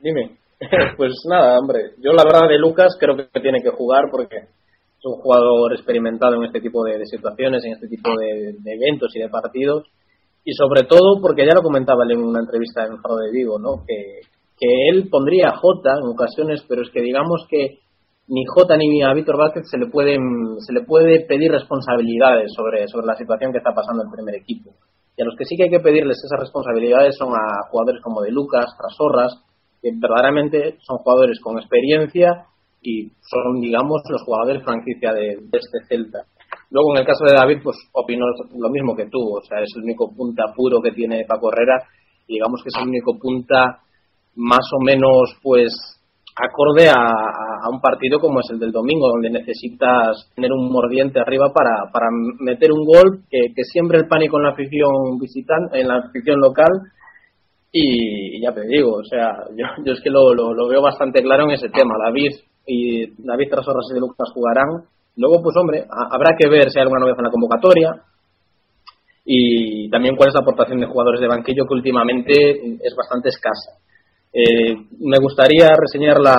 Dime. 0.00 0.36
pues 0.96 1.14
nada, 1.28 1.58
hombre. 1.58 1.96
Yo 1.98 2.12
la 2.12 2.24
verdad 2.24 2.48
de 2.48 2.58
Lucas 2.58 2.96
creo 2.98 3.16
que 3.16 3.40
tiene 3.40 3.62
que 3.62 3.70
jugar 3.70 4.10
porque 4.10 4.36
es 4.36 5.04
un 5.04 5.16
jugador 5.20 5.72
experimentado 5.72 6.36
en 6.36 6.44
este 6.44 6.60
tipo 6.60 6.84
de, 6.84 7.04
situaciones, 7.06 7.64
en 7.64 7.72
este 7.72 7.88
tipo 7.88 8.10
de, 8.18 8.50
eventos 8.64 9.14
y 9.16 9.20
de 9.20 9.28
partidos. 9.28 9.88
Y 10.44 10.52
sobre 10.52 10.84
todo 10.84 11.20
porque 11.20 11.46
ya 11.46 11.54
lo 11.54 11.62
comentaba 11.62 12.04
en 12.08 12.18
una 12.18 12.40
entrevista 12.40 12.84
en 12.84 13.00
Faro 13.00 13.16
de 13.16 13.30
Vigo, 13.30 13.58
¿no? 13.58 13.84
Que, 13.86 14.20
que 14.58 14.88
él 14.90 15.08
pondría 15.10 15.48
a 15.48 15.56
Jota 15.56 15.92
en 15.96 16.08
ocasiones, 16.08 16.64
pero 16.68 16.82
es 16.82 16.90
que 16.90 17.00
digamos 17.00 17.46
que 17.48 17.78
ni 18.30 18.44
Jota 18.46 18.76
ni 18.76 19.02
a 19.02 19.12
Víctor 19.12 19.36
Vázquez 19.36 19.64
se 19.68 19.76
le 19.76 19.86
pueden 19.86 20.22
se 20.60 20.72
le 20.72 20.82
puede 20.82 21.26
pedir 21.26 21.50
responsabilidades 21.50 22.52
sobre, 22.54 22.86
sobre 22.86 23.06
la 23.06 23.16
situación 23.16 23.50
que 23.50 23.58
está 23.58 23.74
pasando 23.74 24.04
el 24.04 24.10
primer 24.10 24.36
equipo. 24.36 24.70
Y 25.16 25.22
a 25.22 25.24
los 25.24 25.34
que 25.36 25.44
sí 25.44 25.56
que 25.56 25.64
hay 25.64 25.70
que 25.70 25.80
pedirles 25.80 26.22
esas 26.24 26.38
responsabilidades 26.38 27.16
son 27.18 27.34
a 27.34 27.68
jugadores 27.70 28.00
como 28.00 28.22
de 28.22 28.30
Lucas, 28.30 28.70
Trasorras, 28.78 29.34
que 29.82 29.90
verdaderamente 29.92 30.78
son 30.80 30.98
jugadores 30.98 31.40
con 31.40 31.58
experiencia 31.58 32.46
y 32.80 33.10
son, 33.20 33.60
digamos, 33.60 34.00
los 34.08 34.22
jugadores 34.22 34.62
franquicia 34.62 35.12
de, 35.12 35.36
este 35.52 35.84
Celta. 35.88 36.24
Luego, 36.70 36.94
en 36.94 37.00
el 37.00 37.06
caso 37.06 37.24
de 37.24 37.34
David, 37.36 37.58
pues 37.62 37.76
opino 37.92 38.24
lo 38.56 38.70
mismo 38.70 38.94
que 38.94 39.10
tú, 39.10 39.18
o 39.18 39.42
sea, 39.42 39.60
es 39.60 39.70
el 39.76 39.82
único 39.82 40.14
punta 40.14 40.44
puro 40.54 40.80
que 40.80 40.92
tiene 40.92 41.26
Paco 41.26 41.50
Herrera 41.52 41.82
y 42.26 42.34
digamos 42.34 42.62
que 42.62 42.68
es 42.68 42.80
el 42.80 42.88
único 42.88 43.18
punta 43.18 43.80
más 44.36 44.66
o 44.72 44.84
menos, 44.84 45.36
pues, 45.42 45.99
acorde 46.36 46.88
a, 46.88 47.68
un 47.70 47.80
partido 47.80 48.18
como 48.18 48.40
es 48.40 48.50
el 48.50 48.58
del 48.58 48.72
domingo, 48.72 49.08
donde 49.08 49.30
necesitas 49.30 50.30
tener 50.34 50.52
un 50.52 50.70
mordiente 50.72 51.20
arriba 51.20 51.52
para, 51.52 51.90
para 51.92 52.06
meter 52.38 52.72
un 52.72 52.84
gol 52.84 53.22
que, 53.30 53.52
que 53.54 53.64
siempre 53.64 53.98
el 53.98 54.08
pánico 54.08 54.38
en 54.38 54.44
la 54.44 54.50
afición 54.50 55.18
visitante, 55.20 55.80
en 55.80 55.88
la 55.88 55.98
afición 55.98 56.40
local. 56.40 56.70
Y, 57.72 58.40
ya 58.42 58.52
te 58.52 58.66
digo, 58.66 58.94
o 58.94 59.04
sea, 59.04 59.44
yo, 59.56 59.66
yo 59.84 59.92
es 59.92 60.00
que 60.00 60.10
lo, 60.10 60.34
lo, 60.34 60.68
veo 60.68 60.82
bastante 60.82 61.22
claro 61.22 61.44
en 61.44 61.52
ese 61.52 61.68
tema. 61.68 61.94
David 62.04 62.32
y 62.66 63.06
David 63.22 63.50
Trasorras 63.50 63.86
y 63.90 63.94
de 63.94 64.00
Lucas 64.00 64.30
jugarán. 64.34 64.84
Luego, 65.16 65.42
pues 65.42 65.56
hombre, 65.56 65.84
habrá 66.10 66.36
que 66.36 66.48
ver 66.48 66.70
si 66.70 66.78
hay 66.78 66.82
alguna 66.82 67.00
novedad 67.00 67.18
en 67.18 67.24
la 67.24 67.30
convocatoria 67.30 67.90
y 69.24 69.88
también 69.90 70.16
cuál 70.16 70.30
es 70.30 70.34
la 70.34 70.40
aportación 70.40 70.80
de 70.80 70.86
jugadores 70.86 71.20
de 71.20 71.28
banquillo 71.28 71.66
que 71.66 71.74
últimamente 71.74 72.32
es 72.82 72.94
bastante 72.96 73.28
escasa. 73.28 73.78
Eh, 74.32 74.74
me 75.00 75.18
gustaría 75.18 75.68
reseñar 75.74 76.20
la, 76.20 76.38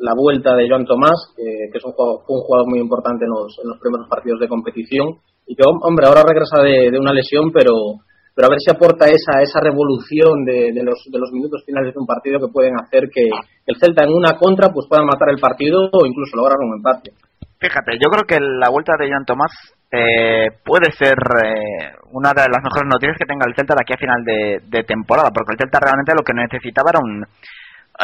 la, 0.00 0.14
vuelta 0.16 0.56
de 0.56 0.68
Joan 0.68 0.84
Tomás, 0.84 1.32
que, 1.36 1.70
que 1.70 1.78
es 1.78 1.84
un 1.84 1.92
jugador, 1.92 2.22
fue 2.26 2.36
un 2.36 2.42
jugador 2.42 2.68
muy 2.68 2.80
importante 2.80 3.24
en 3.24 3.30
los, 3.30 3.58
en 3.62 3.68
los 3.70 3.78
primeros 3.78 4.08
partidos 4.08 4.40
de 4.40 4.48
competición 4.48 5.20
y 5.46 5.54
que, 5.54 5.62
hombre, 5.66 6.06
ahora 6.06 6.22
regresa 6.26 6.62
de, 6.62 6.90
de 6.90 6.98
una 6.98 7.12
lesión, 7.12 7.52
pero, 7.52 7.72
pero 8.34 8.46
a 8.46 8.50
ver 8.50 8.58
si 8.58 8.70
aporta 8.70 9.06
esa, 9.06 9.42
esa 9.42 9.60
revolución 9.60 10.44
de, 10.44 10.72
de, 10.72 10.82
los, 10.82 10.98
de 11.10 11.18
los 11.18 11.30
minutos 11.32 11.62
finales 11.64 11.94
de 11.94 12.00
un 12.00 12.06
partido 12.06 12.40
que 12.40 12.52
pueden 12.52 12.74
hacer 12.78 13.08
que 13.12 13.30
el 13.66 13.76
Celta 13.78 14.04
en 14.04 14.14
una 14.14 14.36
contra 14.36 14.70
pues 14.72 14.86
pueda 14.88 15.02
matar 15.02 15.30
el 15.30 15.40
partido 15.40 15.90
o 15.92 16.06
incluso 16.06 16.36
lograr 16.36 16.58
un 16.58 16.76
empate. 16.76 17.12
Fíjate, 17.58 17.98
yo 18.02 18.10
creo 18.10 18.24
que 18.26 18.38
la 18.40 18.70
vuelta 18.70 18.94
de 18.98 19.10
Joan 19.10 19.26
Tomás 19.26 19.52
eh, 19.92 20.46
puede 20.64 20.92
ser 20.92 21.18
eh, 21.18 21.98
una 22.12 22.30
de 22.30 22.46
las 22.46 22.62
mejores 22.62 22.86
noticias 22.86 23.18
que 23.18 23.26
tenga 23.26 23.44
el 23.46 23.54
Celta 23.56 23.74
de 23.74 23.82
aquí 23.82 23.92
a 23.92 23.98
final 23.98 24.22
de, 24.24 24.84
temporada, 24.84 25.30
porque 25.34 25.52
el 25.52 25.58
Celta 25.58 25.80
realmente 25.80 26.14
lo 26.14 26.22
que 26.22 26.32
necesitaba 26.32 26.90
era 26.90 27.00
un, 27.02 27.26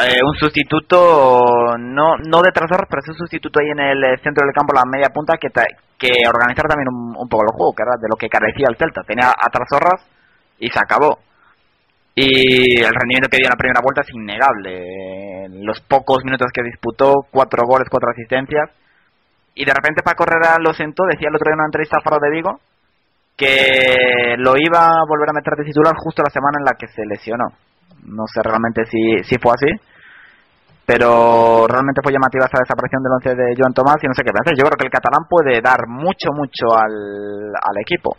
eh, 0.03 0.19
un 0.19 0.35
sustituto, 0.35 1.77
no, 1.79 2.17
no 2.17 2.41
de 2.41 2.51
Trasor, 2.51 2.87
pero 2.89 2.99
es 2.99 3.09
un 3.09 3.23
sustituto 3.23 3.59
ahí 3.59 3.71
en 3.71 3.79
el 3.79 4.19
centro 4.19 4.45
del 4.45 4.53
campo, 4.53 4.75
la 4.75 4.83
media 4.83 5.07
punta, 5.13 5.37
que, 5.39 5.47
que 5.47 6.27
organizar 6.27 6.67
también 6.67 6.91
un, 6.91 7.15
un, 7.15 7.29
poco 7.29 7.43
el 7.47 7.55
juego, 7.55 7.73
que 7.73 7.83
era 7.83 7.95
de 7.95 8.09
lo 8.11 8.17
que 8.19 8.27
carecía 8.27 8.67
el 8.69 8.75
Celta. 8.75 9.07
Tenía 9.07 9.31
a 9.31 9.47
Trasorras 9.47 10.03
y 10.59 10.67
se 10.67 10.79
acabó. 10.79 11.19
Y 12.15 12.81
el 12.81 12.91
rendimiento 12.91 13.29
que 13.29 13.37
dio 13.37 13.47
en 13.47 13.55
la 13.55 13.61
primera 13.61 13.79
vuelta 13.79 14.01
es 14.01 14.09
innegable. 14.11 15.45
En 15.45 15.65
los 15.65 15.79
pocos 15.81 16.25
minutos 16.25 16.51
que 16.51 16.63
disputó, 16.63 17.13
cuatro 17.31 17.63
goles, 17.63 17.87
cuatro 17.89 18.09
asistencias 18.09 18.71
y 19.57 19.65
de 19.65 19.73
repente 19.73 20.03
para 20.03 20.15
correr 20.15 20.37
lo 20.61 20.73
sentó, 20.73 21.03
decía 21.09 21.29
el 21.29 21.35
otro 21.35 21.49
día 21.49 21.57
en 21.57 21.59
una 21.59 21.67
entrevista 21.67 21.97
a 21.97 22.03
Faro 22.05 22.21
de 22.21 22.31
Vigo 22.31 22.59
que 23.35 24.35
lo 24.37 24.53
iba 24.57 24.85
a 24.85 25.05
volver 25.07 25.29
a 25.29 25.37
meter 25.37 25.53
de 25.57 25.65
titular 25.65 25.93
justo 25.97 26.23
la 26.23 26.33
semana 26.33 26.57
en 26.57 26.65
la 26.65 26.73
que 26.73 26.87
se 26.87 27.05
lesionó. 27.05 27.53
No 28.05 28.25
sé 28.25 28.41
realmente 28.41 28.85
si, 28.85 29.23
si 29.23 29.37
fue 29.37 29.53
así, 29.53 29.69
pero 30.85 31.67
realmente 31.67 32.01
fue 32.01 32.13
llamativa 32.13 32.45
esa 32.45 32.61
desaparición 32.61 33.03
del 33.03 33.13
once 33.13 33.35
de 33.35 33.53
Joan 33.57 33.73
Tomás 33.73 34.01
y 34.01 34.07
no 34.07 34.13
sé 34.13 34.23
qué 34.23 34.33
pensar. 34.33 34.57
Yo 34.57 34.65
creo 34.65 34.77
que 34.77 34.87
el 34.87 34.93
catalán 34.93 35.29
puede 35.29 35.61
dar 35.61 35.85
mucho, 35.87 36.33
mucho 36.33 36.73
al, 36.73 37.53
al 37.61 37.77
equipo. 37.81 38.17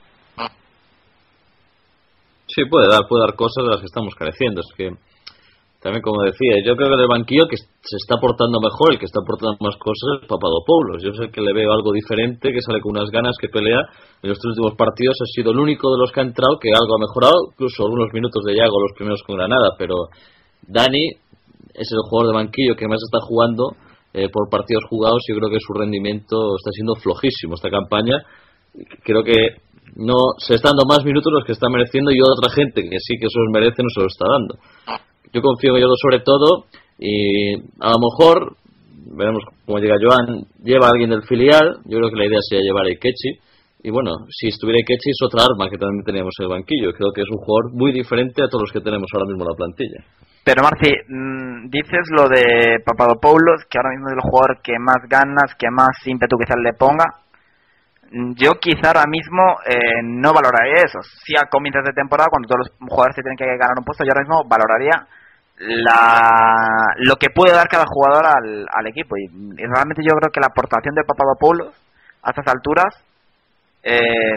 Sí, 2.46 2.64
puede 2.70 2.87
dar, 2.88 3.07
puede 3.09 3.27
dar 3.27 3.35
cosas 3.35 3.64
de 3.64 3.70
las 3.70 3.81
que 3.81 3.90
estamos 3.90 4.14
careciendo. 4.14 4.61
Es 4.61 4.70
que 4.77 4.90
también 5.78 6.02
como 6.02 6.26
decía, 6.26 6.58
yo 6.66 6.74
creo 6.74 6.90
que 6.90 6.98
del 6.98 7.06
banquillo 7.06 7.46
que 7.46 7.56
se 7.56 7.96
está 8.02 8.18
portando 8.18 8.58
mejor, 8.58 8.92
el 8.92 8.98
que 8.98 9.06
está 9.06 9.22
aportando 9.22 9.54
más 9.62 9.78
cosas 9.78 10.18
es 10.18 10.26
Papadopoulos. 10.26 10.98
Yo 11.06 11.14
sé 11.14 11.30
que 11.30 11.40
le 11.40 11.54
veo 11.54 11.70
algo 11.70 11.92
diferente, 11.94 12.50
que 12.50 12.60
sale 12.60 12.80
con 12.82 12.98
unas 12.98 13.10
ganas, 13.14 13.38
que 13.38 13.46
pelea. 13.46 13.86
En 14.18 14.30
los 14.30 14.38
últimos 14.42 14.74
partidos 14.74 15.14
ha 15.22 15.28
sido 15.30 15.52
el 15.54 15.58
único 15.58 15.94
de 15.94 15.98
los 16.02 16.10
que 16.10 16.18
ha 16.18 16.26
entrado 16.26 16.58
que 16.58 16.74
algo 16.74 16.98
ha 16.98 17.06
mejorado, 17.06 17.54
incluso 17.54 17.86
algunos 17.86 18.10
minutos 18.12 18.42
de 18.42 18.58
Yago, 18.58 18.74
los 18.82 18.92
primeros 18.98 19.22
con 19.22 19.36
Granada, 19.38 19.78
pero 19.78 20.10
Dani 20.66 21.14
es 21.74 21.88
el 21.94 22.02
jugador 22.10 22.34
de 22.34 22.42
banquillo 22.42 22.74
que 22.74 22.88
más 22.90 22.98
está 22.98 23.22
jugando 23.22 23.78
eh, 24.14 24.26
por 24.34 24.50
partidos 24.50 24.82
jugados 24.90 25.22
y 25.28 25.32
yo 25.32 25.38
creo 25.38 25.50
que 25.50 25.62
su 25.62 25.78
rendimiento 25.78 26.58
está 26.58 26.74
siendo 26.74 26.96
flojísimo 26.96 27.54
esta 27.54 27.70
campaña. 27.70 28.18
Creo 29.06 29.22
que 29.22 29.62
no 29.94 30.34
se 30.42 30.58
está 30.58 30.70
dando 30.74 30.90
más 30.90 31.04
minutos 31.04 31.32
los 31.32 31.46
que 31.46 31.52
está 31.52 31.70
mereciendo 31.70 32.10
y 32.10 32.18
otra 32.18 32.50
gente 32.50 32.82
que 32.82 32.98
sí 32.98 33.14
que 33.14 33.30
se 33.30 33.38
los 33.38 33.48
merece 33.54 33.78
no 33.78 33.90
se 33.94 34.00
lo 34.00 34.06
está 34.10 34.26
dando 34.26 34.58
yo 35.32 35.42
confío 35.42 35.70
en 35.72 35.76
ellos 35.78 35.98
sobre 36.00 36.20
todo 36.20 36.66
y 36.98 37.54
a 37.54 37.90
lo 37.92 37.98
mejor 37.98 38.56
veremos 39.16 39.42
cómo 39.64 39.78
llega 39.78 39.96
Joan 40.00 40.46
lleva 40.62 40.86
a 40.86 40.90
alguien 40.90 41.10
del 41.10 41.22
filial 41.22 41.78
yo 41.84 41.98
creo 41.98 42.10
que 42.10 42.16
la 42.16 42.26
idea 42.26 42.40
sería 42.40 42.64
llevar 42.64 42.86
a 42.86 42.90
Ikechi 42.90 43.38
y 43.80 43.90
bueno, 43.90 44.10
si 44.28 44.48
estuviera 44.48 44.80
Ikechi 44.80 45.10
es 45.10 45.22
otra 45.24 45.44
arma 45.44 45.70
que 45.70 45.78
también 45.78 46.04
teníamos 46.04 46.34
en 46.38 46.44
el 46.44 46.50
banquillo 46.50 46.92
creo 46.92 47.12
que 47.14 47.22
es 47.22 47.28
un 47.30 47.38
jugador 47.38 47.72
muy 47.74 47.92
diferente 47.92 48.42
a 48.42 48.48
todos 48.48 48.62
los 48.62 48.72
que 48.72 48.80
tenemos 48.80 49.06
ahora 49.14 49.26
mismo 49.26 49.44
en 49.44 49.50
la 49.50 49.56
plantilla 49.56 50.04
pero 50.48 50.62
Marci, 50.62 50.88
mmm, 50.88 51.68
dices 51.68 52.08
lo 52.16 52.26
de 52.26 52.80
Papadopoulos, 52.82 53.68
que 53.68 53.76
ahora 53.76 53.90
mismo 53.90 54.08
es 54.08 54.14
el 54.16 54.30
jugador 54.30 54.62
que 54.64 54.78
más 54.80 55.04
ganas, 55.06 55.54
que 55.58 55.68
más 55.70 55.92
ímpetu 56.06 56.38
quizás 56.38 56.56
le 56.64 56.72
ponga. 56.72 57.04
Yo 58.11 58.53
quizá 58.61 58.88
ahora 58.88 59.05
mismo 59.07 59.59
eh, 59.66 60.03
no 60.03 60.33
valoraría 60.33 60.85
eso. 60.85 60.99
Si 61.25 61.35
a 61.37 61.49
comienzos 61.49 61.85
de 61.85 61.92
temporada, 61.92 62.31
cuando 62.31 62.49
todos 62.49 62.66
los 62.66 62.88
jugadores 62.88 63.16
se 63.16 63.23
tienen 63.23 63.37
que 63.37 63.44
ganar 63.44 63.77
un 63.77 63.85
puesto, 63.85 64.05
yo 64.05 64.12
ahora 64.12 64.25
mismo 64.25 64.44
valoraría 64.49 65.07
la, 65.59 66.94
lo 66.99 67.16
que 67.16 67.31
puede 67.31 67.53
dar 67.53 67.68
cada 67.68 67.85
jugador 67.87 68.25
al, 68.27 68.66
al 68.73 68.87
equipo. 68.87 69.16
Y, 69.16 69.29
realmente 69.57 70.03
yo 70.03 70.16
creo 70.16 70.33
que 70.33 70.40
la 70.40 70.49
aportación 70.49 70.94
de 70.94 71.05
Papadopoulos 71.05 71.75
a 72.23 72.31
estas 72.31 72.47
alturas, 72.49 72.94
eh, 73.83 74.35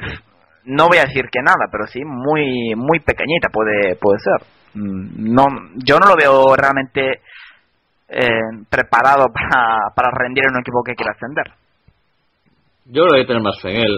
no 0.65 0.87
voy 0.87 0.97
a 0.97 1.05
decir 1.05 1.25
que 1.31 1.41
nada, 1.41 1.67
pero 1.71 1.87
sí 1.87 2.01
muy 2.05 2.75
muy 2.75 2.99
pequeñita 2.99 3.49
puede 3.49 3.95
puede 3.95 4.19
ser. 4.19 4.47
No, 4.73 5.47
yo 5.75 5.99
no 5.99 6.07
lo 6.07 6.15
veo 6.15 6.55
realmente 6.55 7.21
eh, 8.09 8.65
preparado 8.69 9.27
para, 9.33 9.89
para 9.95 10.11
rendir 10.11 10.45
en 10.45 10.55
un 10.55 10.61
equipo 10.61 10.83
que 10.83 10.95
quiera 10.95 11.13
ascender. 11.13 11.60
Yo 12.91 13.03
creo 13.03 13.09
que 13.11 13.15
hay 13.15 13.23
que 13.23 13.27
tener 13.27 13.43
más 13.43 13.59
fe 13.61 13.71
en 13.71 13.81
él. 13.87 13.95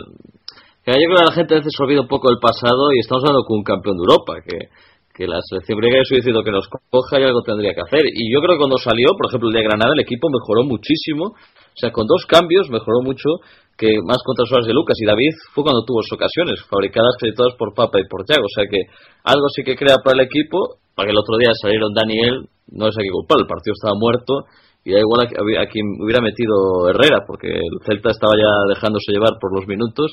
Yo 0.85 0.93
creo 0.93 1.17
que 1.17 1.25
la 1.25 1.33
gente 1.33 1.55
a 1.55 1.57
veces 1.57 1.73
olvida 1.79 2.01
un 2.01 2.07
poco 2.07 2.29
del 2.29 2.37
pasado 2.39 2.93
y 2.93 2.99
estamos 2.99 3.23
hablando 3.23 3.43
con 3.43 3.57
un 3.57 3.63
campeón 3.63 3.97
de 3.97 4.03
Europa, 4.05 4.33
que 4.45 4.69
que 5.13 5.27
la 5.27 5.37
selección 5.45 5.77
griega 5.77 6.01
yo 6.01 6.17
diciendo 6.17 6.41
que 6.41 6.51
nos 6.51 6.65
coja 6.89 7.21
y 7.21 7.23
algo 7.23 7.45
tendría 7.45 7.73
que 7.73 7.85
hacer. 7.85 8.01
Y 8.09 8.33
yo 8.33 8.41
creo 8.41 8.57
que 8.57 8.65
cuando 8.65 8.77
salió, 8.77 9.13
por 9.13 9.29
ejemplo, 9.29 9.49
el 9.49 9.53
de 9.53 9.63
Granada, 9.63 9.93
el 9.93 10.01
equipo 10.01 10.27
mejoró 10.29 10.65
muchísimo. 10.65 11.37
O 11.37 11.77
sea, 11.77 11.91
con 11.91 12.07
dos 12.07 12.25
cambios 12.25 12.69
mejoró 12.69 13.01
mucho 13.05 13.37
que 13.77 14.01
más 14.05 14.17
contra 14.25 14.45
Suárez 14.45 14.65
de 14.65 14.73
Lucas. 14.73 14.97
Y 14.99 15.05
David 15.05 15.33
fue 15.53 15.63
cuando 15.63 15.85
tuvo 15.85 16.01
sus 16.01 16.17
ocasiones, 16.17 16.65
fabricadas 16.65 17.13
casi 17.21 17.31
por 17.57 17.73
Papa 17.73 18.01
y 18.01 18.09
por 18.09 18.25
Thiago. 18.25 18.45
O 18.45 18.53
sea 18.53 18.65
que 18.65 18.89
algo 19.23 19.47
sí 19.53 19.63
que 19.63 19.77
crea 19.77 20.01
para 20.03 20.17
el 20.17 20.25
equipo. 20.25 20.81
Para 20.95 21.07
que 21.07 21.13
el 21.13 21.17
otro 21.17 21.37
día 21.37 21.49
salieron 21.57 21.93
Daniel, 21.93 22.45
no 22.69 22.85
es 22.85 22.97
hay 22.97 23.09
que 23.09 23.17
el 23.17 23.47
partido 23.47 23.73
estaba 23.73 23.97
muerto. 23.97 24.45
Y 24.85 24.91
da 24.91 24.99
igual 24.99 25.25
a, 25.25 25.63
a 25.63 25.67
quien 25.67 25.85
hubiera 26.03 26.21
metido 26.21 26.89
Herrera, 26.89 27.23
porque 27.25 27.47
el 27.47 27.79
Celta 27.85 28.11
estaba 28.11 28.33
ya 28.35 28.51
dejándose 28.67 29.13
llevar 29.13 29.39
por 29.39 29.55
los 29.55 29.65
minutos 29.67 30.11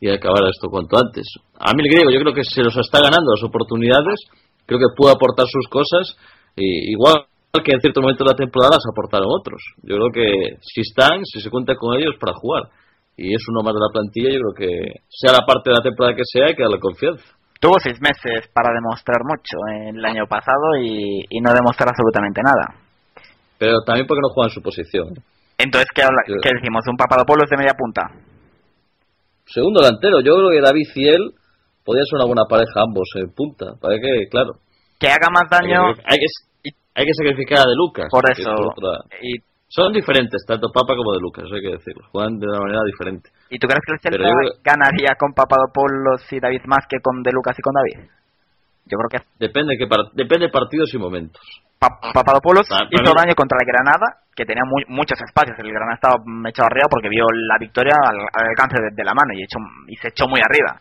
y 0.00 0.08
acabar 0.08 0.44
esto 0.48 0.68
cuanto 0.68 0.96
antes. 0.96 1.26
A 1.58 1.74
mí 1.74 1.82
el 1.82 1.90
griego 1.90 2.10
yo 2.10 2.20
creo 2.20 2.34
que 2.34 2.44
se 2.44 2.62
los 2.62 2.76
está 2.76 3.00
ganando 3.02 3.34
las 3.34 3.42
oportunidades 3.42 4.20
creo 4.66 4.78
que 4.78 4.96
puede 4.96 5.12
aportar 5.12 5.46
sus 5.48 5.66
cosas, 5.68 6.16
y 6.56 6.92
igual 6.92 7.26
que 7.64 7.72
en 7.72 7.80
cierto 7.80 8.00
momento 8.00 8.24
de 8.24 8.30
la 8.30 8.36
temporada 8.36 8.76
las 8.76 8.86
aportaron 8.90 9.28
otros. 9.28 9.60
Yo 9.82 9.96
creo 9.96 10.10
que 10.12 10.56
si 10.60 10.80
están, 10.80 11.24
si 11.24 11.40
se 11.40 11.50
cuenta 11.50 11.76
con 11.76 11.96
ellos 11.96 12.16
para 12.18 12.32
jugar, 12.34 12.70
y 13.16 13.34
es 13.34 13.42
uno 13.48 13.62
más 13.62 13.74
de 13.74 13.80
la 13.80 13.92
plantilla, 13.92 14.30
yo 14.32 14.40
creo 14.40 14.56
que 14.56 14.70
sea 15.08 15.32
la 15.32 15.44
parte 15.44 15.70
de 15.70 15.76
la 15.76 15.82
temporada 15.82 16.16
que 16.16 16.24
sea, 16.24 16.46
hay 16.46 16.54
que 16.54 16.62
darle 16.62 16.80
confianza. 16.80 17.24
Tuvo 17.60 17.78
seis 17.78 18.00
meses 18.00 18.48
para 18.52 18.74
demostrar 18.74 19.22
mucho 19.22 19.54
el 19.70 20.04
año 20.04 20.26
pasado 20.26 20.74
y 20.80 21.38
no 21.40 21.52
demostrar 21.52 21.90
absolutamente 21.90 22.40
nada. 22.42 22.82
Pero 23.62 23.78
también 23.86 24.10
porque 24.10 24.26
no 24.26 24.34
juega 24.34 24.50
en 24.50 24.54
su 24.58 24.60
posición. 24.60 25.14
Entonces, 25.54 25.86
¿qué, 25.94 26.02
habla, 26.02 26.18
¿qué 26.26 26.50
decimos? 26.50 26.82
¿Un 26.90 26.98
Papadopoulos 26.98 27.46
de 27.46 27.56
media 27.56 27.78
punta? 27.78 28.10
Segundo 29.46 29.78
delantero. 29.78 30.18
Yo 30.18 30.34
creo 30.34 30.50
que 30.50 30.66
David 30.66 30.90
y 30.96 31.06
él 31.06 31.30
podría 31.86 32.02
ser 32.02 32.18
una 32.18 32.26
buena 32.26 32.42
pareja 32.50 32.82
ambos 32.82 33.06
en 33.14 33.30
punta. 33.30 33.78
Para 33.78 34.02
que, 34.02 34.26
claro. 34.26 34.58
Que 34.98 35.06
haga 35.06 35.30
más 35.30 35.46
daño. 35.46 35.94
Hay 35.94 35.94
que, 35.94 36.02
hay 36.10 36.18
que, 36.18 36.70
hay 36.90 37.04
que 37.06 37.14
sacrificar 37.14 37.62
a 37.62 37.70
De 37.70 37.78
Lucas. 37.78 38.10
Por 38.10 38.26
eso. 38.26 38.50
Otra... 38.50 39.06
Y... 39.22 39.38
Son 39.70 39.92
diferentes, 39.92 40.42
tanto 40.44 40.66
Papa 40.74 40.98
como 40.98 41.14
De 41.14 41.20
Lucas, 41.22 41.46
hay 41.46 41.62
que 41.62 41.78
decirlo. 41.78 42.02
Juegan 42.10 42.42
de 42.42 42.46
una 42.50 42.66
manera 42.66 42.82
diferente. 42.84 43.30
¿Y 43.48 43.62
tú 43.62 43.68
crees 43.68 43.86
que 43.86 43.94
el 43.94 44.00
Celta 44.02 44.26
yo... 44.26 44.58
ganaría 44.58 45.14
con 45.14 45.32
Papadopoulos 45.38 46.26
y 46.34 46.40
David 46.40 46.66
más 46.66 46.82
que 46.90 46.98
con 46.98 47.22
De 47.22 47.30
Lucas 47.30 47.54
y 47.56 47.62
con 47.62 47.78
David? 47.78 48.10
Yo 48.90 48.98
creo 48.98 49.08
que. 49.08 49.22
Depende, 49.38 49.78
que 49.78 49.86
par... 49.86 50.10
Depende 50.12 50.46
de 50.46 50.52
partidos 50.52 50.92
y 50.92 50.98
momentos. 50.98 51.40
Pa 51.82 51.98
Papadopoulos 52.14 52.70
ah, 52.70 52.86
hizo 52.86 53.10
daño 53.10 53.34
contra 53.34 53.58
el 53.58 53.66
Granada, 53.66 54.22
que 54.36 54.46
tenía 54.46 54.62
muy, 54.62 54.84
muchos 54.86 55.18
espacios. 55.18 55.58
El 55.58 55.74
Granada 55.74 55.98
estaba 55.98 56.14
echado 56.46 56.70
arriba 56.70 56.86
porque 56.88 57.08
vio 57.08 57.26
la 57.26 57.58
victoria 57.58 57.98
al, 57.98 58.22
al 58.22 58.46
alcance 58.54 58.78
de, 58.78 58.94
de, 58.94 59.04
la 59.04 59.14
mano 59.14 59.34
y, 59.34 59.42
hecho, 59.42 59.58
y 59.88 59.96
se 59.96 60.14
echó 60.14 60.28
muy 60.28 60.38
arriba. 60.38 60.78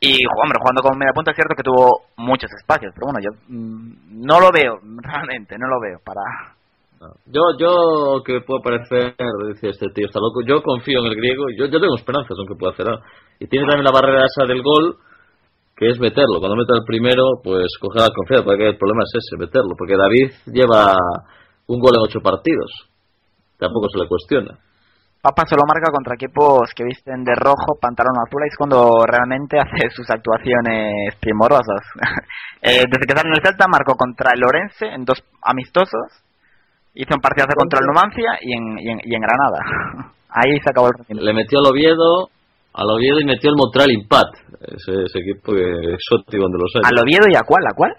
Y, 0.00 0.24
hombre, 0.24 0.56
jugando 0.60 0.80
con 0.80 0.96
media 0.96 1.12
punta 1.12 1.32
es 1.32 1.36
cierto 1.36 1.54
que 1.54 1.62
tuvo 1.62 2.08
muchos 2.16 2.48
espacios, 2.56 2.94
pero 2.94 3.12
bueno, 3.12 3.20
yo 3.20 3.30
mmm, 3.48 4.24
no 4.24 4.40
lo 4.40 4.48
veo, 4.48 4.80
realmente, 5.02 5.58
no 5.58 5.68
lo 5.68 5.80
veo 5.80 5.98
para... 6.00 6.56
No. 7.00 7.14
Yo, 7.26 7.42
yo, 7.60 8.24
que 8.24 8.40
puede 8.40 8.62
parecer, 8.62 9.14
dice 9.46 9.68
este 9.68 9.86
tío 9.94 10.06
está 10.06 10.18
loco, 10.18 10.42
yo 10.42 10.62
confío 10.62 10.98
en 10.98 11.06
el 11.06 11.16
griego, 11.16 11.44
yo, 11.56 11.66
yo 11.66 11.78
tengo 11.78 11.94
esperanzas 11.94 12.34
aunque 12.36 12.58
pueda 12.58 12.72
hacer 12.72 12.88
algo. 12.88 13.04
Y 13.38 13.46
tiene 13.46 13.66
también 13.66 13.84
la 13.84 13.92
barrera 13.92 14.26
esa 14.26 14.46
del 14.46 14.62
gol, 14.62 14.96
que 15.78 15.88
es 15.88 16.00
meterlo. 16.00 16.40
Cuando 16.40 16.56
meta 16.56 16.74
el 16.74 16.84
primero, 16.84 17.38
pues 17.42 17.70
coger 17.80 18.02
la 18.02 18.10
confianza, 18.10 18.44
porque 18.44 18.66
el 18.66 18.76
problema 18.76 19.02
es 19.06 19.14
ese, 19.14 19.38
meterlo. 19.38 19.78
Porque 19.78 19.96
David 19.96 20.34
lleva 20.50 20.98
un 21.68 21.78
gol 21.78 21.94
en 21.94 22.02
ocho 22.02 22.20
partidos. 22.20 22.90
Tampoco 23.58 23.86
se 23.88 24.02
le 24.02 24.08
cuestiona. 24.08 24.58
Papa 25.22 25.44
solo 25.46 25.62
marca 25.66 25.90
contra 25.90 26.14
equipos 26.14 26.70
que 26.74 26.84
visten 26.84 27.22
de 27.22 27.34
rojo, 27.34 27.78
pantalón 27.80 28.14
azul, 28.22 28.42
y 28.44 28.48
es 28.48 28.56
cuando 28.56 29.06
realmente 29.06 29.58
hace 29.62 29.90
sus 29.90 30.08
actuaciones 30.10 31.14
primorosas. 31.20 31.82
eh, 32.62 32.82
desde 32.82 33.06
que 33.06 33.14
sale 33.14 33.30
en 33.30 33.36
el 33.38 33.42
Celta 33.42 33.66
marcó 33.68 33.94
contra 33.94 34.32
el 34.34 34.40
Lorense 34.40 34.86
en 34.86 35.04
dos 35.04 35.22
amistosos, 35.42 36.10
hizo 36.94 37.14
un 37.14 37.20
partidazo 37.20 37.54
contra 37.54 37.78
el 37.80 37.86
Numancia 37.86 38.38
y 38.42 38.52
en, 38.52 38.78
y 38.78 38.90
en, 38.90 38.98
y 39.04 39.14
en 39.14 39.22
Granada. 39.22 40.10
Ahí 40.30 40.58
se 40.58 40.70
acabó 40.70 40.88
el 40.88 40.98
rendimiento. 40.98 41.26
Le 41.26 41.34
metió 41.34 41.58
al 41.58 41.66
Oviedo, 41.66 42.30
al 42.78 42.90
Oviedo 42.94 43.18
y 43.18 43.26
metió 43.26 43.50
el 43.50 43.58
Montreal 43.58 43.90
Impact, 43.90 44.34
ese, 44.62 45.02
ese 45.02 45.18
equipo 45.18 45.50
que 45.50 45.98
exótico 45.98 46.46
donde 46.46 46.62
los 46.62 46.70
hay. 46.78 46.86
¿Al 46.86 47.02
Oviedo 47.02 47.26
y 47.26 47.34
a 47.34 47.42
cuál? 47.42 47.66
¿A 47.66 47.74
cuál? 47.74 47.90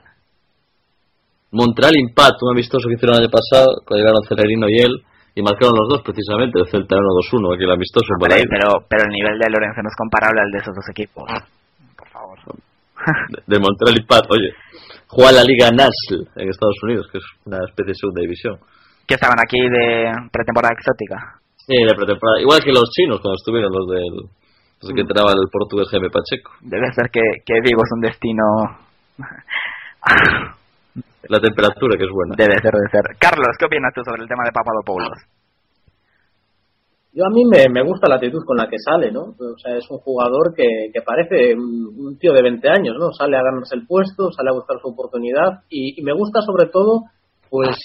Montreal 1.52 2.00
Impact, 2.00 2.40
un 2.48 2.56
amistoso 2.56 2.88
que 2.88 2.96
hicieron 2.96 3.20
el 3.20 3.28
año 3.28 3.34
pasado, 3.34 3.84
cuando 3.84 4.00
llegaron 4.00 4.24
Celerino 4.24 4.70
y 4.72 4.80
él, 4.80 4.94
y 5.36 5.42
marcaron 5.44 5.76
los 5.76 5.90
dos 5.90 6.02
precisamente, 6.02 6.64
el 6.64 6.68
Celta 6.72 6.96
1-2-1, 6.96 7.56
aquí 7.56 7.64
el 7.68 7.76
amistoso. 7.76 8.08
Hombre, 8.16 8.40
ahí. 8.40 8.48
pero, 8.48 8.86
pero 8.88 9.04
el 9.04 9.12
nivel 9.12 9.36
de 9.36 9.52
Lorenzo 9.52 9.84
no 9.84 9.90
es 9.92 9.98
comparable 10.00 10.40
al 10.40 10.52
de 10.52 10.60
esos 10.64 10.74
dos 10.76 10.88
equipos. 10.88 11.28
Por 11.98 12.08
favor. 12.08 12.38
de, 13.36 13.40
de 13.44 13.58
Montreal 13.60 14.00
Impact, 14.00 14.32
oye, 14.32 14.56
juega 15.12 15.32
la 15.32 15.44
Liga 15.44 15.76
NASL 15.76 16.24
en 16.40 16.48
Estados 16.48 16.80
Unidos, 16.84 17.08
que 17.12 17.18
es 17.18 17.28
una 17.44 17.60
especie 17.68 17.92
de 17.92 18.00
segunda 18.00 18.22
división. 18.22 18.56
Que 19.04 19.16
estaban 19.16 19.40
aquí 19.42 19.60
de 19.60 20.08
pretemporada 20.32 20.72
exótica. 20.72 21.42
Sí, 21.58 21.76
de 21.76 21.94
pretemporada. 21.98 22.40
Igual 22.40 22.64
que 22.64 22.72
los 22.72 22.88
chinos 22.94 23.20
cuando 23.20 23.36
estuvieron 23.36 23.72
los 23.74 23.88
del. 23.90 24.39
Que 24.80 25.02
entrenaba 25.02 25.32
el 25.36 25.50
portugués 25.52 25.90
Jaime 25.92 26.10
Pacheco. 26.10 26.52
Debe 26.62 26.88
ser 26.94 27.12
que, 27.12 27.22
que 27.46 27.60
Vigo 27.62 27.84
es 27.84 27.92
un 27.92 28.02
destino. 28.02 28.44
La 31.28 31.40
temperatura 31.40 31.98
que 31.98 32.06
es 32.06 32.12
buena. 32.12 32.36
debe 32.38 32.56
ser, 32.62 32.72
debe 32.72 32.90
ser. 32.90 33.18
Carlos, 33.20 33.56
¿qué 33.60 33.66
opinas 33.66 33.94
tú 33.94 34.02
sobre 34.04 34.24
el 34.24 34.30
tema 34.30 34.44
de 34.46 34.52
Papadopoulos? 34.52 35.20
Yo 37.12 37.26
a 37.26 37.30
mí 37.30 37.44
me, 37.44 37.66
me 37.70 37.84
gusta 37.84 38.08
la 38.08 38.16
actitud 38.16 38.40
con 38.46 38.56
la 38.56 38.70
que 38.70 38.78
sale, 38.80 39.12
¿no? 39.12 39.36
O 39.36 39.58
sea, 39.62 39.76
es 39.76 39.84
un 39.90 39.98
jugador 39.98 40.54
que, 40.56 40.64
que 40.94 41.02
parece 41.02 41.56
un, 41.56 41.92
un 41.98 42.18
tío 42.18 42.32
de 42.32 42.42
20 42.42 42.70
años, 42.70 42.96
¿no? 42.98 43.12
Sale 43.12 43.36
a 43.36 43.44
ganarse 43.44 43.76
el 43.76 43.86
puesto, 43.86 44.32
sale 44.32 44.50
a 44.50 44.54
buscar 44.56 44.78
su 44.80 44.88
oportunidad 44.88 45.64
y, 45.70 46.00
y 46.00 46.04
me 46.04 46.14
gusta 46.14 46.40
sobre 46.42 46.70
todo, 46.72 47.04
pues, 47.50 47.76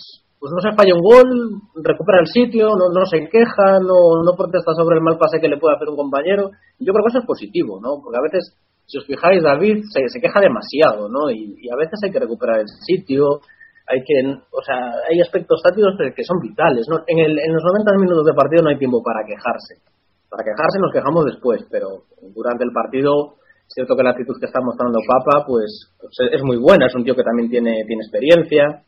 pues 0.45 0.53
no 0.53 0.61
se 0.61 0.77
falla 0.77 0.93
un 0.93 1.01
gol, 1.01 1.29
recupera 1.73 2.21
el 2.21 2.29
sitio, 2.29 2.77
no, 2.77 2.93
no 2.93 3.09
se 3.09 3.17
queja, 3.33 3.81
no, 3.81 4.21
no 4.21 4.37
protesta 4.37 4.77
sobre 4.77 5.01
el 5.01 5.03
mal 5.03 5.17
pase 5.17 5.41
que 5.41 5.49
le 5.49 5.57
puede 5.57 5.73
hacer 5.73 5.89
un 5.89 5.97
compañero. 5.97 6.53
Yo 6.77 6.93
creo 6.93 7.01
que 7.01 7.17
eso 7.17 7.25
es 7.25 7.25
positivo, 7.25 7.81
¿no? 7.81 8.05
Porque 8.05 8.21
a 8.21 8.27
veces, 8.29 8.53
si 8.85 9.01
os 9.01 9.09
fijáis, 9.09 9.41
David 9.41 9.89
se, 9.89 10.05
se 10.05 10.21
queja 10.21 10.45
demasiado, 10.45 11.09
¿no? 11.09 11.33
Y, 11.33 11.57
a 11.73 11.81
veces 11.81 11.97
hay 12.05 12.13
que 12.13 12.21
recuperar 12.21 12.61
el 12.61 12.69
sitio, 12.69 13.41
hay 13.89 14.05
que, 14.05 14.21
o 14.53 14.61
sea, 14.61 14.93
hay 15.09 15.17
aspectos 15.25 15.65
tácticos 15.65 15.97
que 15.97 16.29
son 16.29 16.37
vitales, 16.45 16.85
¿no? 16.93 17.01
En, 17.09 17.25
el, 17.25 17.41
en 17.41 17.49
los 17.49 17.65
90 17.65 17.97
minutos 18.05 18.29
de 18.29 18.37
partido 18.37 18.61
no 18.61 18.69
hay 18.69 18.77
tiempo 18.77 19.01
para 19.01 19.25
quejarse. 19.25 19.81
Para 20.29 20.45
quejarse 20.45 20.77
nos 20.77 20.93
quejamos 20.93 21.25
después, 21.25 21.65
pero 21.73 22.05
durante 22.21 22.69
el 22.69 22.73
partido 22.77 23.41
es 23.65 23.73
cierto 23.73 23.97
que 23.97 24.05
la 24.05 24.13
actitud 24.13 24.37
que 24.37 24.45
está 24.45 24.61
mostrando 24.61 25.01
Papa, 25.09 25.49
pues, 25.49 25.89
pues 25.97 26.13
es 26.37 26.45
muy 26.45 26.61
buena, 26.61 26.85
es 26.85 26.95
un 26.95 27.01
tío 27.01 27.17
que 27.17 27.25
también 27.25 27.49
tiene, 27.49 27.81
tiene 27.89 28.05
experiencia. 28.05 28.85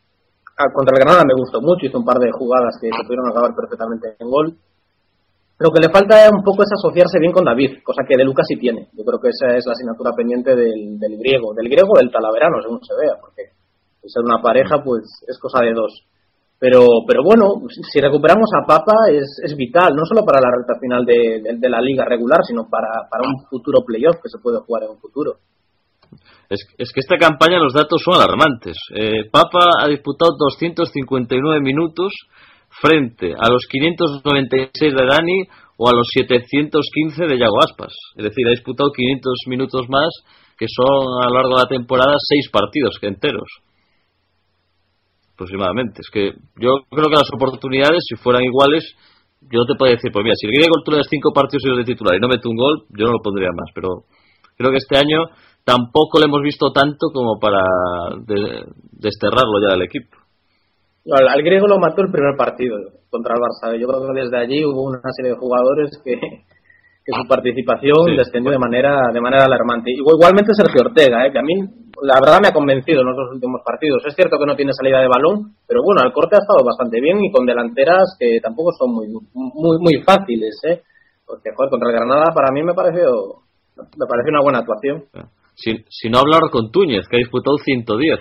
Ah, 0.56 0.72
Contra 0.72 0.96
el 0.96 1.00
Granada 1.04 1.24
me 1.28 1.36
gustó 1.36 1.60
mucho, 1.60 1.84
hizo 1.86 1.98
un 1.98 2.04
par 2.04 2.18
de 2.18 2.32
jugadas 2.32 2.78
que 2.80 2.88
se 2.88 3.02
pudieron 3.04 3.28
acabar 3.28 3.52
perfectamente 3.54 4.16
en 4.18 4.28
gol. 4.30 4.56
Lo 5.58 5.70
que 5.70 5.80
le 5.80 5.88
falta 5.92 6.28
un 6.32 6.42
poco 6.44 6.62
es 6.64 6.72
asociarse 6.72 7.18
bien 7.18 7.32
con 7.32 7.44
David, 7.44 7.80
cosa 7.84 8.04
que 8.08 8.16
De 8.16 8.24
Lucas 8.24 8.44
sí 8.48 8.56
tiene. 8.58 8.88
Yo 8.92 9.04
creo 9.04 9.20
que 9.20 9.28
esa 9.32 9.56
es 9.56 9.64
la 9.66 9.72
asignatura 9.72 10.12
pendiente 10.16 10.54
del, 10.54 10.98
griego, 11.18 11.52
del 11.54 11.68
griego 11.68 11.96
del 11.96 12.10
talaverano, 12.12 12.60
según 12.62 12.80
se 12.84 12.92
vea, 12.94 13.16
porque 13.20 13.52
ser 14.04 14.22
una 14.22 14.40
pareja, 14.40 14.82
pues 14.84 15.02
es 15.26 15.38
cosa 15.38 15.60
de 15.64 15.72
dos. 15.72 16.04
Pero, 16.58 16.86
pero 17.06 17.20
bueno, 17.24 17.60
si 17.68 18.00
recuperamos 18.00 18.48
a 18.56 18.64
Papa 18.66 18.94
es, 19.10 19.28
es 19.44 19.56
vital, 19.56 19.94
no 19.94 20.04
solo 20.06 20.24
para 20.24 20.40
la 20.40 20.48
recta 20.56 20.78
final 20.80 21.04
de, 21.04 21.40
de- 21.42 21.56
de 21.58 21.68
la 21.68 21.80
liga 21.80 22.04
regular, 22.04 22.40
sino 22.44 22.68
para, 22.68 22.88
para 23.10 23.28
un 23.28 23.44
futuro 23.48 23.80
playoff 23.84 24.16
que 24.22 24.28
se 24.30 24.38
puede 24.38 24.60
jugar 24.60 24.84
en 24.84 24.90
un 24.90 24.98
futuro. 25.00 25.36
Es, 26.48 26.60
es 26.78 26.92
que 26.92 27.00
esta 27.00 27.16
campaña 27.16 27.58
los 27.58 27.72
datos 27.72 28.02
son 28.04 28.14
alarmantes. 28.14 28.76
Eh, 28.94 29.28
Papa 29.30 29.70
ha 29.80 29.88
disputado 29.88 30.32
259 30.38 31.60
minutos 31.60 32.12
frente 32.80 33.34
a 33.38 33.50
los 33.50 33.66
596 33.68 34.94
de 34.94 35.06
Dani 35.06 35.42
o 35.76 35.88
a 35.88 35.92
los 35.92 36.06
715 36.12 37.26
de 37.26 37.38
Yago 37.38 37.60
Aspas. 37.60 37.92
Es 38.16 38.24
decir, 38.24 38.46
ha 38.46 38.50
disputado 38.50 38.90
500 38.92 39.32
minutos 39.48 39.88
más, 39.88 40.08
que 40.58 40.66
son 40.68 41.22
a 41.22 41.28
lo 41.28 41.34
largo 41.34 41.56
de 41.56 41.62
la 41.62 41.68
temporada 41.68 42.14
seis 42.18 42.48
partidos 42.50 42.98
enteros. 43.02 43.48
Aproximadamente. 45.34 46.00
Es 46.00 46.10
que 46.10 46.32
yo 46.56 46.86
creo 46.88 47.10
que 47.10 47.20
las 47.20 47.32
oportunidades, 47.34 48.04
si 48.08 48.16
fueran 48.16 48.44
iguales, 48.44 48.96
yo 49.42 49.64
te 49.66 49.74
puedo 49.76 49.92
decir, 49.92 50.10
pues 50.10 50.24
mira, 50.24 50.34
si 50.34 50.46
el 50.46 50.52
griego 50.52 50.80
tú 50.84 50.92
le 50.92 51.02
cinco 51.04 51.32
partidos 51.32 51.62
y 51.64 51.76
de 51.76 51.84
titular 51.84 52.16
y 52.16 52.20
no 52.20 52.28
mete 52.28 52.48
un 52.48 52.56
gol, 52.56 52.86
yo 52.96 53.04
no 53.04 53.12
lo 53.12 53.22
pondría 53.22 53.50
más. 53.52 53.68
Pero 53.74 54.08
creo 54.56 54.70
que 54.70 54.78
este 54.78 54.96
año 54.96 55.28
tampoco 55.66 56.18
lo 56.22 56.26
hemos 56.26 56.42
visto 56.42 56.70
tanto 56.70 57.10
como 57.12 57.38
para 57.42 57.58
de- 58.24 58.64
desterrarlo 59.02 59.58
ya 59.60 59.74
del 59.74 59.82
equipo. 59.82 60.14
Al, 61.10 61.26
al 61.28 61.42
griego 61.42 61.66
lo 61.66 61.78
mató 61.78 62.02
el 62.02 62.10
primer 62.10 62.36
partido 62.38 62.78
contra 63.10 63.34
el 63.34 63.40
Barça. 63.42 63.74
Yo 63.78 63.86
creo 63.86 64.06
que 64.06 64.20
desde 64.22 64.38
allí 64.38 64.64
hubo 64.64 64.84
una 64.86 65.00
serie 65.14 65.32
de 65.32 65.38
jugadores 65.38 65.90
que, 66.04 66.14
que 66.14 67.12
su 67.14 67.26
participación 67.28 68.06
Sí. 68.06 68.16
descendió 68.16 68.50
de 68.52 68.58
manera 68.58 69.10
de 69.12 69.20
manera 69.20 69.44
alarmante. 69.44 69.90
Igual- 69.90 70.16
Igualmente 70.18 70.54
Sergio 70.54 70.82
Ortega, 70.86 71.26
¿eh? 71.26 71.32
que 71.32 71.38
a 71.38 71.42
mí 71.42 71.54
la 72.02 72.18
verdad 72.22 72.38
me 72.42 72.48
ha 72.48 72.52
convencido 72.52 73.00
en 73.02 73.06
los 73.06 73.16
dos 73.16 73.34
últimos 73.34 73.60
partidos. 73.64 74.02
Es 74.06 74.14
cierto 74.14 74.38
que 74.38 74.46
no 74.46 74.54
tiene 74.54 74.72
salida 74.72 75.00
de 75.00 75.08
balón, 75.08 75.54
pero 75.66 75.80
bueno, 75.82 76.02
al 76.02 76.12
corte 76.12 76.36
ha 76.36 76.42
estado 76.42 76.62
bastante 76.64 77.00
bien 77.00 77.18
y 77.24 77.30
con 77.32 77.46
delanteras 77.46 78.14
que 78.18 78.38
tampoco 78.42 78.70
son 78.78 78.94
muy 78.94 79.06
muy 79.34 79.76
muy 79.82 80.02
fáciles, 80.02 80.54
¿eh? 80.70 80.82
Porque 81.26 81.50
joder, 81.56 81.70
contra 81.70 81.90
el 81.90 81.96
Granada 81.96 82.30
para 82.34 82.52
mí 82.52 82.62
me 82.62 82.74
pareció 82.74 83.42
me 83.76 84.06
pareció 84.06 84.30
una 84.30 84.42
buena 84.42 84.58
actuación. 84.60 85.04
Si, 85.56 85.84
si 85.88 86.10
no 86.10 86.18
hablar 86.18 86.42
con 86.52 86.70
Túñez, 86.70 87.08
que 87.08 87.16
ha 87.16 87.18
disputado 87.18 87.56
110. 87.58 88.20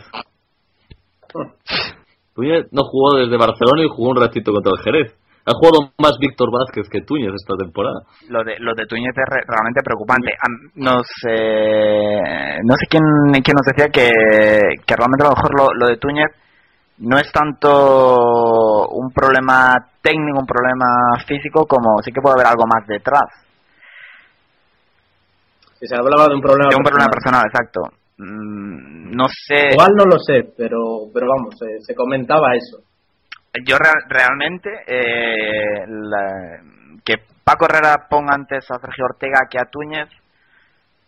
Túñez 2.34 2.66
no 2.72 2.84
jugó 2.84 3.18
desde 3.18 3.38
Barcelona 3.38 3.84
y 3.84 3.90
jugó 3.90 4.10
un 4.12 4.18
ratito 4.22 4.52
contra 4.52 4.72
el 4.76 4.84
Jerez. 4.84 5.14
Ha 5.48 5.52
jugado 5.54 5.92
más 6.00 6.18
Víctor 6.20 6.50
Vázquez 6.52 6.90
que 6.90 7.02
Túñez 7.02 7.32
esta 7.36 7.54
temporada. 7.56 8.02
Lo 8.30 8.44
de, 8.44 8.56
lo 8.60 8.74
de 8.74 8.88
Túñez 8.88 9.12
es 9.16 9.30
re- 9.30 9.46
realmente 9.48 9.82
preocupante. 9.84 10.32
Nos, 10.76 11.06
eh, 11.30 12.58
no 12.64 12.74
sé 12.80 12.88
quién, 12.90 13.04
quién 13.44 13.56
nos 13.56 13.66
decía 13.68 13.92
que, 13.92 14.10
que 14.88 14.96
realmente 14.96 15.24
a 15.24 15.30
lo 15.30 15.36
mejor 15.36 15.52
lo, 15.56 15.68
lo 15.76 15.88
de 15.88 15.98
Túñez 15.98 16.32
no 16.98 17.18
es 17.20 17.32
tanto 17.32 18.88
un 18.90 19.12
problema 19.14 19.76
técnico, 20.02 20.40
un 20.40 20.48
problema 20.48 21.20
físico, 21.28 21.66
como 21.68 22.02
sí 22.04 22.12
que 22.12 22.22
puede 22.22 22.36
haber 22.36 22.48
algo 22.48 22.64
más 22.66 22.88
detrás. 22.88 23.28
Si 25.86 25.94
se 25.94 25.96
hablaba 25.96 26.26
de 26.28 26.34
un 26.36 26.42
problema 26.42 26.70
De 26.70 26.76
un 26.76 26.84
problema 26.84 27.06
personal. 27.14 27.44
personal, 27.46 27.46
exacto. 27.46 27.80
Mm, 28.18 29.14
No 29.16 29.26
sé. 29.30 29.70
Igual 29.72 29.94
no 29.96 30.06
lo 30.06 30.18
sé, 30.20 30.50
pero 30.58 31.08
pero 31.14 31.28
vamos, 31.30 31.54
se- 31.60 31.80
se 31.86 31.94
comentaba 31.96 32.56
eso. 32.56 32.80
Yo 33.64 33.78
real- 33.78 34.04
realmente 34.10 34.70
eh, 34.88 35.86
la- 35.88 36.60
que 37.06 37.16
Paco 37.44 37.66
Herrera 37.70 38.08
ponga 38.10 38.34
antes 38.34 38.66
a 38.72 38.80
Sergio 38.80 39.06
Ortega 39.06 39.48
que 39.50 39.60
a 39.60 39.70
Túñez 39.72 40.10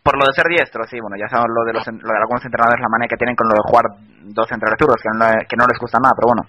por 0.04 0.16
lo 0.18 0.24
de 0.26 0.32
ser 0.32 0.46
diestro, 0.48 0.86
sí, 0.88 0.96
bueno, 1.02 1.18
ya 1.20 1.28
sabemos 1.28 1.52
lo 1.52 1.66
de, 1.68 1.74
los, 1.74 1.84
lo 1.86 2.08
de 2.14 2.22
algunos 2.24 2.40
entrenadores, 2.46 2.80
la 2.80 2.88
manera 2.88 3.10
que 3.12 3.18
tienen 3.20 3.36
con 3.36 3.50
lo 3.50 3.56
de 3.60 3.68
jugar 3.68 3.86
dos 4.32 4.48
centrales 4.48 4.78
zurdos, 4.80 5.02
que 5.04 5.12
no, 5.12 5.26
que 5.44 5.58
no 5.60 5.68
les 5.68 5.76
gusta 5.84 6.00
nada, 6.00 6.16
pero 6.16 6.32
bueno, 6.32 6.44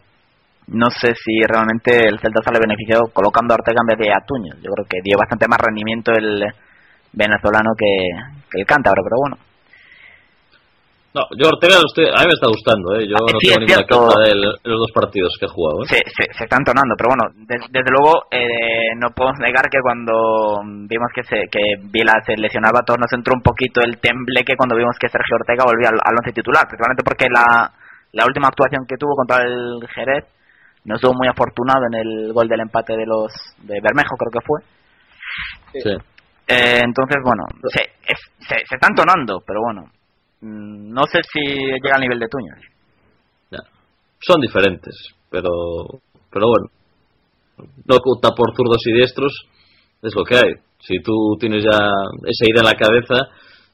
no 0.79 0.87
sé 0.95 1.11
si 1.19 1.43
realmente 1.43 2.07
el 2.07 2.21
Celta 2.23 2.39
sale 2.47 2.61
beneficiado 2.63 3.11
colocando 3.11 3.55
a 3.55 3.59
Ortega 3.59 3.83
en 3.83 3.91
vez 3.91 3.99
de 3.99 4.13
a 4.15 4.23
Túñez. 4.23 4.55
Yo 4.63 4.71
creo 4.71 4.87
que 4.87 5.03
dio 5.03 5.19
bastante 5.19 5.49
más 5.51 5.59
rendimiento 5.59 6.13
el 6.15 6.39
venezolano 7.19 7.71
que, 7.77 7.91
que 8.51 8.61
el 8.61 8.67
cántabro, 8.67 9.03
pero 9.03 9.17
bueno. 9.19 9.37
No, 11.15 11.23
yo 11.41 11.49
Ortega 11.49 11.81
estoy- 11.89 12.07
a 12.13 12.21
mí 12.21 12.27
me 12.29 12.37
está 12.37 12.47
gustando, 12.53 12.95
¿eh? 12.95 13.09
Yo 13.09 13.17
Ah, 13.17 13.33
no 13.33 13.41
sí, 13.41 13.49
tengo 13.49 13.65
ninguna 13.65 13.87
queja 13.89 14.29
de 14.29 14.35
los 14.63 14.79
dos 14.85 14.93
partidos 14.93 15.33
que 15.41 15.47
ha 15.47 15.49
jugado. 15.49 15.83
¿eh? 15.83 15.87
se, 15.89 15.97
se, 16.05 16.25
se 16.37 16.45
está 16.45 16.57
entonando, 16.61 16.95
pero 17.01 17.09
bueno, 17.17 17.25
des- 17.49 17.65
desde 17.73 17.91
luego 17.91 18.29
eh, 18.31 18.93
no 19.01 19.09
podemos 19.17 19.41
negar 19.41 19.65
que 19.73 19.81
cuando 19.81 20.61
vimos 20.87 21.09
que 21.17 21.25
se, 21.25 21.49
que 21.51 21.81
Vila 21.91 22.13
se 22.27 22.37
lesionaba, 22.37 22.85
todos 22.85 23.01
nos 23.01 23.13
entró 23.13 23.33
un 23.35 23.43
poquito 23.43 23.81
el 23.81 23.97
tembleque 23.99 24.55
cuando 24.55 24.77
vimos 24.77 24.95
que 25.01 25.09
Sergio 25.09 25.37
Ortega 25.41 25.65
volvía 25.65 25.89
al, 25.89 25.99
al 26.05 26.15
once 26.21 26.31
titular, 26.33 26.69
principalmente 26.69 27.03
porque 27.03 27.27
la, 27.33 27.73
la 28.13 28.25
última 28.29 28.49
actuación 28.49 28.85
que 28.87 28.99
tuvo 29.01 29.17
contra 29.17 29.43
el 29.43 29.81
Jerez 29.89 30.25
no 30.85 30.95
estuvo 30.97 31.15
muy 31.17 31.27
afortunado 31.27 31.89
en 31.91 32.05
el 32.05 32.33
gol 32.35 32.47
del 32.49 32.61
empate 32.61 32.95
de 32.95 33.07
los 33.09 33.33
de 33.65 33.81
Bermejo, 33.81 34.15
creo 34.15 34.31
que 34.31 34.45
fue. 34.47 34.61
Sí. 35.73 35.97
Eh, 36.49 36.81
entonces, 36.83 37.19
bueno, 37.23 37.45
se, 37.71 37.83
es- 38.11 38.33
se, 38.49 38.55
se 38.67 38.75
está 38.77 38.89
entonando, 38.89 39.41
pero 39.47 39.61
bueno, 39.63 39.83
mm, 40.41 40.91
no 40.93 41.03
sé 41.05 41.21
si 41.31 41.41
llega 41.41 41.95
al 41.97 42.01
nivel 42.01 42.19
de 42.19 42.29
Tuñas. 42.29 42.59
Ya. 43.51 43.59
Son 44.21 44.41
diferentes, 44.41 44.95
pero 45.31 45.51
pero 46.33 46.47
bueno. 46.49 46.69
No 47.87 47.97
oculta 47.97 48.31
por 48.37 48.55
zurdos 48.55 48.79
y 48.87 48.93
diestros, 48.93 49.33
es 50.03 50.15
lo 50.15 50.23
que 50.25 50.37
hay. 50.37 50.53
Si 50.81 51.01
tú 51.03 51.13
tienes 51.41 51.65
ya 51.65 51.77
esa 51.77 52.45
idea 52.47 52.61
en 52.63 52.71
la 52.71 52.77
cabeza, 52.77 53.29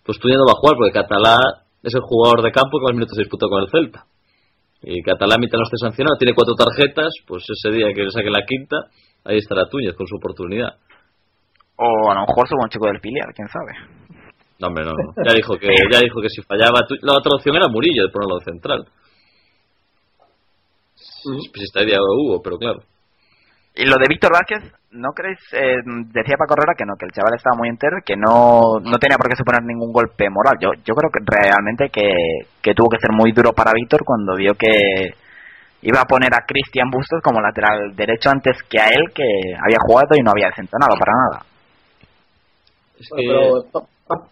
pues 0.05 0.19
ya 0.25 0.37
no 0.37 0.47
vas 0.47 0.57
a 0.57 0.61
jugar, 0.61 0.77
porque 0.79 0.93
Catalá 0.93 1.37
es 1.83 1.93
el 1.95 2.01
jugador 2.01 2.43
de 2.43 2.51
campo 2.51 2.79
que 2.79 2.85
más 2.85 2.95
minutos 2.95 3.19
disputó 3.19 3.49
con 3.49 3.63
el 3.63 3.69
Celta. 3.71 4.07
y 4.83 5.03
Catalámita 5.03 5.59
no 5.59 5.65
esté 5.65 5.77
sancionado, 5.79 6.17
tiene 6.19 6.33
cuatro 6.35 6.55
tarjetas, 6.55 7.13
pues 7.27 7.45
ese 7.49 7.71
día 7.77 7.93
que 7.95 8.05
le 8.05 8.11
saque 8.11 8.31
la 8.31 8.47
quinta, 8.47 8.77
ahí 9.25 9.37
estará 9.37 9.69
Túñez 9.69 9.95
con 9.95 10.07
su 10.07 10.17
oportunidad. 10.17 10.77
O 11.77 12.11
a 12.11 12.15
lo 12.15 12.21
mejor 12.21 12.49
subo 12.49 12.63
un 12.63 12.69
chico 12.71 12.87
del 12.87 13.01
filial, 13.01 13.33
quién 13.35 13.49
sabe. 13.49 13.73
No, 14.61 14.69
hombre, 14.69 14.85
no, 14.85 14.93
no. 14.93 15.13
Ya 15.27 15.35
dijo 15.35 15.57
que, 15.59 15.69
ya 15.91 15.99
dijo 16.01 16.21
que 16.23 16.29
si 16.29 16.41
fallaba, 16.43 16.87
Tú- 16.89 16.95
la 17.03 17.15
otra 17.15 17.33
opción 17.35 17.57
era 17.57 17.69
Murillo 17.69 18.05
de 18.07 18.13
ponerlo 18.13 18.39
de 18.39 18.45
central. 18.45 18.87
Pues 21.25 21.65
esta 21.65 21.83
idea 21.83 21.99
hubo, 22.01 22.41
pero 22.43 22.59
claro. 22.59 22.81
Y 23.75 23.87
lo 23.87 23.97
de 23.97 24.07
Víctor 24.09 24.31
Vázquez, 24.33 24.71
¿no 24.93 25.11
creéis? 25.13 25.39
eh, 25.53 25.83
decía 26.13 26.37
Paco 26.39 26.55
Herrera 26.55 26.75
que 26.79 26.85
no, 26.87 26.95
que 26.97 27.07
el 27.07 27.13
chaval 27.13 27.35
estaba 27.35 27.57
muy 27.59 27.69
entero, 27.69 27.97
que 28.07 28.15
no, 28.15 28.79
no 28.79 28.99
tenía 28.99 29.17
por 29.19 29.29
qué 29.29 29.35
suponer 29.35 29.63
ningún 29.65 29.91
golpe 29.93 30.31
moral. 30.31 30.55
Yo, 30.61 30.71
yo 30.85 30.95
creo 30.95 31.11
que 31.11 31.19
realmente 31.27 31.91
que, 31.91 32.07
que 32.63 32.75
tuvo 32.75 32.89
que 32.89 33.01
ser 33.01 33.11
muy 33.11 33.33
duro 33.33 33.53
para 33.53 33.73
Víctor 33.75 34.05
cuando 34.05 34.37
vio 34.37 34.55
que 34.55 34.71
iba 35.83 36.01
a 36.01 36.05
poner 36.07 36.33
a 36.35 36.47
Cristian 36.47 36.89
Bustos 36.89 37.21
como 37.25 37.41
lateral 37.41 37.97
derecho 37.97 38.31
antes 38.31 38.63
que 38.71 38.79
a 38.81 38.87
él, 38.87 39.11
que 39.13 39.25
había 39.59 39.79
jugado 39.83 40.15
y 40.15 40.23
no 40.23 40.31
había 40.31 40.49
desentonado 40.55 40.95
para 40.97 41.13
nada. 41.13 41.47
Bueno, 43.11 43.63
pero 43.71 43.71
Pa- 43.73 43.87
Pa- 44.07 44.29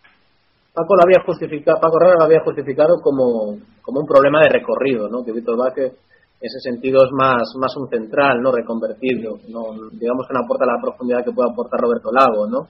Paco 0.74 0.96
lo 0.96 1.02
había 1.02 1.22
justificado, 1.26 1.80
Paco 1.80 1.96
Herrera 2.00 2.16
lo 2.18 2.24
había 2.24 2.40
justificado 2.44 3.00
como, 3.02 3.58
como 3.82 4.00
un 4.00 4.06
problema 4.06 4.40
de 4.40 4.48
recorrido, 4.48 5.08
¿no? 5.08 5.24
Que 5.24 5.32
Víctor 5.32 5.58
Vázquez 5.58 5.92
en 5.92 6.46
ese 6.46 6.60
sentido 6.60 7.04
es 7.04 7.10
más, 7.12 7.42
más 7.60 7.76
un 7.76 7.88
central, 7.88 8.40
¿no? 8.40 8.50
Reconvertido, 8.52 9.36
¿no? 9.48 9.74
Digamos 9.92 10.26
que 10.26 10.34
no 10.34 10.40
aporta 10.44 10.64
la 10.66 10.80
profundidad 10.80 11.24
que 11.24 11.32
puede 11.32 11.50
aportar 11.50 11.80
Roberto 11.80 12.10
Lago, 12.10 12.46
¿no? 12.48 12.68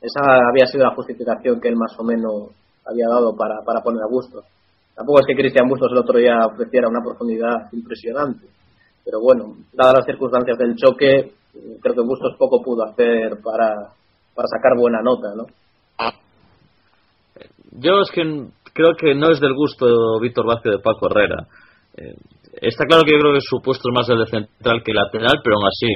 Esa 0.00 0.48
había 0.48 0.66
sido 0.66 0.84
la 0.84 0.94
justificación 0.94 1.60
que 1.60 1.68
él 1.68 1.76
más 1.76 1.92
o 1.98 2.04
menos 2.04 2.50
había 2.86 3.06
dado 3.08 3.36
para, 3.36 3.60
para 3.66 3.82
poner 3.82 4.02
a 4.02 4.08
Bustos. 4.10 4.44
Tampoco 4.94 5.20
es 5.20 5.26
que 5.26 5.36
Cristian 5.36 5.68
Bustos 5.68 5.92
el 5.92 5.98
otro 5.98 6.18
día 6.18 6.46
ofreciera 6.46 6.88
una 6.88 7.02
profundidad 7.04 7.68
impresionante. 7.72 8.46
Pero 9.04 9.20
bueno, 9.20 9.56
dadas 9.74 9.98
las 9.98 10.06
circunstancias 10.06 10.56
del 10.58 10.74
choque, 10.74 11.34
creo 11.82 11.94
que 11.94 12.00
Bustos 12.00 12.34
poco 12.38 12.62
pudo 12.62 12.84
hacer 12.84 13.40
para, 13.44 13.92
para 14.34 14.48
sacar 14.48 14.76
buena 14.76 15.00
nota, 15.02 15.34
¿no? 15.36 15.46
yo 17.72 18.00
es 18.00 18.10
que 18.10 18.22
creo 18.72 18.94
que 18.98 19.14
no 19.14 19.30
es 19.30 19.40
del 19.40 19.54
gusto 19.54 20.18
Víctor 20.20 20.46
Vázquez 20.46 20.72
de 20.72 20.78
Paco 20.82 21.06
Herrera. 21.06 21.46
Eh, 21.96 22.14
está 22.62 22.84
claro 22.84 23.04
que 23.04 23.12
yo 23.12 23.18
creo 23.18 23.34
que 23.34 23.40
su 23.40 23.60
puesto 23.62 23.88
es 23.88 23.94
más 23.94 24.08
el 24.08 24.18
de 24.18 24.26
central 24.26 24.82
que 24.84 24.92
lateral, 24.92 25.40
pero 25.42 25.56
aún 25.56 25.66
así 25.66 25.88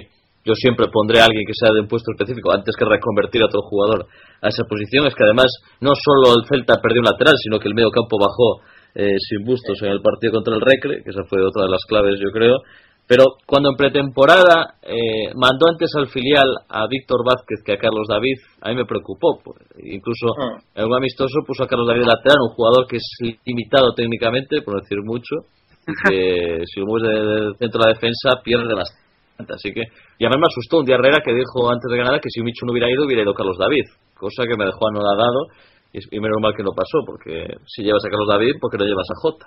yo 0.45 0.55
siempre 0.55 0.87
pondré 0.93 1.21
a 1.21 1.25
alguien 1.25 1.45
que 1.47 1.57
sea 1.57 1.73
de 1.73 1.81
un 1.81 1.89
puesto 1.89 2.13
específico 2.13 2.53
antes 2.53 2.77
que 2.77 2.85
reconvertir 2.85 3.43
a 3.43 3.47
otro 3.47 3.63
jugador 3.63 4.07
a 4.43 4.49
esa 4.49 4.65
posición. 4.69 5.07
Es 5.07 5.15
que 5.15 5.25
además 5.25 5.49
no 5.81 5.93
solo 5.97 6.37
el 6.37 6.47
Celta 6.47 6.81
perdió 6.83 7.01
un 7.01 7.09
lateral, 7.09 7.35
sino 7.41 7.59
que 7.59 7.69
el 7.69 7.75
medio 7.75 7.91
campo 7.91 8.19
bajó 8.21 8.61
eh, 8.95 9.17
sin 9.19 9.45
bustos 9.45 9.81
en 9.83 9.89
el 9.89 10.03
partido 10.03 10.35
contra 10.35 10.55
el 10.55 10.61
Recre, 10.61 11.03
que 11.03 11.11
esa 11.11 11.25
fue 11.25 11.41
otra 11.43 11.65
de 11.65 11.71
las 11.71 11.85
claves 11.89 12.21
yo 12.21 12.31
creo. 12.31 12.61
Pero 13.07 13.25
cuando 13.47 13.69
en 13.71 13.77
pretemporada 13.77 14.77
eh, 14.83 15.29
mandó 15.37 15.69
antes 15.69 15.91
al 15.97 16.09
filial 16.09 16.49
a 16.69 16.87
Víctor 16.89 17.21
Vázquez 17.25 17.61
que 17.65 17.75
a 17.75 17.79
Carlos 17.79 18.07
David, 18.09 18.39
a 18.63 18.71
mí 18.71 18.77
me 18.77 18.87
preocupó. 18.87 19.41
pues, 19.45 19.59
Incluso 19.85 20.29
Ah. 20.41 20.59
en 20.75 20.87
un 20.87 20.95
amistoso 20.97 21.41
puso 21.47 21.65
a 21.65 21.69
Carlos 21.69 21.87
David 21.87 22.05
lateral, 22.07 22.39
un 22.49 22.55
jugador 22.55 22.87
que 22.89 22.97
es 22.97 23.05
limitado 23.45 23.93
técnicamente, 23.95 24.63
por 24.63 24.75
no 24.75 24.81
decir 24.81 24.99
mucho, 25.05 25.37
y 25.87 25.87
que 26.11 26.63
si 26.65 26.81
lo 26.81 26.87
mueves 26.87 27.09
de, 27.09 27.21
de 27.21 27.55
centro 27.59 27.81
de 27.83 27.87
la 27.89 27.93
defensa 27.93 28.41
pierde 28.43 28.73
bastante. 28.75 29.53
Así 29.53 29.71
que, 29.75 29.83
y 30.19 30.25
a 30.25 30.31
mí 30.31 30.37
me 30.39 30.47
asustó 30.49 30.79
un 30.79 30.87
día 30.87 30.95
Herrera 30.95 31.21
que 31.21 31.35
dijo 31.35 31.69
antes 31.69 31.91
de 31.91 31.99
ganar 31.99 32.21
que 32.21 32.31
si 32.31 32.41
Michu 32.41 32.65
no 32.65 32.73
hubiera 32.73 32.89
ido, 32.91 33.05
hubiera 33.05 33.23
ido 33.23 33.35
Carlos 33.35 33.59
David, 33.59 33.85
cosa 34.17 34.45
que 34.49 34.57
me 34.57 34.65
dejó 34.65 34.89
anodadado 34.89 35.49
y, 35.93 35.99
y 36.17 36.21
menos 36.21 36.39
mal 36.41 36.55
que 36.57 36.63
no 36.63 36.71
pasó, 36.71 37.05
porque 37.05 37.49
si 37.67 37.83
llevas 37.83 38.03
a 38.07 38.09
Carlos 38.09 38.29
David, 38.29 38.55
¿por 38.61 38.71
qué 38.71 38.79
no 38.79 38.85
llevas 38.87 39.11
a 39.11 39.21
Jota? 39.21 39.47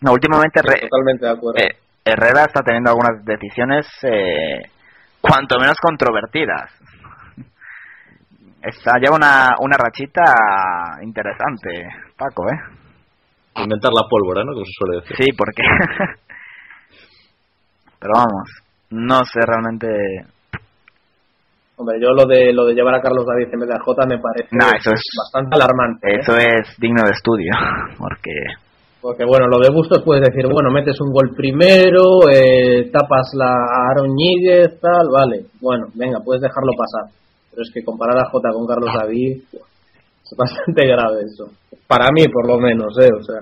No, 0.00 0.12
últimamente 0.12 0.62
Re- 0.62 0.88
Totalmente 0.88 1.26
de 1.26 1.30
acuerdo. 1.32 1.58
eh, 1.60 1.68
Herrera 2.04 2.44
está 2.44 2.62
teniendo 2.62 2.90
algunas 2.90 3.24
decisiones 3.24 3.86
eh, 4.02 4.62
cuanto 5.20 5.58
menos 5.58 5.76
controvertidas. 5.80 6.70
Está 8.62 8.98
lleva 8.98 9.16
una, 9.16 9.48
una 9.60 9.76
rachita 9.76 10.22
interesante, 11.02 11.88
Paco, 12.16 12.44
¿eh? 12.50 12.58
Inventar 13.62 13.92
la 13.92 14.06
pólvora, 14.08 14.44
¿no? 14.44 14.52
Como 14.52 14.64
se 14.64 14.72
suele 14.78 15.00
decir. 15.00 15.16
Sí, 15.16 15.32
porque... 15.36 15.62
Pero 17.98 18.12
vamos, 18.14 18.48
no 18.90 19.18
sé 19.24 19.40
realmente... 19.46 19.86
Hombre, 21.76 21.96
yo 22.00 22.10
lo 22.12 22.26
de 22.26 22.52
lo 22.52 22.66
de 22.66 22.74
llevar 22.74 22.94
a 22.94 23.00
Carlos 23.00 23.24
David 23.26 23.48
en 23.54 23.60
vez 23.60 23.68
de 23.70 23.74
a 23.74 23.80
Jota 23.80 24.04
me 24.06 24.18
parece 24.18 24.48
No, 24.52 24.66
eso 24.66 24.90
es- 24.92 25.02
bastante 25.18 25.56
alarmante. 25.56 26.10
¿eh? 26.10 26.18
Eso 26.20 26.36
es 26.36 26.76
digno 26.78 27.02
de 27.04 27.10
estudio, 27.12 27.52
porque... 27.98 28.32
Porque 29.00 29.24
bueno, 29.24 29.46
lo 29.48 29.58
de 29.58 29.72
Bustos 29.72 30.02
puedes 30.04 30.22
decir, 30.22 30.44
bueno, 30.44 30.70
metes 30.70 31.00
un 31.00 31.10
gol 31.12 31.30
primero, 31.34 32.28
eh, 32.30 32.90
tapas 32.92 33.32
la 33.34 33.48
a 33.48 33.90
Aaron 33.90 34.14
Ñíguez, 34.14 34.78
tal, 34.78 35.08
vale. 35.10 35.46
Bueno, 35.60 35.86
venga, 35.94 36.20
puedes 36.22 36.42
dejarlo 36.42 36.72
pasar. 36.76 37.10
Pero 37.50 37.62
es 37.62 37.70
que 37.72 37.82
comparar 37.82 38.18
a 38.18 38.28
Jota 38.30 38.50
con 38.52 38.66
Carlos 38.66 38.92
David 38.92 39.42
es 39.52 40.36
bastante 40.36 40.86
grave 40.86 41.22
eso. 41.24 41.50
Para 41.86 42.08
mí, 42.12 42.24
por 42.28 42.46
lo 42.46 42.58
menos, 42.58 42.94
¿eh? 43.00 43.08
O 43.10 43.22
sea, 43.22 43.40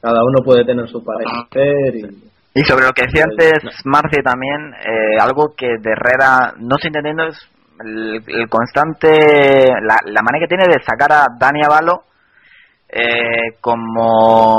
cada 0.00 0.22
uno 0.22 0.44
puede 0.44 0.64
tener 0.64 0.88
su 0.88 1.02
parecer 1.04 1.96
y... 1.96 2.30
Y 2.52 2.64
sobre 2.64 2.84
lo 2.84 2.92
que 2.92 3.06
decía 3.06 3.22
antes 3.30 3.62
Marce 3.84 4.22
también, 4.24 4.74
eh, 4.74 5.20
algo 5.20 5.54
que 5.56 5.66
de 5.66 5.92
Herrera 5.92 6.52
no 6.58 6.74
estoy 6.74 6.88
entendiendo 6.88 7.28
es 7.28 7.38
el, 7.78 8.20
el 8.26 8.48
constante, 8.48 9.08
la, 9.82 9.94
la 10.04 10.22
manera 10.22 10.40
que 10.40 10.48
tiene 10.48 10.64
de 10.66 10.82
sacar 10.84 11.12
a 11.12 11.26
Dani 11.38 11.62
Avalo 11.62 12.09
eh, 12.92 13.56
como 13.60 14.58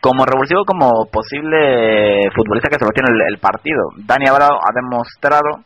como 0.00 0.24
revulsivo, 0.24 0.64
como 0.64 1.06
posible 1.10 2.30
futbolista 2.34 2.68
que 2.68 2.78
solucione 2.78 3.10
el, 3.10 3.34
el 3.34 3.38
partido. 3.38 3.90
Dani 3.96 4.28
Avalo 4.28 4.46
ha 4.46 4.72
demostrado 4.72 5.64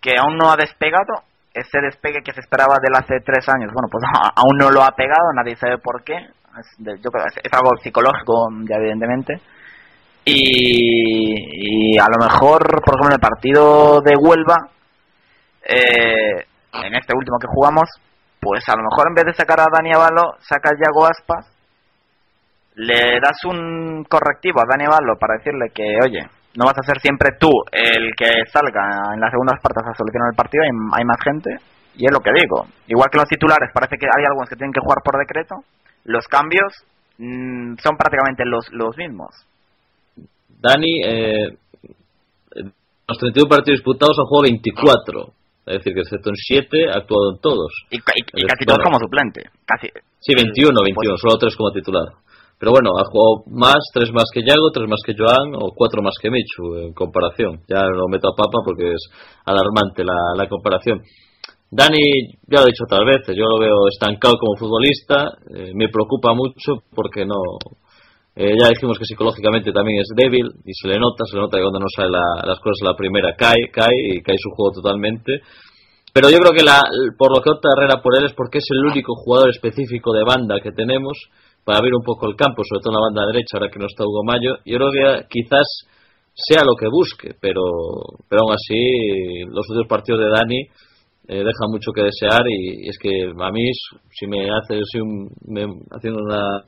que 0.00 0.12
aún 0.18 0.36
no 0.36 0.50
ha 0.50 0.56
despegado 0.56 1.24
ese 1.54 1.80
despegue 1.80 2.22
que 2.24 2.32
se 2.32 2.40
esperaba 2.40 2.76
de 2.80 2.88
él 2.88 2.94
hace 2.96 3.20
tres 3.24 3.48
años. 3.48 3.70
Bueno, 3.72 3.88
pues 3.90 4.04
aún 4.36 4.56
no 4.58 4.70
lo 4.70 4.82
ha 4.82 4.90
pegado, 4.92 5.32
nadie 5.34 5.56
sabe 5.56 5.78
por 5.78 6.02
qué. 6.02 6.14
Es, 6.16 6.66
yo 6.78 7.10
creo 7.10 7.24
es, 7.26 7.52
algo 7.52 7.70
psicológico, 7.82 8.48
evidentemente. 8.68 9.40
Y, 10.24 11.94
y 11.94 11.98
a 11.98 12.06
lo 12.06 12.24
mejor, 12.24 12.62
por 12.84 12.94
ejemplo, 12.94 13.08
en 13.08 13.14
el 13.14 13.20
partido 13.20 14.00
de 14.02 14.14
Huelva, 14.16 14.68
eh, 15.64 16.46
en 16.84 16.94
este 16.94 17.16
último 17.16 17.38
que 17.40 17.48
jugamos, 17.48 17.88
pues 18.42 18.68
a 18.68 18.74
lo 18.74 18.82
mejor 18.82 19.06
en 19.06 19.14
vez 19.14 19.24
de 19.24 19.38
sacar 19.38 19.60
a 19.60 19.70
Dani 19.70 19.94
Avalo, 19.94 20.34
sacas 20.40 20.74
Yago 20.74 21.06
Aspas, 21.06 21.46
le 22.74 23.20
das 23.22 23.38
un 23.44 24.02
correctivo 24.02 24.58
a 24.60 24.66
Dani 24.68 24.84
Avalo 24.84 25.14
para 25.14 25.38
decirle 25.38 25.70
que, 25.72 25.86
oye, 26.02 26.26
no 26.58 26.66
vas 26.66 26.74
a 26.76 26.82
ser 26.82 26.98
siempre 27.00 27.38
tú 27.38 27.50
el 27.70 28.10
que 28.18 28.42
salga 28.50 29.14
en 29.14 29.20
las 29.20 29.30
segundas 29.30 29.62
partes 29.62 29.86
a 29.86 29.94
solucionar 29.94 30.34
el 30.34 30.36
partido, 30.36 30.64
hay, 30.66 31.04
más 31.04 31.22
gente, 31.22 31.54
y 31.94 32.04
es 32.04 32.10
lo 32.10 32.18
que 32.18 32.34
digo. 32.34 32.66
Igual 32.88 33.10
que 33.12 33.18
los 33.18 33.28
titulares, 33.28 33.70
parece 33.72 33.94
que 33.96 34.06
hay 34.10 34.24
algunos 34.26 34.50
que 34.50 34.56
tienen 34.56 34.72
que 34.72 34.82
jugar 34.82 34.98
por 35.04 35.22
decreto, 35.22 35.62
los 36.02 36.26
cambios 36.26 36.74
mm, 37.18 37.78
son 37.78 37.96
prácticamente 37.96 38.42
los, 38.44 38.66
los 38.72 38.96
mismos. 38.96 39.30
Dani, 40.58 41.00
eh, 41.06 41.46
los 43.06 43.18
31 43.18 43.48
partidos 43.48 43.78
disputados 43.78 44.18
ha 44.18 44.26
jugado 44.26 44.50
24. 44.50 45.41
Es 45.64 45.78
decir, 45.78 45.94
que 45.94 46.00
excepto 46.00 46.30
en 46.30 46.36
7 46.36 46.90
ha 46.90 46.98
actuado 46.98 47.32
en 47.34 47.40
todos. 47.40 47.70
Y, 47.90 47.96
y- 47.96 48.42
y 48.42 48.46
casi 48.46 48.64
todos 48.66 48.80
como 48.82 48.98
suplente. 48.98 49.42
Casi. 49.64 49.88
Sí, 50.20 50.34
21, 50.34 50.74
21, 50.82 51.16
solo 51.18 51.38
3 51.38 51.54
como 51.56 51.70
titular. 51.72 52.08
Pero 52.58 52.72
bueno, 52.72 52.90
ha 52.98 53.04
jugado 53.10 53.42
más, 53.50 53.78
3 53.92 54.12
más 54.12 54.24
que 54.32 54.42
Yago, 54.46 54.70
3 54.72 54.88
más 54.88 55.00
que 55.04 55.14
Joan 55.18 55.54
o 55.54 55.70
4 55.74 56.02
más 56.02 56.14
que 56.20 56.30
Michu 56.30 56.76
en 56.76 56.92
comparación. 56.94 57.60
Ya 57.68 57.82
lo 57.86 58.06
meto 58.08 58.28
a 58.28 58.36
papa 58.36 58.58
porque 58.64 58.92
es 58.94 59.02
alarmante 59.44 60.04
la, 60.04 60.14
la 60.36 60.48
comparación. 60.48 61.02
Dani, 61.70 61.98
ya 62.46 62.60
lo 62.60 62.66
he 62.66 62.70
dicho 62.70 62.84
otras 62.84 63.04
veces, 63.06 63.34
yo 63.34 63.44
lo 63.46 63.58
veo 63.58 63.88
estancado 63.88 64.34
como 64.38 64.56
futbolista, 64.58 65.24
eh, 65.56 65.72
me 65.74 65.88
preocupa 65.88 66.34
mucho 66.34 66.84
porque 66.94 67.24
no... 67.24 67.34
eh, 68.36 68.54
ya 68.58 68.68
dijimos 68.68 68.98
que 68.98 69.04
psicológicamente 69.04 69.72
también 69.72 70.00
es 70.00 70.08
débil 70.16 70.46
y 70.64 70.72
se 70.74 70.88
le 70.88 70.98
nota, 70.98 71.24
se 71.26 71.36
le 71.36 71.42
nota 71.42 71.58
que 71.58 71.62
cuando 71.64 71.80
no 71.80 71.86
sale 71.94 72.10
la- 72.10 72.46
las 72.46 72.58
cosas 72.60 72.80
la 72.82 72.96
primera 72.96 73.34
cae, 73.36 73.70
cae 73.72 73.94
y 74.16 74.22
cae 74.22 74.36
su 74.38 74.50
juego 74.50 74.72
totalmente. 74.72 75.40
Pero 76.14 76.28
yo 76.30 76.38
creo 76.38 76.52
que 76.52 76.62
la, 76.64 76.82
por 77.16 77.34
lo 77.34 77.42
que 77.42 77.50
opta 77.50 77.68
Herrera 77.76 78.02
por 78.02 78.14
él 78.18 78.24
es 78.26 78.34
porque 78.34 78.58
es 78.58 78.66
el 78.70 78.84
único 78.84 79.14
jugador 79.16 79.48
específico 79.50 80.12
de 80.12 80.24
banda 80.24 80.60
que 80.62 80.72
tenemos 80.72 81.16
para 81.64 81.78
abrir 81.78 81.94
un 81.94 82.02
poco 82.04 82.28
el 82.28 82.36
campo, 82.36 82.62
sobre 82.64 82.80
todo 82.82 82.92
en 82.92 83.00
la 83.00 83.06
banda 83.08 83.26
derecha, 83.32 83.56
ahora 83.56 83.70
que 83.70 83.78
no 83.78 83.86
está 83.86 84.04
Hugo 84.04 84.24
Mayo. 84.24 84.56
Yo 84.64 84.76
creo 84.76 84.90
que 84.92 85.26
quizás 85.28 85.64
sea 86.34 86.64
lo 86.64 86.74
que 86.76 86.88
busque, 86.88 87.34
pero, 87.40 87.62
pero 88.28 88.42
aún 88.42 88.52
así 88.52 89.44
los 89.48 89.64
últimos 89.70 89.88
partidos 89.88 90.20
de 90.20 90.30
Dani 90.30 90.60
eh, 91.28 91.44
dejan 91.44 91.70
mucho 91.70 91.92
que 91.94 92.02
desear 92.02 92.42
y, 92.48 92.84
y 92.84 92.88
es 92.88 92.98
que 92.98 93.08
a 93.38 93.50
mí, 93.52 93.70
si 94.10 94.26
me 94.26 94.50
hace 94.50 94.80
si 94.90 94.98
un, 95.00 95.28
me- 95.48 95.80
haciendo 95.92 96.20
una, 96.24 96.60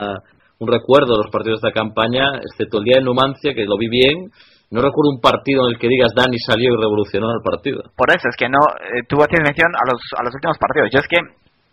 un 0.64 0.72
recuerdo 0.72 1.12
de 1.12 1.22
los 1.22 1.30
partidos 1.30 1.60
de 1.60 1.68
esta 1.68 1.78
campaña, 1.78 2.40
excepto 2.40 2.78
el 2.78 2.84
día 2.84 2.98
de 2.98 3.04
Numancia, 3.04 3.54
que 3.54 3.64
lo 3.64 3.76
vi 3.76 3.88
bien, 3.88 4.32
no 4.70 4.80
recuerdo 4.80 5.14
un 5.14 5.20
partido 5.20 5.68
en 5.68 5.74
el 5.74 5.78
que 5.78 5.86
digas 5.88 6.10
Dani 6.16 6.38
salió 6.38 6.74
y 6.74 6.80
revolucionó 6.80 7.30
el 7.30 7.42
partido. 7.44 7.82
Por 7.94 8.10
eso 8.10 8.26
es 8.28 8.36
que 8.36 8.48
no. 8.48 8.58
Eh, 8.58 9.06
tú 9.06 9.22
hacías 9.22 9.44
mención 9.44 9.70
a 9.70 9.84
los, 9.86 10.00
a 10.18 10.24
los 10.24 10.34
últimos 10.34 10.58
partidos. 10.58 10.90
Yo 10.90 10.98
es 10.98 11.06
que 11.06 11.20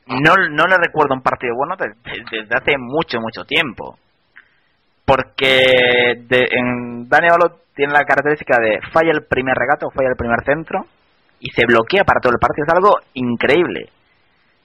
no, 0.07 0.35
no 0.35 0.65
le 0.67 0.77
recuerdo 0.77 1.15
un 1.15 1.23
partido 1.23 1.55
bueno 1.55 1.75
desde, 1.79 2.45
hace 2.53 2.77
mucho, 2.77 3.19
mucho 3.19 3.43
tiempo. 3.45 3.97
porque 5.05 6.13
de, 6.27 6.45
en 6.51 7.09
Dani 7.09 7.27
Alba 7.27 7.57
tiene 7.73 7.93
la 7.93 8.05
característica 8.05 8.59
de 8.61 8.79
falla 8.91 9.11
el 9.11 9.25
primer 9.25 9.55
regate 9.55 9.85
o 9.85 9.91
falla 9.91 10.09
el 10.09 10.17
primer 10.17 10.43
centro 10.45 10.85
y 11.39 11.49
se 11.51 11.65
bloquea 11.65 12.03
para 12.03 12.19
todo 12.19 12.33
el 12.33 12.39
partido. 12.39 12.65
Es 12.67 12.73
algo 12.75 12.91
increíble. 13.15 13.89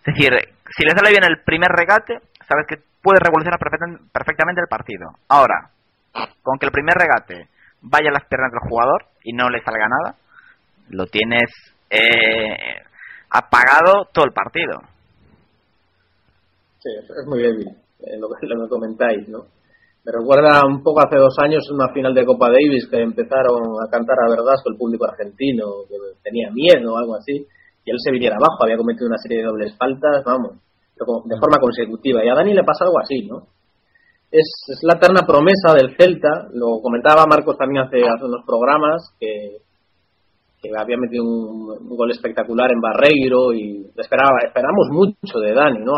Es 0.05 0.15
decir, 0.15 0.31
si 0.77 0.85
le 0.85 0.91
sale 0.91 1.11
bien 1.11 1.25
el 1.25 1.43
primer 1.43 1.71
regate, 1.71 2.19
sabes 2.47 2.67
que 2.69 2.77
puede 3.07 3.23
revolucionar 3.23 3.61
perfecta- 3.61 4.03
perfectamente 4.11 4.61
el 4.61 4.67
partido. 4.67 5.07
Ahora, 5.29 5.71
con 6.43 6.59
que 6.59 6.67
el 6.67 6.73
primer 6.73 6.99
regate 6.99 7.47
vaya 7.83 8.11
a 8.11 8.19
las 8.19 8.27
piernas 8.27 8.51
del 8.51 8.67
jugador 8.69 9.07
y 9.23 9.33
no 9.33 9.49
le 9.49 9.63
salga 9.63 9.87
nada, 9.87 10.19
lo 10.91 11.07
tienes 11.07 11.47
eh, 11.89 12.83
apagado 13.31 14.11
todo 14.13 14.25
el 14.25 14.33
partido. 14.33 14.83
Sí, 16.83 16.91
es 16.99 17.27
muy 17.27 17.39
débil 17.43 17.69
eh, 18.03 18.19
lo, 18.19 18.27
que, 18.27 18.47
lo 18.51 18.69
comentáis, 18.69 19.29
¿no? 19.29 19.47
Me 20.03 20.11
recuerda 20.11 20.67
un 20.67 20.83
poco 20.83 21.01
hace 21.01 21.17
dos 21.17 21.35
años 21.39 21.63
una 21.71 21.93
final 21.93 22.15
de 22.15 22.27
Copa 22.27 22.47
Davis 22.51 22.89
que 22.91 23.03
empezaron 23.03 23.63
a 23.83 23.91
cantar 23.91 24.17
a 24.19 24.31
verdad 24.31 24.55
con 24.63 24.75
el 24.75 24.79
público 24.79 25.05
argentino, 25.05 25.83
que 25.89 25.97
tenía 26.23 26.51
miedo 26.51 26.95
o 26.95 26.99
algo 26.99 27.17
así, 27.17 27.47
y 27.85 27.91
él 27.91 27.99
se 27.99 28.11
viniera 28.13 28.37
abajo, 28.37 28.63
había 28.63 28.77
cometido 28.77 29.07
una 29.07 29.19
serie 29.19 29.39
de 29.39 29.47
dobles 29.47 29.77
faltas, 29.77 30.23
vamos, 30.25 30.59
de 30.97 31.39
forma 31.39 31.59
consecutiva. 31.61 32.25
Y 32.25 32.29
a 32.29 32.35
Dani 32.35 32.55
le 32.55 32.65
pasa 32.65 32.85
algo 32.85 32.99
así, 32.99 33.27
¿no? 33.27 33.49
Es, 34.31 34.49
es 34.69 34.81
la 34.83 34.95
eterna 34.95 35.27
promesa 35.27 35.73
del 35.75 35.97
Celta, 35.97 36.49
lo 36.53 36.81
comentaba 36.83 37.27
Marcos 37.27 37.57
también 37.57 37.85
hace, 37.85 38.03
hace 38.03 38.25
unos 38.25 38.45
programas, 38.45 39.15
que, 39.21 39.59
que 40.61 40.71
había 40.77 40.97
metido 40.97 41.25
un, 41.25 41.89
gol 41.97 42.11
espectacular 42.11 42.71
en 42.73 42.81
Barreiro 42.81 43.53
y 43.53 43.87
esperaba, 43.97 44.39
esperamos 44.45 44.89
mucho 44.91 45.39
de 45.39 45.55
Dani, 45.55 45.79
¿no? 45.79 45.93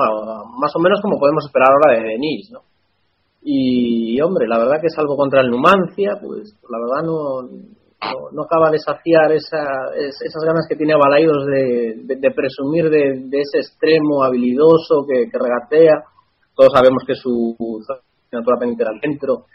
Más 0.58 0.74
o 0.76 0.80
menos 0.80 1.00
como 1.00 1.18
podemos 1.18 1.44
esperar 1.46 1.68
ahora 1.70 1.98
de 1.98 2.08
Denis, 2.08 2.50
¿no? 2.52 2.60
Y, 3.42 4.20
hombre, 4.20 4.46
la 4.46 4.58
verdad 4.58 4.80
que 4.80 4.90
salvo 4.90 5.16
contra 5.16 5.40
el 5.40 5.50
Numancia, 5.50 6.18
pues 6.20 6.54
la 6.68 6.78
verdad 6.78 7.06
no, 7.06 7.48
no, 8.32 8.42
acaba 8.42 8.70
de 8.70 8.78
saciar 8.78 9.32
esa, 9.32 9.62
es- 9.96 10.22
esas 10.22 10.42
ganas 10.44 10.66
que 10.68 10.76
tiene 10.76 10.94
Balaidos 10.94 11.46
de, 11.46 12.30
presumir 12.34 12.90
de, 12.90 13.26
ese 13.32 13.58
extremo 13.58 14.22
habilidoso 14.22 15.04
que, 15.06 15.26
regatea. 15.32 16.04
Todos 16.54 16.72
sabemos 16.74 17.02
que 17.06 17.14
su 17.14 17.56
asignatura 18.28 18.58
pendiente 18.58 18.84
al 18.84 19.00
centro. 19.00 19.46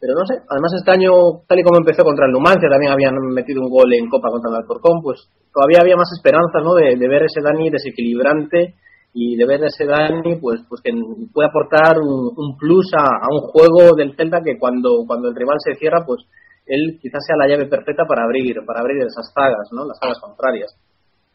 Pero 0.00 0.14
no 0.14 0.24
sé, 0.26 0.34
además 0.48 0.72
este 0.78 0.92
año, 0.92 1.10
tal 1.48 1.58
y 1.58 1.62
como 1.64 1.78
empezó 1.78 2.04
contra 2.04 2.26
el 2.26 2.32
Numancia, 2.32 2.70
también 2.70 2.92
habían 2.92 3.18
metido 3.34 3.62
un 3.62 3.70
gol 3.70 3.92
en 3.92 4.08
Copa 4.08 4.30
contra 4.30 4.50
el 4.50 4.56
Alcorcón, 4.62 5.02
pues 5.02 5.26
todavía 5.52 5.80
había 5.82 5.96
más 5.96 6.10
esperanza, 6.14 6.60
¿no? 6.62 6.74
De, 6.74 6.94
ver 7.08 7.24
ese 7.24 7.42
Dani 7.42 7.68
desequilibrante 7.68 8.74
y 9.12 9.34
de 9.34 9.44
ver 9.44 9.64
ese 9.64 9.86
Dani, 9.86 10.36
pues, 10.38 10.60
pues 10.68 10.80
que 10.82 10.92
puede 11.34 11.48
aportar 11.48 11.98
un, 11.98 12.30
un 12.30 12.56
plus 12.56 12.92
a, 12.94 13.02
a 13.02 13.26
un 13.28 13.40
juego 13.50 13.96
del 13.96 14.14
Celta 14.14 14.38
que 14.40 14.56
cuando, 14.56 15.02
cuando 15.04 15.30
el 15.30 15.34
rival 15.34 15.56
se 15.58 15.74
cierra, 15.74 16.04
pues 16.06 16.22
él 16.68 16.98
quizás 17.00 17.24
sea 17.26 17.36
la 17.36 17.48
llave 17.48 17.66
perfecta 17.66 18.04
para 18.06 18.24
abrir, 18.24 18.56
para 18.66 18.80
abrir 18.80 19.02
esas 19.02 19.32
zagas, 19.32 19.68
¿no? 19.72 19.84
Las 19.84 19.98
zagas 19.98 20.20
contrarias. 20.20 20.74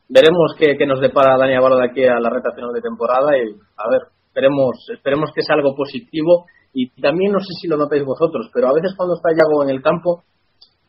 Veremos 0.07 0.55
qué, 0.57 0.77
qué 0.77 0.85
nos 0.85 1.01
depara 1.01 1.37
Dani 1.37 1.55
Avalo 1.55 1.77
de 1.77 1.85
aquí 1.89 2.03
a 2.05 2.19
la 2.19 2.29
reta 2.29 2.51
final 2.53 2.71
de 2.73 2.81
temporada 2.81 3.37
y 3.37 3.49
a 3.77 3.89
ver, 3.89 4.01
esperemos, 4.27 4.87
esperemos 4.93 5.31
que 5.33 5.41
sea 5.41 5.55
algo 5.55 5.75
positivo 5.75 6.45
y 6.73 6.89
también 7.01 7.31
no 7.31 7.39
sé 7.39 7.53
si 7.59 7.67
lo 7.67 7.77
notáis 7.77 8.03
vosotros, 8.03 8.49
pero 8.53 8.67
a 8.69 8.73
veces 8.73 8.93
cuando 8.95 9.15
está 9.15 9.29
Yago 9.31 9.63
en 9.63 9.69
el 9.69 9.81
campo, 9.81 10.23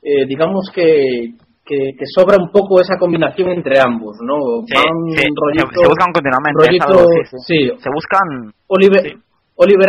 eh, 0.03 0.27
digamos 0.27 0.71
que, 0.75 1.35
que, 1.65 1.93
que 1.97 2.05
sobra 2.07 2.37
un 2.37 2.51
poco 2.51 2.81
esa 2.81 2.97
combinación 2.99 3.51
entre 3.51 3.81
ambos, 3.81 4.17
¿no? 4.21 4.65
Sí, 4.67 4.75
Van 4.75 5.09
sí, 5.11 5.23
se, 5.23 5.89
buscan 5.89 6.13
continuamente. 6.13 6.79
algo, 6.81 7.05
sí, 7.47 7.71
Se 7.79 7.91
buscan. 7.91 8.53
Oliver, 8.69 9.17
Oliver, 9.57 9.89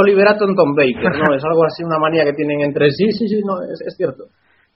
Oliver 0.00 0.28
Atom 0.28 0.54
Tom 0.56 0.74
Baker, 0.74 1.12
¿no? 1.18 1.34
Es 1.36 1.44
algo 1.44 1.64
así, 1.64 1.84
una 1.84 1.98
manía 1.98 2.24
que 2.24 2.32
tienen 2.32 2.62
entre 2.62 2.90
sí, 2.90 3.12
sí, 3.12 3.28
sí, 3.28 3.40
no, 3.44 3.60
es, 3.62 3.80
es 3.86 3.94
cierto. 3.96 4.24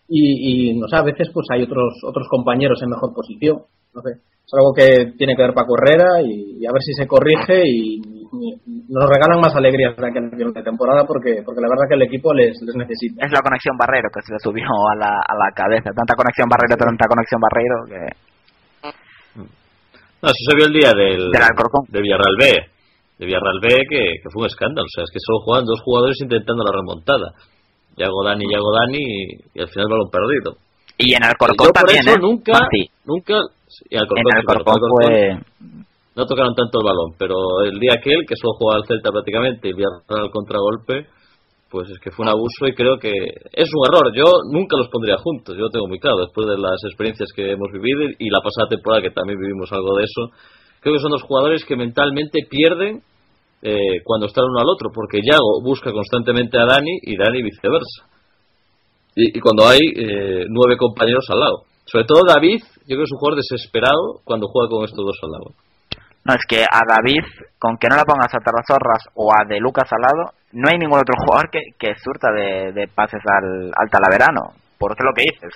Y, 0.08 0.70
y, 0.72 0.78
no 0.78 0.86
sé, 0.88 0.96
a 0.96 1.02
veces 1.02 1.28
pues 1.32 1.46
hay 1.50 1.62
otros 1.62 1.94
otros 2.04 2.26
compañeros 2.28 2.80
en 2.82 2.90
mejor 2.90 3.12
posición, 3.14 3.58
no 3.94 4.00
sé. 4.02 4.20
Es 4.20 4.52
algo 4.56 4.72
que 4.72 5.12
tiene 5.18 5.36
que 5.36 5.42
ver 5.42 5.52
Paco 5.52 5.76
Herrera 5.76 6.22
y, 6.24 6.56
y 6.60 6.66
a 6.66 6.72
ver 6.72 6.80
si 6.80 6.94
se 6.94 7.06
corrige 7.06 7.60
y, 7.68 8.00
y 8.00 8.84
nos 8.88 9.04
regalan 9.08 9.40
más 9.40 9.54
alegrías 9.54 9.96
de 9.96 10.08
aquí 10.08 10.16
al 10.16 10.30
final 10.30 10.52
de 10.54 10.62
temporada 10.62 11.04
porque 11.04 11.42
porque 11.44 11.60
la 11.60 11.68
verdad 11.68 11.84
que 11.88 11.96
el 11.96 12.02
equipo 12.08 12.32
les, 12.32 12.56
les 12.64 12.76
necesita. 12.76 13.26
Es 13.26 13.32
la 13.32 13.40
conexión 13.44 13.76
Barreiro 13.76 14.08
que 14.08 14.22
se 14.24 14.32
le 14.32 14.38
subió 14.40 14.64
a 14.64 14.96
la, 14.96 15.12
a 15.20 15.34
la 15.36 15.52
cabeza. 15.54 15.90
Tanta 15.92 16.16
conexión 16.16 16.48
Barreiro, 16.48 16.76
tanta 16.76 17.04
conexión 17.08 17.40
Barreiro 17.40 17.76
que. 17.84 18.00
No, 20.20 20.28
eso 20.28 20.42
se 20.50 20.56
vio 20.56 20.66
el 20.66 20.72
día 20.72 20.92
del, 20.96 21.30
Del 21.30 21.42
Alcorcón. 21.42 21.84
de 21.88 22.00
Villarreal 22.00 22.36
B. 22.40 22.77
De 23.18 23.26
Villarreal 23.26 23.60
B, 23.60 23.68
que, 23.90 23.98
que 24.22 24.28
fue 24.32 24.42
un 24.42 24.46
escándalo. 24.46 24.86
O 24.86 24.94
sea, 24.94 25.04
es 25.04 25.10
que 25.10 25.18
solo 25.20 25.40
jugaban 25.44 25.66
dos 25.66 25.80
jugadores 25.82 26.16
intentando 26.22 26.62
la 26.64 26.72
remontada. 26.72 27.34
Yago 27.96 28.22
Dani, 28.24 28.44
Yago 28.50 28.70
Dani, 28.72 28.98
y, 29.02 29.58
y 29.58 29.60
al 29.60 29.68
final 29.68 29.88
balón 29.90 30.10
perdido. 30.10 30.56
Y 30.98 31.14
en 31.14 31.22
el 31.22 31.30
Yo 31.30 31.36
Corcón 31.38 31.66
por 31.74 31.82
también, 31.82 32.00
eso 32.06 32.14
¿eh? 32.14 32.20
nunca, 32.20 32.52
Martí. 32.52 32.86
nunca, 33.04 33.34
y 33.90 33.96
En 33.96 34.06
Corcón, 34.06 34.34
el 34.36 34.42
sí, 34.42 34.46
claro, 34.46 34.64
Corcón 34.64 34.78
al 34.78 34.78
Corcón 34.78 34.90
fue. 34.90 35.38
no 36.16 36.26
tocaron 36.26 36.54
tanto 36.54 36.78
el 36.80 36.86
balón, 36.86 37.10
pero 37.18 37.36
el 37.64 37.78
día 37.78 37.94
aquel 37.98 38.26
que 38.26 38.34
solo 38.36 38.54
jugaba 38.58 38.80
al 38.82 38.86
Celta 38.86 39.10
prácticamente 39.10 39.68
y 39.68 39.72
Villarreal 39.74 40.26
al 40.26 40.30
contragolpe, 40.30 41.06
pues 41.70 41.90
es 41.90 41.98
que 41.98 42.10
fue 42.10 42.24
un 42.24 42.30
abuso 42.30 42.66
y 42.66 42.74
creo 42.74 42.98
que 42.98 43.10
es 43.10 43.68
un 43.74 43.82
error. 43.86 44.10
Yo 44.14 44.24
nunca 44.50 44.76
los 44.76 44.88
pondría 44.88 45.16
juntos, 45.18 45.54
yo 45.54 45.62
lo 45.66 45.70
tengo 45.70 45.86
muy 45.86 45.98
claro, 45.98 46.18
después 46.18 46.46
de 46.48 46.58
las 46.58 46.78
experiencias 46.86 47.28
que 47.34 47.52
hemos 47.52 47.70
vivido 47.72 48.02
y 48.18 48.30
la 48.30 48.40
pasada 48.40 48.68
temporada 48.68 49.02
que 49.02 49.10
también 49.10 49.38
vivimos 49.38 49.70
algo 49.72 49.96
de 49.98 50.04
eso. 50.04 50.22
Creo 50.80 50.94
que 50.94 51.00
son 51.00 51.10
dos 51.10 51.22
jugadores 51.22 51.64
que 51.64 51.76
mentalmente 51.76 52.40
pierden 52.48 53.02
eh, 53.62 54.02
cuando 54.04 54.26
están 54.26 54.44
uno 54.44 54.60
al 54.60 54.68
otro, 54.68 54.90
porque 54.94 55.20
Yago 55.22 55.62
busca 55.62 55.90
constantemente 55.92 56.58
a 56.58 56.66
Dani 56.66 56.98
y 57.02 57.16
Dani 57.16 57.42
viceversa. 57.42 58.06
Y, 59.14 59.40
cuando 59.40 59.66
hay 59.66 59.80
eh, 59.80 60.44
nueve 60.48 60.76
compañeros 60.76 61.26
al 61.30 61.40
lado. 61.40 61.64
Sobre 61.84 62.04
todo 62.04 62.22
David, 62.24 62.62
yo 62.86 62.94
creo 62.94 62.98
que 62.98 63.04
es 63.04 63.12
un 63.12 63.18
jugador 63.18 63.40
desesperado 63.42 64.20
cuando 64.22 64.46
juega 64.46 64.70
con 64.70 64.84
estos 64.84 65.04
dos 65.04 65.18
al 65.22 65.30
lado. 65.30 65.54
No, 66.24 66.34
es 66.34 66.44
que 66.46 66.62
a 66.62 66.80
David, 66.86 67.24
con 67.58 67.78
que 67.78 67.88
no 67.88 67.96
le 67.96 68.04
pongas 68.04 68.32
a 68.34 68.38
Tarrazorras 68.38 69.08
o 69.14 69.32
a 69.32 69.48
De 69.48 69.58
Lucas 69.58 69.88
al 69.90 70.02
lado, 70.02 70.32
no 70.52 70.68
hay 70.70 70.78
ningún 70.78 71.00
otro 71.00 71.14
jugador 71.24 71.50
que, 71.50 71.94
surta 71.96 72.30
de, 72.30 72.72
de 72.72 72.86
pases 72.88 73.22
al, 73.24 73.72
al 73.74 73.90
Talaverano. 73.90 74.52
Porque 74.78 75.02
es 75.02 75.04
lo 75.04 75.14
que 75.14 75.24
dices. 75.32 75.54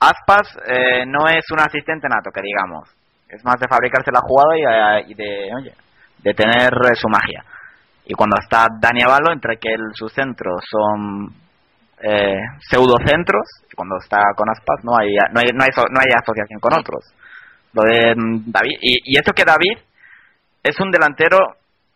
Aspas 0.00 0.56
eh, 0.66 1.04
no 1.06 1.28
es 1.28 1.44
un 1.52 1.60
asistente 1.60 2.08
nato, 2.08 2.30
que 2.32 2.40
digamos. 2.40 2.88
Es 3.30 3.44
más 3.44 3.58
de 3.60 3.68
fabricarse 3.68 4.10
la 4.12 4.20
jugada 4.20 4.56
y, 4.56 4.62
eh, 4.62 5.04
y 5.08 5.14
de, 5.14 5.54
oye, 5.54 5.72
de 6.18 6.34
tener 6.34 6.72
eh, 6.72 6.96
su 6.96 7.08
magia. 7.08 7.44
Y 8.04 8.14
cuando 8.14 8.36
está 8.40 8.66
Dani 8.80 9.02
Avalo, 9.02 9.32
entre 9.32 9.56
que 9.58 9.72
el, 9.72 9.94
sus 9.94 10.12
centros 10.12 10.64
son 10.68 11.32
eh, 12.02 12.40
pseudocentros, 12.68 13.46
cuando 13.76 13.96
está 13.98 14.18
con 14.36 14.50
Aspas 14.50 14.84
no 14.84 14.96
hay, 14.98 15.14
no 15.32 15.40
hay, 15.40 15.46
no 15.54 15.62
hay, 15.62 15.70
no 15.90 16.00
hay 16.00 16.12
asociación 16.20 16.58
con 16.60 16.74
otros. 16.74 17.04
Lo 17.72 17.82
de 17.82 18.14
mm, 18.16 18.50
David, 18.50 18.78
y, 18.80 19.14
y 19.14 19.18
eso 19.18 19.32
que 19.32 19.44
David 19.44 19.78
es 20.62 20.78
un 20.80 20.90
delantero 20.90 21.38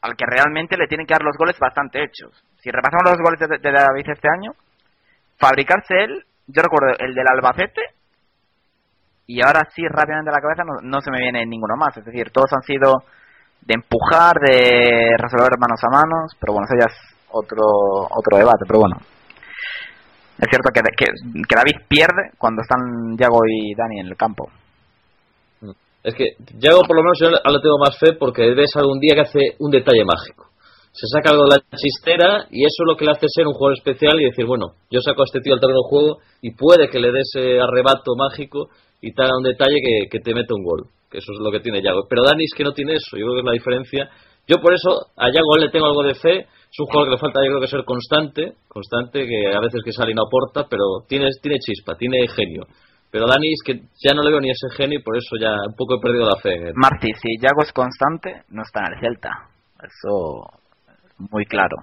al 0.03 0.17
que 0.17 0.27
realmente 0.27 0.77
le 0.77 0.87
tienen 0.87 1.07
que 1.07 1.15
dar 1.15 1.23
los 1.23 1.37
goles 1.37 1.59
bastante 1.59 2.03
hechos. 2.05 2.31
Si 2.61 2.71
repasamos 2.71 3.11
los 3.11 3.19
goles 3.19 3.41
de, 3.41 3.59
de 3.59 3.73
David 3.73 4.07
este 4.09 4.29
año, 4.29 4.53
fabricarse 5.39 5.95
él, 6.05 6.25
yo 6.47 6.63
recuerdo 6.63 6.97
el 6.99 7.15
del 7.15 7.27
Albacete, 7.27 7.83
y 9.27 9.41
ahora 9.41 9.69
sí 9.75 9.83
rápidamente 9.89 10.31
a 10.31 10.35
la 10.35 10.41
cabeza 10.41 10.65
no, 10.65 10.81
no 10.83 11.01
se 11.01 11.11
me 11.11 11.21
viene 11.21 11.47
ninguno 11.47 11.77
más. 11.77 11.97
Es 11.97 12.05
decir, 12.05 12.31
todos 12.31 12.53
han 12.53 12.63
sido 12.63 13.05
de 13.63 13.75
empujar, 13.75 14.37
de 14.41 15.17
resolver 15.17 15.59
manos 15.59 15.81
a 15.83 15.91
manos, 15.91 16.37
pero 16.39 16.53
bueno, 16.53 16.67
eso 16.69 16.77
ya 16.79 16.93
es 16.93 16.99
otro, 17.31 17.65
otro 18.11 18.37
debate, 18.37 18.65
pero 18.67 18.81
bueno. 18.81 18.97
Es 20.39 20.49
cierto 20.51 20.71
que, 20.75 20.81
que, 20.97 21.07
que 21.07 21.57
David 21.57 21.87
pierde 21.89 22.35
cuando 22.37 22.63
están 22.63 23.17
Yago 23.17 23.41
y 23.49 23.75
Dani 23.75 24.01
en 24.01 24.07
el 24.09 24.17
campo. 24.17 24.51
Es 26.03 26.15
que 26.15 26.37
Yago 26.59 26.83
por 26.87 26.97
lo 26.97 27.03
menos 27.03 27.19
yo 27.19 27.31
le 27.31 27.61
tengo 27.61 27.79
más 27.79 27.99
fe 27.99 28.13
porque 28.19 28.53
ves 28.55 28.77
algún 28.77 29.01
día 29.01 29.15
que 29.15 29.23
hace 29.23 29.41
un 29.59 29.71
detalle 29.71 30.05
mágico. 30.05 30.51
Se 30.93 31.07
saca 31.09 31.31
algo 31.31 31.45
de 31.45 31.57
la 31.57 31.77
chistera 31.77 32.47
y 32.51 32.63
eso 32.63 32.85
es 32.85 32.87
lo 32.87 32.97
que 32.97 33.07
le 33.07 33.13
hace 33.13 33.27
ser 33.27 33.47
un 33.47 33.55
jugador 33.55 33.79
especial 33.79 34.21
y 34.21 34.27
decir, 34.27 34.45
bueno, 34.45 34.75
yo 34.91 35.01
saco 35.01 35.23
a 35.23 35.25
este 35.25 35.41
tío 35.41 35.55
al 35.55 35.61
terreno 35.61 35.81
de 35.81 35.89
juego 35.89 36.19
y 36.43 36.55
puede 36.55 36.89
que 36.89 37.01
le 37.01 37.11
dé 37.11 37.21
ese 37.21 37.59
arrebato 37.59 38.15
mágico 38.17 38.69
y 39.05 39.13
te 39.13 39.23
haga 39.23 39.37
un 39.37 39.45
detalle 39.45 39.77
que, 39.85 40.09
que 40.11 40.19
te 40.21 40.35
mete 40.35 40.55
un 40.55 40.65
gol. 40.65 40.89
Que 41.11 41.19
eso 41.19 41.31
es 41.33 41.39
lo 41.39 41.53
que 41.53 41.61
tiene 41.61 41.83
Yago. 41.83 42.07
Pero 42.09 42.25
Dani 42.25 42.45
es 42.45 42.55
que 42.57 42.65
no 42.65 42.73
tiene 42.73 42.95
eso, 42.95 43.17
yo 43.17 43.27
creo 43.27 43.35
que 43.35 43.41
es 43.41 43.47
la 43.47 43.53
diferencia. 43.53 44.09
Yo 44.49 44.57
por 44.61 44.73
eso 44.73 45.13
a 45.17 45.29
Yago 45.29 45.57
le 45.59 45.69
tengo 45.69 45.87
algo 45.87 46.03
de 46.03 46.15
fe. 46.15 46.41
Es 46.41 46.81
un 46.81 46.87
jugador 46.87 47.09
que 47.09 47.15
le 47.15 47.21
falta, 47.21 47.41
yo 47.41 47.51
creo 47.53 47.61
que 47.61 47.69
ser 47.69 47.85
constante, 47.85 48.55
constante, 48.67 49.27
que 49.29 49.55
a 49.55 49.61
veces 49.61 49.81
que 49.85 49.93
sale 49.93 50.11
y 50.11 50.15
no 50.15 50.23
aporta, 50.27 50.67
pero 50.69 51.05
tiene, 51.07 51.29
tiene 51.41 51.59
chispa, 51.61 51.95
tiene 51.97 52.27
genio. 52.29 52.65
Pero 53.13 53.29
Dani 53.29 53.53
es 53.53 53.63
que 53.65 53.75
ya 54.03 54.13
no 54.15 54.23
le 54.23 54.31
veo 54.31 54.41
ni 54.41 54.51
ese 54.51 54.67
genio 54.75 54.99
y 54.99 55.03
por 55.03 55.17
eso 55.17 55.37
ya 55.39 55.53
un 55.69 55.77
poco 55.77 55.97
he 55.97 56.01
perdido 56.01 56.27
la 56.27 56.41
fe. 56.41 56.73
Marti, 56.75 57.13
si 57.15 57.39
Yago 57.39 57.63
es 57.63 57.73
constante, 57.73 58.43
no 58.49 58.63
está 58.63 58.81
en 58.81 58.95
el 58.95 59.01
Celta. 59.01 59.31
Eso 59.79 60.43
es 60.89 61.31
muy 61.31 61.45
claro. 61.45 61.77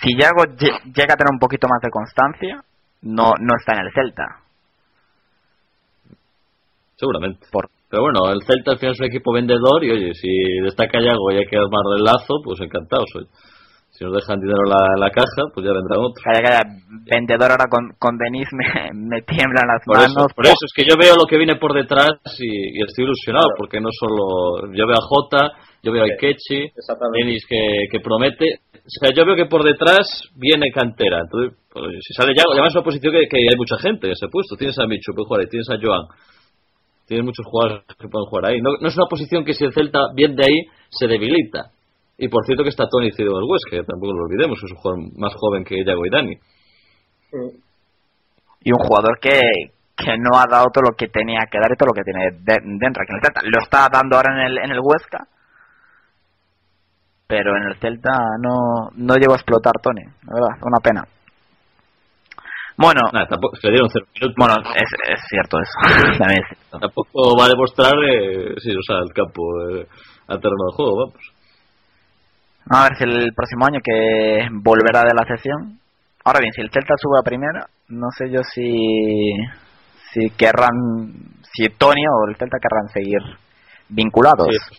Si 0.00 0.14
Yago 0.14 0.44
llega 0.44 1.14
a 1.14 1.16
tener 1.16 1.32
un 1.32 1.40
poquito 1.40 1.66
más 1.66 1.80
de 1.82 1.90
constancia, 1.90 2.62
no, 3.02 3.32
no 3.40 3.54
está 3.58 3.80
en 3.80 3.86
el 3.86 3.92
Celta. 3.92 4.49
Seguramente. 7.00 7.46
Por... 7.50 7.72
Pero 7.88 8.02
bueno, 8.04 8.28
el 8.30 8.44
Celta 8.44 8.72
al 8.72 8.78
final 8.78 8.92
es 8.92 9.00
un 9.00 9.06
equipo 9.06 9.32
vendedor 9.32 9.82
y 9.82 9.90
oye, 9.90 10.12
si 10.12 10.28
destaca 10.62 11.00
Yago 11.00 11.32
y 11.32 11.40
hay 11.40 11.46
que 11.48 11.56
armar 11.56 11.96
el 11.96 12.04
lazo, 12.04 12.38
pues 12.44 12.60
encantado 12.60 13.02
soy. 13.10 13.24
Si 13.90 14.04
nos 14.04 14.14
dejan 14.14 14.38
dinero 14.38 14.60
en 14.64 14.70
la, 14.70 15.08
la 15.08 15.10
caja, 15.10 15.50
pues 15.52 15.66
ya 15.66 15.72
vendrá 15.72 15.98
otro. 15.98 16.22
Calla, 16.22 16.40
calla. 16.40 16.62
Vendedor 17.10 17.50
ahora 17.50 17.66
con, 17.68 17.90
con 17.98 18.16
Denis 18.16 18.48
me, 18.52 18.64
me 18.94 19.20
tiemblan 19.24 19.66
las 19.66 19.82
Por 19.84 19.96
manos. 19.96 20.12
eso, 20.12 20.26
por 20.36 20.44
eso, 20.46 20.62
es 20.62 20.72
que 20.76 20.84
yo 20.84 20.94
veo 21.00 21.16
lo 21.16 21.26
que 21.26 21.36
viene 21.36 21.56
por 21.56 21.72
detrás 21.74 22.20
y, 22.38 22.78
y 22.78 22.84
estoy 22.84 23.04
ilusionado, 23.08 23.48
porque 23.56 23.80
no 23.80 23.88
solo. 23.90 24.70
Yo 24.76 24.86
veo 24.86 25.00
a 25.00 25.04
Jota, 25.08 25.52
yo 25.82 25.90
veo 25.90 26.04
a 26.04 26.08
Ikechi. 26.14 26.70
Denis 27.16 27.44
que, 27.48 27.88
que 27.90 28.00
promete. 28.00 28.60
O 28.76 28.92
sea, 29.00 29.10
yo 29.10 29.24
veo 29.26 29.34
que 29.34 29.50
por 29.50 29.64
detrás 29.64 30.06
viene 30.36 30.70
cantera. 30.70 31.20
Entonces, 31.26 31.58
pues, 31.72 31.84
si 32.06 32.14
sale 32.14 32.32
ya, 32.36 32.44
además 32.46 32.70
es 32.70 32.76
una 32.76 32.84
posición 32.84 33.12
que, 33.12 33.26
que 33.28 33.36
hay 33.36 33.56
mucha 33.56 33.76
gente 33.78 34.06
en 34.06 34.12
ese 34.12 34.28
puesto. 34.28 34.56
Tienes 34.56 34.78
a 34.78 34.86
Michu, 34.86 35.12
jugar 35.16 35.44
tienes 35.48 35.68
a 35.68 35.76
Joan. 35.80 36.06
Tienes 37.10 37.26
muchos 37.26 37.44
jugadores 37.44 37.82
que 37.98 38.06
pueden 38.06 38.26
jugar 38.30 38.44
ahí. 38.46 38.60
No, 38.62 38.70
no 38.80 38.86
es 38.86 38.94
una 38.96 39.06
posición 39.10 39.44
que 39.44 39.52
si 39.52 39.64
el 39.64 39.72
Celta 39.74 39.98
viene 40.14 40.36
de 40.36 40.44
ahí, 40.44 40.58
se 40.90 41.08
debilita. 41.08 41.72
Y 42.16 42.28
por 42.28 42.44
cierto 42.46 42.62
que 42.62 42.68
está 42.70 42.86
Tony 42.88 43.10
Cido 43.10 43.34
del 43.34 43.50
Huesca, 43.50 43.70
que 43.70 43.82
tampoco 43.82 44.12
lo 44.12 44.26
olvidemos, 44.30 44.56
es 44.62 44.70
un 44.70 44.76
jugador 44.76 45.00
más 45.18 45.34
joven 45.34 45.64
que 45.64 45.82
Yago 45.84 46.06
y 46.06 46.10
Dani. 46.10 46.34
Y 48.62 48.70
un 48.70 48.78
jugador 48.78 49.18
que, 49.20 49.40
que 49.96 50.16
no 50.18 50.38
ha 50.38 50.46
dado 50.48 50.66
todo 50.72 50.84
lo 50.90 50.96
que 50.96 51.08
tenía 51.08 51.40
que 51.50 51.58
dar 51.58 51.72
y 51.72 51.76
todo 51.76 51.88
lo 51.88 51.94
que 51.94 52.04
tiene 52.04 52.30
de- 52.46 52.78
dentro. 52.78 53.02
Lo 53.42 53.58
está 53.60 53.88
dando 53.90 54.14
ahora 54.14 54.30
en 54.34 54.46
el, 54.52 54.58
en 54.58 54.70
el 54.70 54.78
Huesca. 54.80 55.26
Pero 57.26 57.56
en 57.56 57.70
el 57.70 57.76
Celta 57.80 58.12
no, 58.40 58.90
no 58.94 59.14
llegó 59.16 59.32
a 59.32 59.36
explotar 59.36 59.72
Tony. 59.82 60.02
La 60.04 60.34
verdad, 60.34 60.62
una 60.62 60.78
pena. 60.80 61.04
Bueno, 62.80 63.00
Nada, 63.12 63.26
tampoco, 63.26 63.56
se 63.56 63.66
le 63.68 63.74
dieron 63.74 63.90
cero 63.92 64.06
minutos. 64.14 64.34
bueno 64.38 64.54
es, 64.74 64.88
es 65.12 65.20
cierto 65.28 65.58
eso. 65.60 65.76
También 66.18 66.40
es 66.40 66.48
cierto. 66.48 66.78
Tampoco 66.80 67.36
va 67.38 67.44
a 67.44 67.48
demostrar, 67.48 67.92
eh, 68.08 68.54
sí, 68.58 68.70
o 68.72 68.82
sea, 68.82 68.98
el 69.04 69.12
campo 69.12 69.42
eh, 69.68 69.86
al 70.28 70.40
terreno 70.40 70.64
de 70.70 70.76
juego, 70.76 70.96
vamos. 70.96 71.32
A 72.70 72.84
ver 72.84 72.96
si 72.96 73.04
el 73.04 73.34
próximo 73.34 73.66
año 73.66 73.80
que 73.82 74.48
volverá 74.52 75.02
de 75.02 75.14
la 75.14 75.26
sesión. 75.26 75.78
Ahora 76.24 76.40
bien, 76.40 76.52
si 76.52 76.60
el 76.60 76.70
Celta 76.70 76.94
sube 76.96 77.18
a 77.20 77.24
primera, 77.24 77.66
no 77.88 78.08
sé 78.16 78.30
yo 78.30 78.40
si 78.44 79.32
si 80.12 80.30
querrán, 80.36 80.70
si 81.52 81.68
Tony 81.76 82.02
o 82.06 82.28
el 82.28 82.36
Celta 82.36 82.58
querrán 82.60 82.88
seguir 82.88 83.20
vinculados. 83.88 84.48
Sí. 84.48 84.78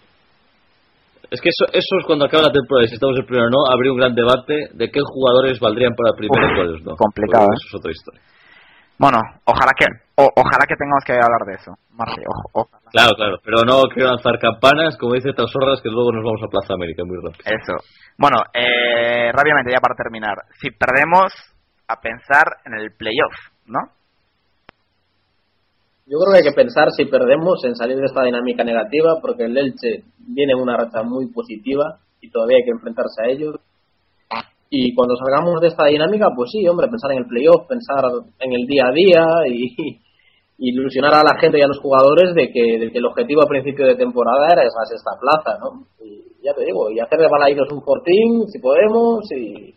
Es 1.31 1.39
que 1.39 1.47
eso, 1.49 1.63
eso 1.71 1.93
es 1.97 2.05
cuando 2.05 2.25
acaba 2.25 2.43
la 2.43 2.51
temporada, 2.51 2.85
si 2.87 2.95
estamos 2.95 3.15
en 3.17 3.25
primero 3.25 3.47
o 3.47 3.49
no, 3.49 3.71
habría 3.71 3.91
un 3.91 3.97
gran 3.97 4.13
debate 4.13 4.67
de 4.75 4.91
qué 4.91 4.99
jugadores 4.99 5.59
valdrían 5.59 5.95
para 5.95 6.11
primero 6.13 6.43
y 6.43 6.55
cuáles 6.55 6.83
no. 6.83 6.95
complicado, 6.99 7.45
¿eh? 7.47 7.55
Eso 7.55 7.67
es 7.71 7.75
otra 7.79 7.91
historia. 7.91 8.21
Bueno, 8.99 9.17
ojalá 9.45 9.71
que 9.73 9.85
o- 10.21 10.29
ojalá 10.35 10.63
que 10.67 10.75
tengamos 10.75 11.03
que 11.07 11.13
hablar 11.13 11.41
de 11.47 11.53
eso. 11.55 11.71
Marci, 11.97 12.21
ojalá. 12.53 12.85
Claro, 12.91 13.11
claro, 13.15 13.35
pero 13.43 13.63
no 13.65 13.87
quiero 13.89 14.09
lanzar 14.09 14.37
campanas, 14.37 14.97
como 14.99 15.13
dice 15.15 15.33
Tasorras, 15.33 15.81
que 15.81 15.89
luego 15.89 16.11
nos 16.11 16.23
vamos 16.23 16.41
a 16.43 16.51
Plaza 16.51 16.73
América 16.75 17.01
muy 17.07 17.17
rápido. 17.17 17.41
Eso. 17.47 17.73
Bueno, 18.19 18.37
eh, 18.53 19.31
rápidamente 19.31 19.71
ya 19.71 19.79
para 19.79 19.95
terminar. 19.95 20.35
Si 20.59 20.69
perdemos, 20.69 21.31
a 21.87 21.95
pensar 21.99 22.45
en 22.65 22.73
el 22.75 22.91
playoff, 22.95 23.33
¿no? 23.65 23.79
Yo 26.11 26.19
creo 26.19 26.33
que 26.33 26.39
hay 26.43 26.51
que 26.51 26.61
pensar 26.61 26.91
si 26.91 27.05
perdemos 27.05 27.63
en 27.63 27.73
salir 27.73 27.95
de 27.95 28.03
esta 28.03 28.23
dinámica 28.23 28.65
negativa, 28.65 29.15
porque 29.21 29.45
el 29.45 29.57
Elche 29.57 30.03
viene 30.19 30.51
en 30.51 30.59
una 30.59 30.75
racha 30.75 31.03
muy 31.03 31.31
positiva 31.31 31.99
y 32.19 32.29
todavía 32.29 32.57
hay 32.57 32.65
que 32.65 32.75
enfrentarse 32.75 33.23
a 33.23 33.31
ellos. 33.31 33.55
Y 34.69 34.93
cuando 34.93 35.15
salgamos 35.15 35.61
de 35.61 35.67
esta 35.67 35.85
dinámica, 35.85 36.27
pues 36.35 36.51
sí, 36.51 36.67
hombre, 36.67 36.89
pensar 36.89 37.13
en 37.13 37.19
el 37.19 37.27
playoff, 37.27 37.65
pensar 37.65 38.03
en 38.39 38.51
el 38.51 38.67
día 38.67 38.87
a 38.87 38.91
día 38.91 39.23
y, 39.47 40.01
ilusionar 40.67 41.15
a 41.15 41.23
la 41.23 41.39
gente 41.39 41.59
y 41.59 41.61
a 41.61 41.67
los 41.67 41.79
jugadores 41.79 42.35
de 42.35 42.51
que, 42.51 42.77
de 42.77 42.91
que 42.91 42.97
el 42.97 43.05
objetivo 43.05 43.43
a 43.43 43.47
principio 43.47 43.87
de 43.87 43.95
temporada 43.95 44.51
era 44.51 44.63
esa 44.63 44.83
sexta 44.83 45.11
plaza, 45.15 45.59
¿no? 45.63 45.87
Y 46.03 46.43
ya 46.43 46.53
te 46.53 46.65
digo, 46.65 46.91
y 46.91 46.99
hacer 46.99 47.19
de 47.19 47.29
Balaidos 47.29 47.71
un 47.71 47.81
fortín, 47.83 48.47
si 48.51 48.59
podemos, 48.59 49.23
y, 49.31 49.73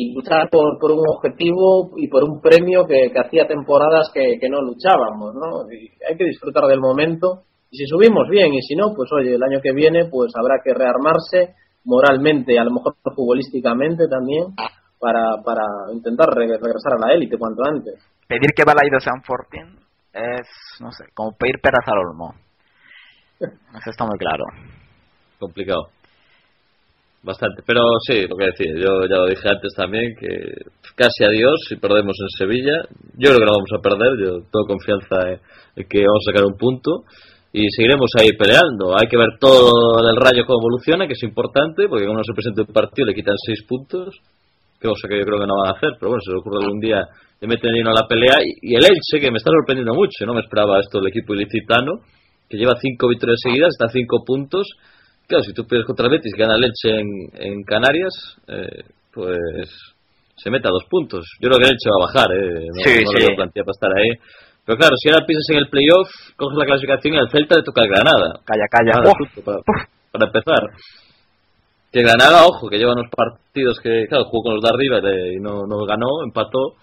y 0.00 0.14
luchar 0.14 0.48
por, 0.48 0.78
por 0.78 0.92
un 0.92 1.02
objetivo 1.16 1.90
y 1.96 2.06
por 2.08 2.22
un 2.22 2.40
premio 2.40 2.86
que, 2.86 3.10
que 3.10 3.18
hacía 3.18 3.48
temporadas 3.48 4.10
que, 4.14 4.38
que 4.40 4.48
no 4.48 4.62
luchábamos, 4.62 5.34
¿no? 5.34 5.66
Y 5.72 5.90
hay 6.08 6.16
que 6.16 6.24
disfrutar 6.24 6.64
del 6.66 6.78
momento 6.78 7.42
y 7.70 7.78
si 7.78 7.86
subimos 7.86 8.28
bien 8.30 8.54
y 8.54 8.62
si 8.62 8.76
no, 8.76 8.94
pues 8.94 9.10
oye, 9.12 9.34
el 9.34 9.42
año 9.42 9.58
que 9.60 9.72
viene 9.72 10.04
pues 10.10 10.30
habrá 10.38 10.56
que 10.62 10.72
rearmarse 10.72 11.54
moralmente 11.84 12.58
a 12.58 12.64
lo 12.64 12.70
mejor 12.72 12.94
futbolísticamente 13.14 14.04
también 14.08 14.54
para, 15.00 15.42
para 15.44 15.64
intentar 15.92 16.28
re- 16.30 16.46
regresar 16.46 16.94
a 16.94 17.06
la 17.08 17.14
élite 17.14 17.36
cuanto 17.36 17.62
antes. 17.64 17.94
Pedir 18.28 18.52
que 18.54 18.64
Balaido 18.64 19.00
sea 19.00 19.14
un 19.14 19.22
fortín 19.22 19.78
es, 20.12 20.46
no 20.80 20.92
sé, 20.92 21.04
como 21.14 21.32
pedir 21.36 21.56
peras 21.62 21.84
al 21.86 21.98
olmo. 21.98 22.34
Eso 23.40 23.90
está 23.90 24.04
muy 24.04 24.18
claro. 24.18 24.44
Complicado. 25.38 25.88
Bastante. 27.28 27.60
Pero 27.66 27.82
sí, 28.06 28.24
lo 28.26 28.36
que 28.36 28.46
decía, 28.46 28.72
yo 28.72 29.04
ya 29.04 29.20
lo 29.20 29.26
dije 29.26 29.46
antes 29.46 29.74
también, 29.76 30.16
que 30.18 30.64
casi 30.96 31.24
adiós 31.24 31.60
si 31.68 31.76
perdemos 31.76 32.16
en 32.16 32.28
Sevilla. 32.32 32.88
Yo 33.20 33.28
creo 33.28 33.40
que 33.40 33.44
no 33.44 33.52
vamos 33.52 33.72
a 33.76 33.84
perder, 33.84 34.16
yo 34.16 34.30
tengo 34.48 34.64
confianza 34.64 35.36
en, 35.76 35.84
que 35.84 36.08
vamos 36.08 36.24
a 36.24 36.32
sacar 36.32 36.46
un 36.48 36.56
punto 36.56 37.04
y 37.52 37.68
seguiremos 37.68 38.08
ahí 38.18 38.32
peleando. 38.32 38.96
Hay 38.96 39.08
que 39.12 39.18
ver 39.18 39.36
todo 39.38 40.00
el 40.08 40.16
rayo 40.16 40.46
cómo 40.46 40.64
evoluciona, 40.64 41.06
que 41.06 41.12
es 41.12 41.22
importante, 41.22 41.84
porque 41.86 42.06
no 42.06 42.24
se 42.24 42.32
presenta 42.32 42.62
un 42.62 42.72
partido 42.72 43.08
le 43.08 43.14
quitan 43.14 43.36
seis 43.36 43.60
puntos, 43.68 44.16
cosa 44.80 45.04
que 45.06 45.20
yo 45.20 45.24
creo 45.28 45.38
que 45.38 45.46
no 45.46 45.60
van 45.60 45.74
a 45.74 45.76
hacer, 45.76 46.00
pero 46.00 46.08
bueno, 46.08 46.24
se 46.24 46.32
le 46.32 46.38
ocurre 46.40 46.64
algún 46.64 46.80
día 46.80 47.04
le 47.40 47.46
meten 47.46 47.76
lleno 47.76 47.90
a 47.90 48.00
la 48.00 48.08
pelea. 48.08 48.40
Y, 48.40 48.72
y 48.72 48.74
el 48.74 48.88
Elche, 48.88 49.20
que 49.20 49.30
me 49.30 49.36
está 49.36 49.52
sorprendiendo 49.52 49.92
mucho, 49.92 50.24
no 50.24 50.32
me 50.32 50.40
esperaba 50.40 50.80
esto 50.80 50.96
del 50.96 51.12
equipo 51.12 51.34
ilicitano, 51.34 52.00
que 52.48 52.56
lleva 52.56 52.72
cinco 52.80 53.06
victorias 53.06 53.36
seguidas, 53.44 53.76
está 53.76 53.84
a 53.84 53.92
cinco 53.92 54.24
puntos. 54.24 54.64
Claro, 55.28 55.44
si 55.44 55.52
tú 55.52 55.66
pierdes 55.66 55.86
contra 55.86 56.06
el 56.06 56.12
Betis, 56.12 56.32
gana 56.36 56.56
el 56.56 56.64
Elche 56.64 56.88
en, 56.88 57.08
en 57.34 57.62
Canarias, 57.62 58.14
eh, 58.48 58.82
pues 59.12 59.68
se 60.36 60.50
mete 60.50 60.68
a 60.68 60.70
dos 60.70 60.84
puntos. 60.88 61.26
Yo 61.38 61.48
creo 61.50 61.58
que 61.58 61.66
el 61.66 61.72
Elche 61.72 61.90
va 61.90 62.00
a 62.00 62.06
bajar, 62.08 62.28
eh, 62.32 62.64
no, 62.64 62.82
Sí, 62.82 63.04
no 63.04 63.10
sí. 63.12 63.16
veo 63.26 63.36
plantilla 63.36 63.64
para 63.64 63.76
estar 63.76 63.92
ahí. 63.92 64.10
Pero 64.64 64.78
claro, 64.78 64.96
si 64.96 65.08
ahora 65.10 65.26
piensas 65.26 65.48
en 65.50 65.58
el 65.58 65.68
playoff, 65.68 66.08
coges 66.36 66.58
la 66.58 66.64
clasificación 66.64 67.14
y 67.14 67.18
al 67.18 67.30
Celta 67.30 67.56
le 67.56 67.62
toca 67.62 67.82
el 67.82 67.88
Granada. 67.88 68.40
Calla, 68.44 68.66
calla. 68.70 68.92
Nada, 69.00 69.12
para, 69.44 69.58
para 70.12 70.26
empezar. 70.26 70.62
Que 71.92 72.02
Granada, 72.02 72.46
ojo, 72.46 72.68
que 72.68 72.76
lleva 72.78 72.92
unos 72.92 73.10
partidos 73.10 73.80
que, 73.80 74.06
claro, 74.08 74.24
jugó 74.24 74.44
con 74.44 74.54
los 74.56 74.62
de 74.62 74.68
arriba 74.68 75.00
y 75.04 75.36
y 75.36 75.40
no, 75.40 75.64
no 75.66 75.84
ganó, 75.84 76.24
empató. 76.24 76.76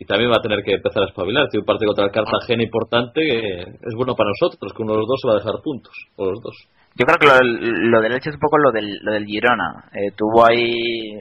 Y 0.00 0.04
también 0.04 0.30
va 0.30 0.36
a 0.38 0.42
tener 0.42 0.62
que 0.62 0.74
empezar 0.74 1.02
a 1.02 1.06
espabilar. 1.06 1.48
Tiene 1.50 1.62
un 1.62 1.66
partido 1.66 1.88
contra 1.90 2.06
el 2.06 2.12
Cartagena 2.12 2.62
importante 2.62 3.20
que 3.20 3.60
es 3.62 3.94
bueno 3.96 4.14
para 4.14 4.30
nosotros, 4.30 4.72
que 4.72 4.82
uno 4.82 4.92
de 4.92 4.98
los 4.98 5.08
dos 5.08 5.18
se 5.20 5.26
va 5.28 5.34
a 5.34 5.38
dejar 5.38 5.60
puntos. 5.62 5.94
O 6.16 6.26
los 6.26 6.40
dos. 6.40 6.54
Yo 6.98 7.06
creo 7.06 7.18
que 7.18 7.26
lo, 7.26 7.34
del- 7.34 7.90
lo 7.90 8.00
del 8.00 8.12
Elche 8.12 8.30
es 8.30 8.34
un 8.34 8.40
poco 8.40 8.58
lo 8.58 8.72
del, 8.72 8.98
lo 9.02 9.12
del 9.12 9.24
Girona. 9.24 9.84
Eh, 9.92 10.10
tuvo 10.16 10.44
ahí, 10.44 11.14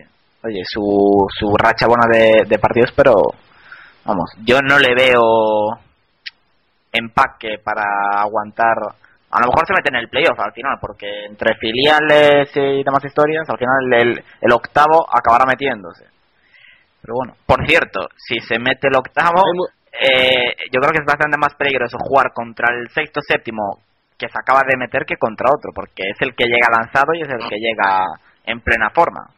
oye, 0.44 0.62
su, 0.66 1.26
su 1.38 1.56
racha 1.56 1.86
buena 1.88 2.08
de, 2.12 2.46
de 2.48 2.58
partidos, 2.60 2.92
pero 2.96 3.14
vamos, 4.04 4.32
yo 4.44 4.60
no 4.62 4.80
le 4.80 4.96
veo 4.96 5.80
empaque 6.92 7.58
para 7.64 7.84
aguantar. 8.22 8.76
A 9.30 9.42
lo 9.42 9.48
mejor 9.48 9.68
se 9.68 9.74
mete 9.74 9.90
en 9.90 9.98
el 9.98 10.10
playoff 10.10 10.40
al 10.40 10.54
final, 10.54 10.78
porque 10.80 11.26
entre 11.26 11.56
filiales 11.60 12.50
y 12.56 12.84
demás 12.84 13.04
historias, 13.06 13.48
al 13.50 13.58
final 13.58 13.94
el, 13.94 14.24
el 14.42 14.52
octavo 14.54 15.06
acabará 15.12 15.46
metiéndose. 15.46 16.06
Pero 17.02 17.14
bueno, 17.16 17.34
por 17.46 17.66
cierto, 17.68 18.08
si 18.16 18.40
se 18.40 18.58
mete 18.58 18.88
el 18.88 18.96
octavo, 18.96 19.44
eh, 19.92 20.56
yo 20.74 20.80
creo 20.80 20.92
que 20.92 21.00
es 21.00 21.06
bastante 21.06 21.38
más 21.38 21.54
peligroso 21.56 21.98
jugar 22.00 22.32
contra 22.34 22.74
el 22.74 22.90
sexto 22.90 23.20
séptimo 23.22 23.84
que 24.18 24.28
se 24.28 24.40
acaba 24.40 24.62
de 24.68 24.78
meter 24.78 25.04
que 25.06 25.16
contra 25.18 25.50
otro, 25.50 25.72
porque 25.76 26.04
es 26.10 26.18
el 26.22 26.34
que 26.36 26.46
llega 26.46 26.68
lanzado 26.72 27.14
y 27.14 27.22
es 27.22 27.30
el 27.30 27.48
que 27.50 27.58
llega 27.58 28.06
en 28.46 28.60
plena 28.62 28.90
forma. 28.90 29.30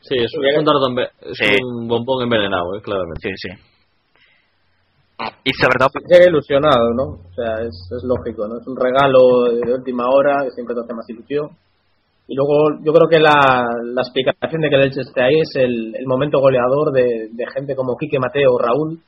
Sí, 0.00 0.14
es, 0.16 0.32
un- 0.34 0.44
es 0.46 0.56
un 0.56 1.34
Sí. 1.34 1.56
bombón 1.88 2.22
envenenado, 2.22 2.74
eh, 2.76 2.82
claramente. 2.82 3.20
Sí, 3.20 3.32
sí. 3.36 3.48
Y 5.44 5.52
sobre 5.52 5.76
todo, 5.78 5.88
Llega 6.08 6.30
ilusionado, 6.30 6.94
¿no? 6.96 7.04
O 7.28 7.32
sea, 7.34 7.60
es, 7.60 7.74
es 7.94 8.02
lógico, 8.04 8.48
¿no? 8.48 8.56
Es 8.58 8.66
un 8.66 8.76
regalo 8.76 9.52
de 9.52 9.74
última 9.74 10.08
hora 10.08 10.44
que 10.44 10.50
siempre 10.52 10.74
te 10.74 10.80
hace 10.80 10.94
más 10.94 11.08
ilusión. 11.10 11.48
Y 12.26 12.34
luego 12.36 12.78
yo 12.82 12.92
creo 12.92 13.08
que 13.08 13.18
la, 13.18 13.64
la 13.84 14.00
explicación 14.02 14.62
de 14.62 14.68
que 14.70 14.76
el 14.76 14.82
Elche 14.84 15.00
esté 15.02 15.20
ahí 15.22 15.40
es 15.40 15.50
el, 15.56 15.94
el 15.96 16.06
momento 16.06 16.38
goleador 16.38 16.92
de, 16.92 17.28
de 17.32 17.44
gente 17.52 17.74
como 17.74 17.96
Quique 17.98 18.18
Mateo 18.18 18.52
o 18.54 18.58
Raúl, 18.58 19.00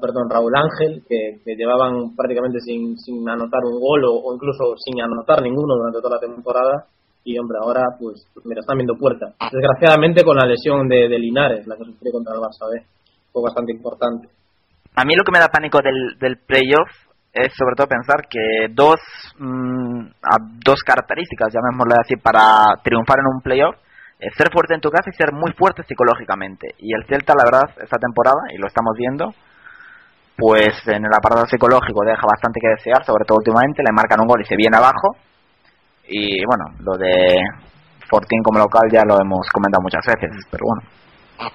perdón, 0.00 0.30
Raúl 0.30 0.52
Ángel, 0.54 1.02
que, 1.08 1.40
llevaban 1.56 2.14
prácticamente 2.14 2.60
sin, 2.60 2.96
sin 2.98 3.28
anotar 3.28 3.60
un 3.64 3.80
gol 3.80 4.04
o, 4.04 4.34
incluso 4.34 4.76
sin 4.76 5.00
anotar 5.00 5.42
ninguno 5.42 5.74
durante 5.74 6.00
toda 6.00 6.16
la 6.16 6.20
temporada. 6.20 6.86
Y 7.24 7.36
hombre, 7.38 7.58
ahora 7.60 7.82
pues, 7.98 8.24
pues 8.32 8.46
mira, 8.46 8.60
están 8.60 8.78
viendo 8.78 8.94
puerta. 8.94 9.26
Desgraciadamente 9.50 10.22
con 10.22 10.36
la 10.36 10.46
lesión 10.46 10.86
de, 10.88 11.08
Linares, 11.18 11.66
la 11.66 11.76
que 11.76 11.84
sufrió 11.84 12.12
contra 12.12 12.34
el 12.34 12.40
Barça 12.40 12.70
B. 12.70 12.82
Fue 13.32 13.42
bastante 13.42 13.72
importante. 13.72 14.28
a 14.94 15.04
mí 15.04 15.14
lo 15.16 15.24
que 15.24 15.32
me 15.32 15.40
da 15.40 15.48
pánico 15.48 15.80
del, 15.82 16.38
playoff 16.46 16.88
es 17.32 17.52
sobre 17.52 17.74
todo 17.76 17.88
pensar 17.88 18.28
que 18.30 18.72
dos, 18.72 18.96
mm, 19.38 20.00
a 20.22 20.36
dos 20.64 20.80
características, 20.86 21.52
llamémosle 21.52 21.96
así, 22.00 22.16
para 22.16 22.80
triunfar 22.82 23.18
en 23.18 23.26
un 23.34 23.42
playoff, 23.42 23.76
ser 24.18 24.48
fuerte 24.52 24.74
en 24.74 24.80
tu 24.80 24.90
casa 24.90 25.10
y 25.10 25.16
ser 25.16 25.32
muy 25.32 25.52
fuerte 25.52 25.82
psicológicamente. 25.82 26.74
Y 26.78 26.94
el 26.94 27.04
Celta, 27.06 27.34
la 27.36 27.44
verdad, 27.44 27.76
esta 27.82 27.98
temporada, 27.98 28.48
y 28.54 28.58
lo 28.58 28.66
estamos 28.66 28.94
viendo, 28.96 29.34
pues 30.36 30.76
en 30.86 31.04
el 31.04 31.14
apartado 31.14 31.46
psicológico 31.46 32.04
deja 32.04 32.22
bastante 32.28 32.60
que 32.60 32.68
desear, 32.68 33.04
sobre 33.04 33.24
todo 33.24 33.38
últimamente, 33.38 33.82
le 33.82 33.92
marcan 33.92 34.20
un 34.20 34.28
gol 34.28 34.40
y 34.42 34.44
se 34.44 34.56
viene 34.56 34.76
abajo. 34.76 35.16
Y 36.08 36.44
bueno, 36.44 36.64
lo 36.84 36.96
de 36.96 37.40
Fortín 38.08 38.42
como 38.42 38.58
local 38.58 38.84
ya 38.92 39.02
lo 39.04 39.18
hemos 39.20 39.48
comentado 39.50 39.82
muchas 39.82 40.04
veces, 40.06 40.30
pero 40.50 40.64
bueno. 40.68 40.82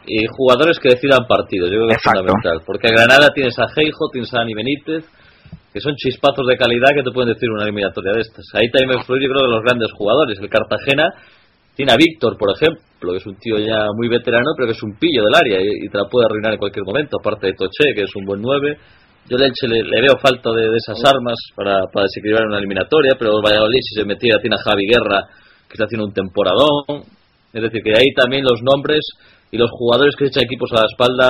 Y 0.05 0.25
jugadores 0.27 0.79
que 0.79 0.89
decidan 0.89 1.25
partidos, 1.27 1.69
yo 1.69 1.77
creo 1.77 1.87
que 1.89 1.95
Exacto. 1.95 2.19
es 2.19 2.25
fundamental. 2.25 2.61
Porque 2.65 2.87
a 2.89 2.91
Granada 2.91 3.29
tienes 3.33 3.57
a 3.57 3.67
Geijo, 3.69 4.09
tienes 4.11 4.33
a 4.33 4.39
Dani 4.39 4.53
Benítez, 4.53 5.05
que 5.73 5.79
son 5.79 5.95
chispazos 5.95 6.45
de 6.45 6.57
calidad 6.57 6.93
que 6.93 7.03
te 7.03 7.11
pueden 7.11 7.33
decir 7.33 7.49
una 7.49 7.63
eliminatoria 7.63 8.13
de 8.13 8.21
estas. 8.21 8.45
Ahí 8.53 8.69
también 8.69 8.89
me 8.89 8.95
influye, 9.01 9.25
yo 9.25 9.31
creo, 9.31 9.47
de 9.47 9.55
los 9.55 9.63
grandes 9.63 9.91
jugadores. 9.93 10.37
El 10.37 10.49
Cartagena 10.49 11.09
tiene 11.81 11.93
a 11.93 11.97
Víctor, 11.97 12.37
por 12.37 12.53
ejemplo, 12.53 13.09
que 13.11 13.17
es 13.17 13.25
un 13.25 13.37
tío 13.37 13.57
ya 13.57 13.89
muy 13.97 14.07
veterano, 14.07 14.53
pero 14.55 14.67
que 14.67 14.77
es 14.77 14.83
un 14.83 14.93
pillo 15.01 15.25
del 15.25 15.33
área 15.33 15.57
y, 15.57 15.89
te 15.89 15.97
la 15.97 16.05
puede 16.05 16.27
arruinar 16.29 16.53
en 16.53 16.59
cualquier 16.59 16.85
momento. 16.85 17.17
Aparte 17.17 17.47
de 17.47 17.53
Toché, 17.53 17.95
que 17.95 18.03
es 18.03 18.15
un 18.15 18.23
buen 18.23 18.39
9. 18.39 18.77
Yo 19.25 19.37
Elche 19.37 19.67
le, 19.67 19.81
le 19.81 20.01
veo 20.01 20.13
falta 20.21 20.51
de, 20.53 20.77
esas 20.77 21.01
armas 21.09 21.33
para, 21.55 21.89
para 21.91 22.05
desequilibrar 22.05 22.45
una 22.45 22.59
eliminatoria, 22.59 23.17
pero 23.17 23.41
Valladolid, 23.41 23.81
si 23.81 23.97
se 23.97 24.05
metiera, 24.05 24.37
tiene 24.39 24.57
a 24.57 24.63
Javi 24.63 24.85
Guerra, 24.85 25.25
que 25.65 25.73
está 25.73 25.85
haciendo 25.85 26.05
un 26.05 26.13
temporadón. 26.13 27.01
Es 27.51 27.61
decir, 27.65 27.81
que 27.81 27.97
ahí 27.97 28.13
también 28.13 28.45
los 28.45 28.61
nombres 28.61 29.01
y 29.49 29.57
los 29.57 29.69
jugadores 29.73 30.13
que 30.15 30.25
se 30.25 30.37
echan 30.37 30.45
equipos 30.45 30.69
a 30.77 30.85
la 30.85 30.87
espalda 30.87 31.27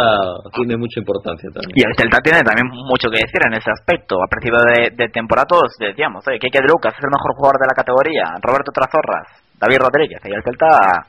tienen 0.52 0.84
mucha 0.84 0.99
importancia 0.99 1.47
también. 1.56 1.80
Y 1.80 1.82
el 1.82 1.95
Celta 1.95 2.20
tiene 2.20 2.43
también 2.43 2.68
mucho 2.68 3.08
que 3.08 3.24
decir 3.24 3.39
en 3.47 3.56
ese 3.56 3.72
aspecto. 3.72 4.20
A 4.20 4.28
principio 4.28 4.60
de, 4.60 4.91
de 4.99 5.08
temporada 5.16 5.47
todos 5.47 5.72
decíamos, 5.80 6.28
oye, 6.28 6.38
Keke 6.38 6.60
Lucas 6.68 6.91
es 6.91 7.04
el 7.04 7.10
mejor 7.10 7.39
jugador 7.39 7.58
de 7.64 7.72
la 7.72 7.76
categoría, 7.80 8.36
Roberto 8.43 8.76
Trazorras, 8.76 9.41
David 9.62 9.78
Rodríguez, 9.78 10.20
y 10.26 10.34
el 10.34 10.43
Celta 10.43 11.05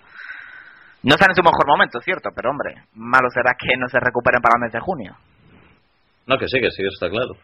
no 1.03 1.15
está 1.17 1.27
en 1.27 1.35
su 1.35 1.43
mejor 1.43 1.67
momento, 1.67 1.99
es 1.99 2.05
cierto, 2.05 2.31
pero 2.37 2.51
hombre, 2.51 2.85
malo 2.95 3.27
será 3.33 3.57
que 3.59 3.75
no 3.77 3.89
se 3.89 3.99
recuperen 3.99 4.41
para 4.41 4.55
el 4.55 4.63
mes 4.63 4.73
de 4.73 4.81
junio. 4.81 5.17
No, 6.27 6.39
que 6.39 6.47
sí, 6.47 6.61
que 6.61 6.71
sí, 6.71 6.83
eso 6.85 6.95
está 6.95 7.11
claro. 7.11 7.35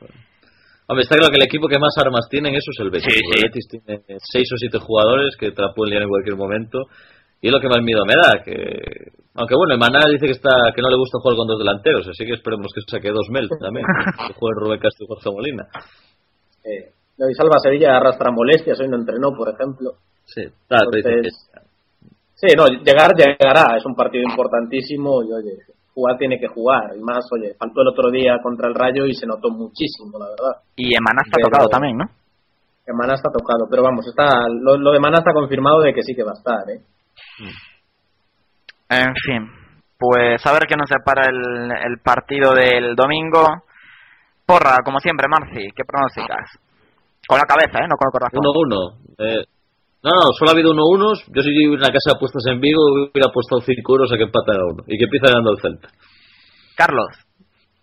Hombre, 0.86 1.02
está 1.02 1.16
claro 1.16 1.30
que 1.32 1.42
el 1.42 1.48
equipo 1.48 1.66
que 1.66 1.78
más 1.78 1.96
armas 1.98 2.28
tienen, 2.30 2.54
eso 2.54 2.70
es 2.70 2.80
el 2.80 2.90
Betis. 2.90 3.12
Sí, 3.12 3.20
El. 3.34 3.42
Betis 3.42 3.66
tiene 3.68 4.00
seis 4.20 4.48
o 4.52 4.56
siete 4.56 4.78
jugadores 4.78 5.36
que 5.36 5.50
te 5.50 5.61
la 5.61 5.74
pueden 5.74 5.90
liar 5.90 6.02
en 6.04 6.09
cualquier 6.09 6.36
momento. 6.36 6.86
Y 7.40 7.48
es 7.48 7.52
lo 7.52 7.61
que 7.61 7.68
más 7.68 7.82
miedo 7.82 8.04
me 8.06 8.14
da. 8.14 8.42
que 8.42 8.54
Aunque 9.34 9.54
bueno, 9.54 9.74
Emaná 9.74 10.00
dice 10.09 10.26
que 10.26 10.32
está 10.32 10.72
que 10.74 10.82
no 10.82 10.88
le 10.88 10.96
gusta 10.96 11.18
jugar 11.20 11.36
con 11.36 11.46
dos 11.46 11.59
delanteros, 11.59 12.09
así 12.09 12.24
que 12.24 12.34
esperemos 12.34 12.72
que 12.74 12.80
saque 12.88 13.11
dos 13.11 13.28
Mel 13.30 13.48
también. 13.61 13.84
que 14.28 14.34
jueguen 14.34 14.59
Rubén 14.62 14.80
Castro 14.80 15.04
y 15.04 15.09
Jorge 15.09 15.30
Molina. 15.30 15.64
Eh, 16.64 16.97
David 17.18 17.34
Salva 17.36 17.58
Sevilla 17.60 17.96
arrastra 17.96 18.30
molestias, 18.30 18.78
hoy 18.80 18.88
no 18.88 18.96
entrenó, 18.96 19.32
por 19.36 19.48
ejemplo. 19.52 19.92
Sí, 20.24 20.42
claro, 20.68 20.90
Entonces, 20.94 21.50
sí, 22.34 22.46
no, 22.56 22.66
llegar, 22.68 23.12
llegará, 23.16 23.76
es 23.76 23.84
un 23.84 23.94
partido 23.96 24.22
importantísimo 24.22 25.22
y 25.24 25.32
oye, 25.32 25.56
jugar 25.94 26.16
tiene 26.16 26.38
que 26.38 26.46
jugar. 26.46 26.94
Y 26.96 27.00
más, 27.00 27.26
oye, 27.32 27.54
faltó 27.58 27.82
el 27.82 27.88
otro 27.88 28.10
día 28.10 28.36
contra 28.42 28.68
el 28.68 28.74
Rayo 28.74 29.04
y 29.06 29.14
se 29.14 29.26
notó 29.26 29.50
muchísimo, 29.50 30.16
la 30.18 30.26
verdad. 30.26 30.62
Y 30.76 30.94
Emaná 30.94 31.22
está 31.24 31.36
Pero- 31.36 31.48
tocado 31.48 31.68
también, 31.68 31.96
¿no? 31.98 32.04
Que 32.86 32.94
Maná 32.94 33.14
está 33.16 33.28
tocado, 33.30 33.66
pero 33.68 33.82
vamos, 33.82 34.06
está 34.06 34.48
lo, 34.48 34.78
lo 34.78 34.92
de 34.92 34.98
Maná 34.98 35.18
está 35.18 35.34
confirmado 35.34 35.82
de 35.82 35.92
que 35.92 36.02
sí 36.02 36.14
que 36.14 36.22
va 36.24 36.30
a 36.30 36.38
estar, 36.38 36.70
¿eh? 36.70 36.80
En 38.88 39.14
fin, 39.14 39.46
pues 39.98 40.40
a 40.46 40.52
ver 40.52 40.62
qué 40.66 40.74
nos 40.74 40.88
separa 40.88 41.26
el, 41.28 41.70
el 41.70 41.98
partido 42.02 42.54
del 42.54 42.94
domingo. 42.96 43.44
Porra, 44.46 44.78
como 44.82 45.00
siempre, 45.00 45.26
Marci, 45.28 45.68
¿qué 45.76 45.84
pronosticas? 45.84 46.58
Con 47.29 47.37
la 47.37 47.45
cabeza, 47.45 47.85
¿eh? 47.85 47.87
No 47.87 47.97
con 48.01 48.09
el 48.09 48.16
corazón. 48.16 48.41
1-1. 48.41 48.97
Eh, 49.18 49.45
no, 50.03 50.11
no, 50.11 50.33
solo 50.33 50.51
ha 50.51 50.55
habido 50.55 50.72
1-1. 50.72 51.29
Yo 51.29 51.43
si 51.43 51.51
en 51.53 51.79
la 51.79 51.93
casa 51.93 52.09
de 52.09 52.16
apuestas 52.16 52.43
en 52.47 52.59
Vigo 52.59 52.81
hubiera 52.89 53.29
apostado 53.29 53.61
5 53.61 53.76
euros 53.93 54.11
a 54.11 54.16
que 54.16 54.24
empatan 54.24 54.57
a 54.57 54.64
uno 54.64 54.83
y 54.87 54.97
que 54.97 55.05
empieza 55.05 55.29
ganando 55.29 55.53
el 55.53 55.61
Celta. 55.61 55.89
Carlos, 56.74 57.12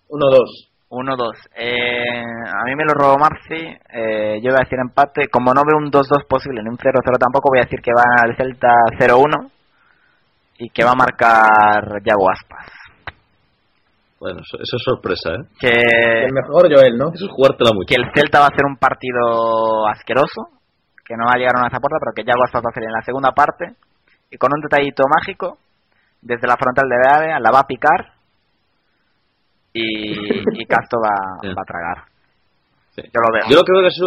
1-2. 0.10 0.74
1-2. 0.90 1.34
Eh, 1.58 2.26
a 2.26 2.66
mí 2.66 2.76
me 2.76 2.86
lo 2.86 2.94
robó 2.94 3.20
Marci. 3.20 3.70
Eh, 3.94 4.42
yo 4.42 4.50
voy 4.50 4.58
a 4.58 4.66
decir 4.66 4.80
empate. 4.82 5.28
Como 5.30 5.54
no 5.54 5.62
veo 5.62 5.78
un 5.78 5.92
2-2 5.92 6.26
posible 6.28 6.64
ni 6.64 6.70
un 6.70 6.78
0-0 6.78 7.18
tampoco, 7.20 7.50
voy 7.50 7.60
a 7.60 7.70
decir 7.70 7.82
que 7.82 7.92
va 7.94 8.26
el 8.26 8.36
Celta 8.36 8.74
0-1 8.98 9.52
y 10.58 10.70
que 10.70 10.84
va 10.84 10.92
a 10.92 10.96
marcar 10.96 12.02
Yago 12.04 12.32
Aspas. 12.32 12.85
Bueno, 14.20 14.40
eso, 14.42 14.58
eso 14.58 14.76
es 14.78 14.84
sorpresa, 14.84 15.30
¿eh? 15.36 15.44
Que, 15.60 16.26
El 16.26 16.34
mejor 16.34 16.72
Joel, 16.74 16.98
¿no? 16.98 17.12
Eso 17.14 17.26
es 17.26 17.32
jugártela 17.32 17.72
mucho. 17.74 17.88
que 17.88 17.96
el 18.02 18.10
Celta 18.16 18.40
va 18.40 18.46
a 18.46 18.50
hacer 18.54 18.66
un 18.66 18.78
partido 18.78 19.88
asqueroso, 19.88 20.50
que 21.06 21.16
no 21.18 21.26
va 21.28 21.34
a 21.36 21.38
llegar 21.38 21.56
a 21.58 21.60
una 21.60 21.70
puerta, 21.70 21.98
pero 22.00 22.14
que 22.16 22.22
Aspas 22.24 22.64
va 22.64 22.70
a 22.70 22.72
hacer 22.72 22.84
en 22.84 22.94
la 22.96 23.04
segunda 23.04 23.32
parte 23.32 23.76
y 24.32 24.38
con 24.38 24.52
un 24.56 24.62
detallito 24.62 25.04
mágico, 25.08 25.58
desde 26.22 26.48
la 26.48 26.56
frontal 26.58 26.90
de 26.90 26.96
área 27.08 27.40
la 27.40 27.52
va 27.52 27.60
a 27.60 27.68
picar 27.68 28.14
y, 29.74 30.12
y 30.62 30.66
Castro 30.66 31.00
va, 31.04 31.14
Sí. 31.42 31.48
va 31.50 31.62
a 31.62 31.66
tragar. 31.66 31.98
Sí. 32.96 33.02
Yo 33.04 33.20
lo 33.22 33.34
veo. 33.34 33.44
Yo 33.50 33.56
lo 33.58 33.64
que 33.64 33.72
veo 33.74 33.82
que 33.82 33.88
es, 33.88 34.00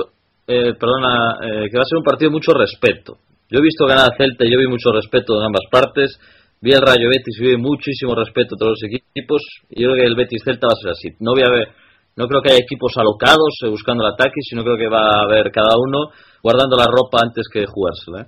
eh, 0.48 0.74
perdona, 0.80 1.36
eh, 1.42 1.68
que 1.70 1.76
va 1.76 1.82
a 1.82 1.90
ser 1.90 1.98
un 1.98 2.04
partido 2.04 2.30
de 2.30 2.34
mucho 2.36 2.52
respeto. 2.54 3.18
Yo 3.50 3.59
he 3.59 3.62
visto 3.62 3.86
ganar 3.86 4.11
a 4.12 4.16
Celta 4.16 4.44
y 4.44 4.50
yo 4.50 4.59
vi 4.59 4.66
mucho 4.66 4.90
respeto 4.92 5.38
en 5.38 5.46
ambas 5.46 5.62
partes. 5.70 6.18
Vi 6.61 6.72
el 6.72 6.82
Rayo 6.82 7.09
Betis 7.09 7.38
y 7.40 7.46
vi 7.50 7.56
muchísimo 7.56 8.14
respeto 8.14 8.54
a 8.54 8.59
todos 8.59 8.72
los 8.78 8.82
equipos. 8.82 9.42
Y 9.70 9.82
yo 9.82 9.90
creo 9.90 10.02
que 10.02 10.06
el 10.06 10.16
Betis 10.16 10.42
Celta 10.44 10.66
va 10.66 10.72
a 10.74 10.82
ser 10.82 10.90
así. 10.90 11.09
No 11.20 11.32
voy 11.32 11.42
a 11.46 11.50
ver, 11.50 11.68
no 12.16 12.26
creo 12.26 12.42
que 12.42 12.50
haya 12.50 12.59
equipos 12.64 12.92
alocados 12.96 13.62
eh, 13.64 13.68
buscando 13.68 14.04
el 14.04 14.12
ataque, 14.12 14.40
sino 14.42 14.64
creo 14.64 14.76
que 14.76 14.88
va 14.88 15.20
a 15.20 15.22
haber 15.22 15.52
cada 15.52 15.78
uno 15.78 16.11
guardando 16.42 16.76
la 16.76 16.86
ropa 16.90 17.20
antes 17.22 17.46
que 17.52 17.64
jugársela. 17.66 18.22
¿eh? 18.22 18.26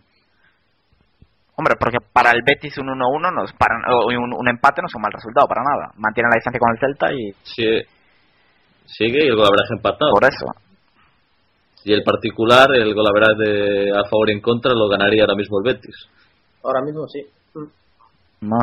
Hombre, 1.57 1.74
porque 1.78 1.99
para 2.12 2.31
el 2.31 2.43
Betis 2.47 2.78
un 2.78 2.87
1-1 2.87 3.35
no 3.35 3.45
es 3.45 3.53
para, 3.59 3.74
o 3.93 4.07
un, 4.07 4.33
un 4.33 4.49
empate 4.49 4.81
no 4.81 4.87
es 4.87 4.95
un 4.95 5.03
mal 5.03 5.12
resultado 5.12 5.47
para 5.49 5.62
nada. 5.62 5.93
Mantiene 5.97 6.31
la 6.31 6.39
distancia 6.39 6.61
con 6.61 6.70
el 6.70 6.78
Celta 6.78 7.12
y 7.12 7.33
Sí, 7.43 7.66
sigue 8.87 9.24
y 9.24 9.28
el 9.28 9.37
golaveras 9.37 9.68
empatado. 9.74 10.12
por 10.12 10.24
eso. 10.24 10.47
Y 11.85 11.93
el 11.93 12.03
particular, 12.05 12.68
el 12.74 12.95
golaveras 12.95 13.37
de 13.39 13.91
a 13.91 14.05
favor 14.09 14.31
y 14.31 14.35
en 14.35 14.41
contra, 14.41 14.72
lo 14.72 14.89
ganaría 14.89 15.22
ahora 15.24 15.35
mismo 15.35 15.59
el 15.59 15.72
Betis. 15.74 15.97
Ahora 16.62 16.83
mismo 16.83 17.07
sí. 17.09 17.20
No. 18.41 18.57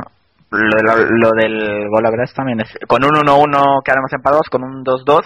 Lo, 0.50 0.78
lo- 0.82 1.10
lo 1.10 1.30
del 1.32 1.90
gol 1.90 2.06
a 2.06 2.10
también 2.34 2.62
es. 2.62 2.70
Con 2.88 3.04
un 3.04 3.12
1-1 3.12 3.82
quedaremos 3.84 4.14
empatados, 4.14 4.48
con 4.50 4.64
un 4.64 4.84
2-2. 4.84 5.22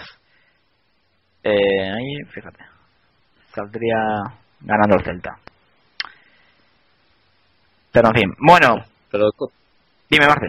Eh, 1.44 1.90
ahí, 1.90 2.24
fíjate. 2.32 2.64
Saldría 3.54 3.96
ganando 4.60 4.96
el 4.96 5.04
Celta. 5.04 5.36
Pero 7.92 8.08
en 8.08 8.14
fin. 8.14 8.34
Bueno, 8.38 8.84
Pero, 9.10 9.28
dime, 10.10 10.26
Marce. 10.26 10.46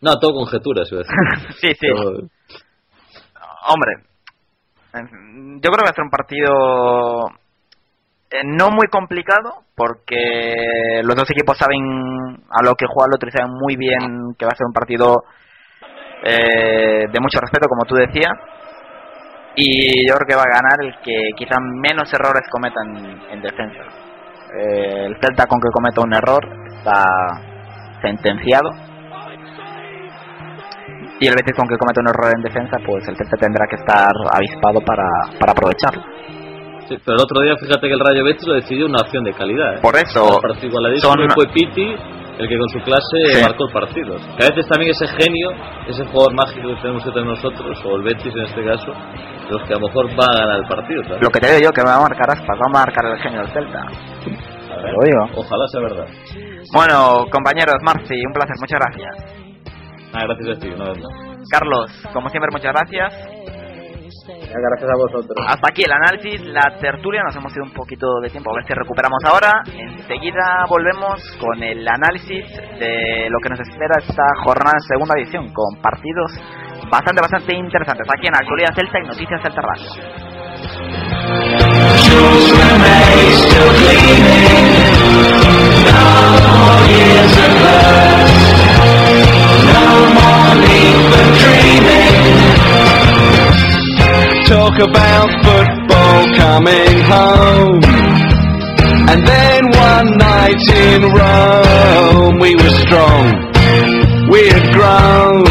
no, 0.00 0.18
todo 0.18 0.34
conjeturas, 0.34 0.88
sí, 1.60 1.68
sí. 1.68 1.76
Pero- 1.80 2.28
Hombre, 3.68 3.92
yo 4.92 5.70
creo 5.70 5.76
que 5.76 5.84
va 5.84 5.90
a 5.90 5.94
ser 5.94 6.04
un 6.04 6.10
partido 6.10 7.26
eh, 8.30 8.42
no 8.44 8.70
muy 8.70 8.86
complicado 8.86 9.64
porque 9.74 11.00
los 11.02 11.16
dos 11.16 11.28
equipos 11.30 11.58
saben 11.58 11.82
a 12.48 12.62
lo 12.62 12.74
que 12.76 12.86
juega 12.86 13.08
el 13.08 13.14
otro 13.14 13.28
y 13.28 13.32
saben 13.32 13.52
muy 13.52 13.74
bien 13.76 14.34
que 14.38 14.44
va 14.44 14.52
a 14.52 14.56
ser 14.56 14.66
un 14.66 14.72
partido 14.72 15.24
eh, 16.22 17.06
de 17.10 17.20
mucho 17.20 17.40
respeto, 17.40 17.66
como 17.66 17.84
tú 17.86 17.96
decías. 17.96 18.32
Y 19.56 20.08
yo 20.08 20.14
creo 20.14 20.28
que 20.28 20.36
va 20.36 20.42
a 20.42 20.62
ganar 20.62 20.78
el 20.80 20.94
que 21.02 21.30
quizá 21.36 21.58
menos 21.60 22.12
errores 22.12 22.42
cometan 22.50 23.20
en 23.30 23.42
defensa. 23.42 23.82
Eh, 24.56 25.06
el 25.06 25.16
Celta 25.20 25.46
con 25.46 25.58
que 25.60 25.70
cometa 25.72 26.00
un 26.00 26.14
error 26.14 26.46
está 26.76 27.02
sentenciado. 28.00 28.70
Y 31.18 31.26
el 31.26 31.34
Betis 31.34 31.56
con 31.56 31.68
que 31.68 31.76
cometa 31.76 32.00
un 32.00 32.08
error 32.08 32.32
en 32.34 32.42
defensa, 32.42 32.78
pues 32.86 33.06
el 33.08 33.16
Celta 33.16 33.36
tendrá 33.36 33.66
que 33.66 33.76
estar 33.76 34.12
avispado 34.32 34.80
para, 34.80 35.04
para 35.38 35.52
aprovecharlo. 35.52 36.02
Sí, 36.90 36.98
pero 37.06 37.14
el 37.18 37.22
otro 37.22 37.38
día 37.46 37.54
fíjate 37.54 37.86
que 37.86 37.94
el 37.94 38.00
Rayo 38.02 38.24
Betis 38.24 38.46
lo 38.48 38.54
decidió 38.54 38.86
una 38.86 38.98
acción 38.98 39.22
de 39.22 39.32
calidad. 39.32 39.76
¿eh? 39.76 39.80
Por 39.80 39.94
eso, 39.94 40.26
son- 40.98 41.30
fue 41.30 41.46
Piti 41.54 41.86
el 41.86 42.48
que 42.48 42.58
con 42.58 42.68
su 42.70 42.80
clase 42.80 43.18
Sí. 43.30 43.42
marcó 43.46 43.66
el 43.68 43.72
partido. 43.72 44.16
Que 44.36 44.44
a 44.44 44.48
veces 44.50 44.66
también 44.66 44.90
ese 44.90 45.06
genio, 45.06 45.50
ese 45.86 46.04
jugador 46.06 46.34
mágico 46.34 46.68
que 46.74 46.80
tenemos 46.82 47.04
que 47.04 47.10
tener 47.12 47.26
nosotros, 47.28 47.78
o 47.84 47.94
el 47.96 48.02
Betis 48.02 48.34
en 48.34 48.42
este 48.42 48.64
caso, 48.64 48.90
los 49.50 49.62
que 49.68 49.74
a 49.74 49.78
lo 49.78 49.86
mejor 49.86 50.06
van 50.16 50.34
a 50.34 50.38
ganar 50.40 50.56
el 50.58 50.66
partido. 50.66 51.02
¿sabes? 51.04 51.22
lo 51.22 51.28
que 51.30 51.38
te 51.40 51.46
digo 51.46 51.60
yo, 51.68 51.70
que 51.70 51.82
va 51.86 51.94
a 51.96 52.00
marcar 52.00 52.26
Aspas, 52.30 52.58
va 52.58 52.66
a 52.66 52.72
marcar 52.72 53.04
el 53.06 53.18
genio 53.22 53.40
del 53.42 53.52
Celta. 53.52 53.78
A 53.86 54.76
ver, 54.82 54.92
lo 54.92 55.00
digo. 55.04 55.22
Ojalá 55.46 55.64
sea 55.68 55.80
verdad. 55.82 56.06
Bueno, 56.74 57.26
compañeros, 57.30 57.76
Marci, 57.82 58.14
un 58.26 58.32
placer, 58.32 58.56
muchas 58.58 58.80
gracias. 58.82 59.14
Ah, 60.12 60.24
gracias 60.26 60.56
a 60.56 60.60
ti, 60.60 60.68
una 60.74 60.90
vez 60.90 60.98
más. 60.98 61.12
Carlos, 61.50 61.86
como 62.12 62.28
siempre, 62.30 62.50
muchas 62.52 62.72
gracias. 62.72 63.59
Gracias 64.38 64.90
a 64.90 64.96
vosotros. 64.96 65.46
Hasta 65.46 65.68
aquí 65.68 65.82
el 65.82 65.92
análisis, 65.92 66.40
la 66.46 66.76
tertulia, 66.80 67.22
nos 67.22 67.36
hemos 67.36 67.54
ido 67.54 67.64
un 67.64 67.72
poquito 67.72 68.20
de 68.20 68.30
tiempo, 68.30 68.50
a 68.50 68.56
ver 68.56 68.64
si 68.64 68.74
recuperamos 68.74 69.22
ahora. 69.24 69.62
Enseguida 69.66 70.64
volvemos 70.68 71.20
con 71.40 71.62
el 71.62 71.86
análisis 71.86 72.44
de 72.78 73.28
lo 73.30 73.38
que 73.42 73.50
nos 73.50 73.60
espera 73.60 73.96
esta 73.98 74.24
jornada 74.42 74.76
en 74.76 74.82
segunda 74.88 75.14
edición, 75.18 75.52
con 75.52 75.80
partidos 75.80 76.32
bastante, 76.90 77.20
bastante 77.20 77.54
interesantes 77.54 78.06
aquí 78.12 78.26
en 78.26 78.34
Actualidad 78.34 78.74
Celta 78.74 78.98
y 78.98 79.06
Noticias 79.06 79.40
Celta 79.42 79.62
Radio. 79.62 79.86
Talk 94.50 94.80
about 94.80 95.30
football 95.46 96.26
coming 96.34 96.98
home. 97.06 97.78
And 99.06 99.22
then 99.24 99.70
one 99.70 100.18
night 100.18 100.58
in 100.74 101.02
Rome, 101.06 102.40
we 102.40 102.56
were 102.56 102.74
strong, 102.82 103.30
we 104.28 104.48
had 104.50 104.66
grown, 104.74 105.46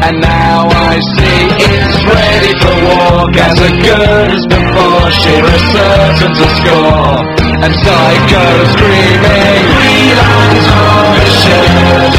and 0.00 0.18
now 0.18 0.64
I 0.72 0.96
see 0.96 1.44
it's 1.60 2.00
ready 2.08 2.56
for 2.56 2.72
walk 2.88 3.36
as 3.36 3.60
good 3.60 4.32
as 4.32 4.46
before. 4.48 5.10
Sheer 5.20 5.44
is 5.44 5.64
certain 5.76 6.32
to 6.40 6.46
score, 6.56 7.20
and 7.68 7.72
Psycho 7.84 8.44
screaming, 8.72 9.60
realize 9.84 10.66
all 10.72 11.04
the 11.20 11.28
shirt. 11.36 12.16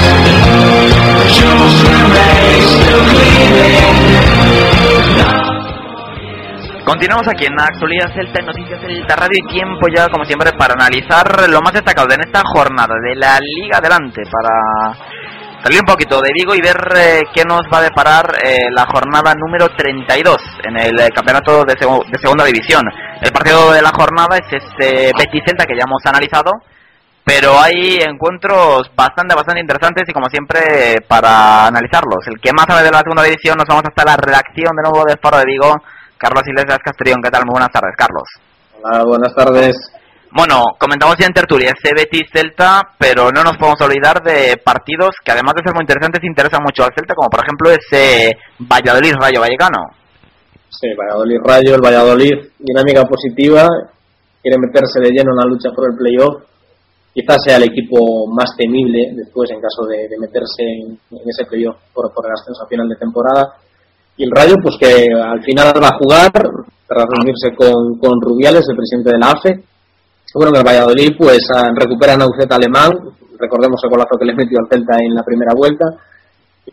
Jules 1.33 1.77
Rimet 1.89 2.61
still 2.69 3.03
gleaming. 3.09 4.05
Continuamos 6.85 7.27
aquí 7.27 7.45
en 7.45 7.59
actualidad 7.59 8.13
Celta 8.13 8.39
en 8.39 8.45
Noticias 8.45 8.79
Celta 8.79 9.15
Radio 9.15 9.39
y 9.43 9.53
tiempo 9.53 9.87
ya 9.95 10.07
como 10.07 10.23
siempre 10.25 10.51
para 10.57 10.73
analizar 10.75 11.49
lo 11.49 11.59
más 11.61 11.73
destacado 11.73 12.07
en 12.13 12.21
esta 12.21 12.41
jornada 12.45 12.93
de 13.01 13.15
la 13.15 13.39
Liga 13.39 13.79
Adelante 13.79 14.21
para 14.29 14.93
salir 15.63 15.79
un 15.79 15.87
poquito 15.87 16.21
de 16.21 16.29
Vigo 16.31 16.53
y 16.53 16.61
ver 16.61 16.77
eh, 16.95 17.21
qué 17.33 17.43
nos 17.43 17.61
va 17.73 17.79
a 17.79 17.89
deparar 17.89 18.35
eh, 18.43 18.69
la 18.71 18.85
jornada 18.85 19.33
número 19.33 19.69
32 19.75 20.37
en 20.63 20.77
el 20.77 21.09
campeonato 21.09 21.63
de, 21.65 21.73
segu- 21.73 22.05
de 22.05 22.19
segunda 22.19 22.45
división. 22.45 22.83
El 23.19 23.31
partido 23.31 23.71
de 23.73 23.81
la 23.81 23.89
jornada 23.89 24.37
es 24.37 24.45
este 24.53 25.09
Betis 25.17 25.41
Celta 25.47 25.65
que 25.65 25.73
ya 25.75 25.85
hemos 25.87 26.05
analizado, 26.05 26.51
pero 27.23 27.59
hay 27.59 27.97
encuentros 28.07 28.91
bastante, 28.95 29.33
bastante 29.33 29.59
interesantes 29.61 30.03
y 30.07 30.13
como 30.13 30.29
siempre 30.29 30.97
para 31.07 31.65
analizarlos. 31.65 32.27
El 32.27 32.39
que 32.39 32.53
más 32.53 32.67
sabe 32.69 32.83
de 32.83 32.91
la 32.91 32.99
segunda 32.99 33.23
división 33.23 33.57
nos 33.57 33.65
vamos 33.67 33.85
hasta 33.89 34.05
la 34.05 34.17
redacción 34.17 34.75
de 34.77 34.83
nuevo 34.83 35.03
de 35.03 35.17
Foro 35.19 35.39
de 35.39 35.45
Vigo. 35.47 35.73
Carlos 36.17 36.43
Iglesias 36.47 36.79
Castellón, 36.83 37.21
¿qué 37.21 37.29
tal? 37.29 37.43
Muy 37.45 37.53
buenas 37.53 37.71
tardes, 37.71 37.95
Carlos. 37.97 38.23
Hola, 38.81 39.03
buenas 39.03 39.33
tardes. 39.35 39.75
Bueno, 40.31 40.63
comentamos 40.77 41.15
ya 41.17 41.27
en 41.27 41.33
tertulia 41.33 41.71
ese 41.71 41.95
Betis 41.95 42.27
Celta, 42.31 42.81
pero 42.97 43.31
no 43.31 43.43
nos 43.43 43.57
podemos 43.57 43.79
olvidar 43.81 44.21
de 44.21 44.57
partidos 44.57 45.15
que 45.23 45.31
además 45.31 45.53
de 45.55 45.63
ser 45.63 45.73
muy 45.73 45.83
interesantes 45.83 46.23
interesan 46.23 46.61
mucho 46.63 46.83
al 46.83 46.93
Celta, 46.93 47.15
como 47.15 47.29
por 47.29 47.39
ejemplo 47.39 47.71
ese 47.71 48.31
Valladolid 48.59 49.15
Rayo 49.15 49.39
Vallecano. 49.39 49.79
Sí, 50.69 50.87
Valladolid 50.91 51.39
Rayo, 51.43 51.75
el 51.75 51.81
Valladolid, 51.81 52.51
dinámica 52.59 53.03
positiva, 53.03 53.67
quiere 54.41 54.57
meterse 54.59 54.99
de 54.99 55.11
lleno 55.11 55.31
en 55.31 55.37
la 55.37 55.47
lucha 55.47 55.69
por 55.71 55.89
el 55.89 55.95
playoff. 55.95 56.43
Quizás 57.13 57.37
sea 57.45 57.55
el 57.55 57.63
equipo 57.63 58.27
más 58.27 58.57
temible 58.57 59.15
después 59.15 59.49
en 59.51 59.61
caso 59.61 59.87
de, 59.87 60.09
de 60.09 60.19
meterse 60.19 60.63
en, 60.63 60.99
en 61.15 61.23
ese 61.29 61.45
playoff 61.47 61.77
por, 61.93 62.11
por 62.13 62.25
el 62.25 62.33
ascenso 62.33 62.63
a 62.63 62.67
final 62.67 62.89
de 62.89 62.97
temporada. 62.97 63.55
Y 64.17 64.23
el 64.23 64.31
Rayo, 64.31 64.55
pues 64.61 64.75
que 64.79 65.07
al 65.11 65.43
final 65.43 65.73
va 65.81 65.89
a 65.89 65.97
jugar, 65.97 66.31
tras 66.87 67.05
reunirse 67.09 67.53
con, 67.55 68.21
Rubiales, 68.21 68.65
el 68.69 68.77
presidente 68.77 69.11
de 69.11 69.19
la 69.19 69.31
AFE. 69.31 69.63
Bueno, 70.33 70.51
que 70.51 70.59
el 70.59 70.65
Valladolid, 70.65 71.11
pues 71.17 71.47
ah, 71.55 71.71
recupera 71.73 72.13
a 72.13 72.17
Naucet 72.17 72.51
alemán, 72.51 72.91
recordemos 73.39 73.79
el 73.83 73.89
golazo 73.89 74.17
que 74.19 74.25
le 74.25 74.35
metió 74.35 74.59
al 74.59 74.67
Celta 74.69 74.97
en 74.99 75.15
la 75.15 75.23
primera 75.23 75.53
vuelta. 75.55 75.85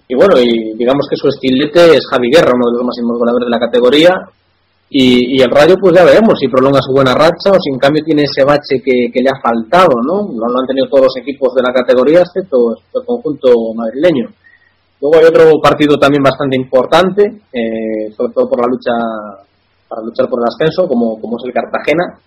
Y 0.08 0.14
bueno, 0.14 0.38
y 0.40 0.74
digamos 0.76 1.06
que 1.08 1.16
su 1.16 1.28
estilete 1.28 1.96
es 1.96 2.06
Javi 2.08 2.30
Guerra, 2.30 2.52
uno 2.54 2.70
de 2.70 2.78
los 2.78 2.86
máximos 2.86 3.18
goleadores 3.18 3.46
de 3.46 3.50
la 3.50 3.60
categoría. 3.60 4.14
Y, 4.90 5.38
y 5.38 5.42
el 5.42 5.50
Rayo, 5.50 5.76
pues 5.80 5.94
ya 5.94 6.04
veremos 6.04 6.38
si 6.38 6.48
prolonga 6.48 6.80
su 6.82 6.92
buena 6.92 7.14
racha 7.14 7.50
o 7.50 7.58
si 7.60 7.70
en 7.72 7.78
cambio 7.78 8.04
tiene 8.04 8.22
ese 8.22 8.44
bache 8.44 8.82
que, 8.84 9.10
le 9.14 9.30
ha 9.30 9.40
faltado. 9.40 10.00
No 10.02 10.28
lo 10.34 10.60
han 10.60 10.66
tenido 10.66 10.88
todos 10.88 11.04
los 11.04 11.16
equipos 11.16 11.54
de 11.54 11.62
la 11.62 11.72
categoría, 11.72 12.20
excepto 12.20 12.76
el 12.94 13.04
conjunto 13.04 13.50
madrileño. 13.74 14.28
Luego 15.02 15.18
hay 15.18 15.24
otro 15.24 15.58
partido 15.60 15.98
también 15.98 16.22
bastante 16.22 16.54
importante, 16.54 17.26
eh, 17.52 18.06
sobre 18.16 18.32
todo 18.32 18.48
por 18.48 18.60
la 18.60 18.68
lucha, 18.70 18.94
para 19.88 20.00
luchar 20.00 20.28
por 20.30 20.38
el 20.38 20.46
ascenso, 20.46 20.86
como, 20.86 21.18
es 21.18 21.44
el 21.44 21.52
Cartagena. 21.52 22.22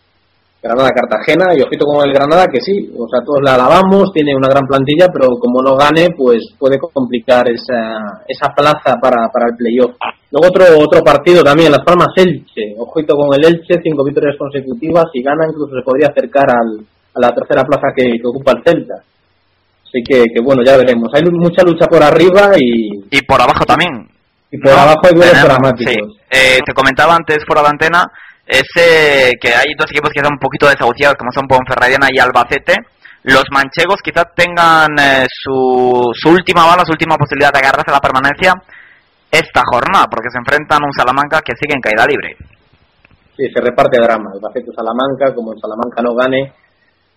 Granada-Cartagena, 0.62 1.56
y 1.56 1.62
ojito 1.62 1.86
con 1.86 2.04
el 2.04 2.12
Granada, 2.12 2.48
que 2.48 2.60
sí, 2.60 2.92
o 2.98 3.08
sea, 3.08 3.24
todos 3.24 3.40
la 3.44 3.54
alabamos, 3.54 4.12
tiene 4.12 4.36
una 4.36 4.50
gran 4.50 4.68
plantilla, 4.68 5.08
pero 5.14 5.38
como 5.40 5.62
no 5.62 5.78
gane, 5.78 6.10
pues 6.18 6.42
puede 6.60 6.78
complicar 6.80 7.48
esa, 7.48 8.26
esa 8.28 8.50
plaza 8.50 9.00
para, 9.00 9.30
para 9.32 9.48
el 9.52 9.56
playoff. 9.56 9.96
Luego 10.32 10.48
otro, 10.48 10.66
otro 10.78 11.02
partido 11.02 11.44
también, 11.44 11.72
Las 11.72 11.86
Palmas 11.86 12.12
Elche, 12.18 12.76
ojito 12.78 13.16
con 13.16 13.30
el 13.38 13.46
Elche, 13.46 13.80
cinco 13.82 14.04
victorias 14.04 14.36
consecutivas, 14.38 15.06
y 15.14 15.24
gana 15.24 15.48
incluso 15.48 15.76
se 15.76 15.86
podría 15.86 16.10
acercar 16.10 16.50
al, 16.50 16.84
a 17.14 17.20
la 17.22 17.30
tercera 17.30 17.64
plaza 17.64 17.94
que 17.96 18.20
ocupa 18.26 18.52
el 18.52 18.64
Celta. 18.66 18.96
Así 19.96 20.04
que, 20.04 20.26
que 20.26 20.42
bueno, 20.42 20.62
ya 20.66 20.76
veremos. 20.76 21.10
Hay 21.14 21.24
mucha 21.32 21.64
lucha 21.64 21.86
por 21.88 22.04
arriba 22.04 22.52
y, 22.58 22.90
Y 23.12 23.22
por 23.22 23.42
abajo 23.42 23.64
también. 23.66 24.10
y 24.52 24.58
por 24.58 24.72
¿no? 24.74 24.78
abajo 24.80 25.00
hay 25.04 25.14
duelos 25.16 25.42
dramáticos. 25.42 25.94
sí. 25.94 25.98
Eh, 26.30 26.60
te 26.66 26.74
comentaba 26.74 27.16
antes 27.16 27.38
fuera 27.48 27.62
de 27.62 27.70
antena 27.70 28.04
ese 28.46 29.32
que 29.40 29.50
hay 29.56 29.74
dos 29.78 29.90
equipos 29.90 30.12
que 30.12 30.20
están 30.20 30.34
un 30.34 30.40
poquito 30.40 30.68
desahuciados, 30.68 31.16
como 31.18 31.32
son 31.32 31.48
Ponferradiana 31.48 32.08
y 32.12 32.20
Albacete. 32.20 32.76
Los 33.24 33.46
manchegos 33.52 34.02
quizás 34.04 34.26
tengan 34.36 34.92
eh, 35.00 35.26
su, 35.32 36.12
su 36.14 36.30
última 36.30 36.66
bala, 36.66 36.84
su 36.86 36.92
última 36.92 37.16
posibilidad 37.16 37.52
de 37.54 37.60
agarrarse 37.60 37.90
a 37.90 37.94
la 37.94 38.02
permanencia 38.02 38.54
esta 39.32 39.62
jornada, 39.66 40.06
porque 40.12 40.30
se 40.30 40.38
enfrentan 40.40 40.84
a 40.84 40.86
un 40.86 40.94
Salamanca 40.94 41.40
que 41.42 41.56
sigue 41.56 41.74
en 41.74 41.82
caída 41.82 42.06
libre. 42.06 42.36
Sí, 43.36 43.48
se 43.50 43.62
reparte 43.62 43.98
drama. 44.00 44.30
El 44.36 44.40
Bacete 44.42 44.72
Salamanca, 44.76 45.34
como 45.34 45.54
el 45.54 45.60
Salamanca 45.60 46.02
no 46.04 46.14
gane, 46.16 46.54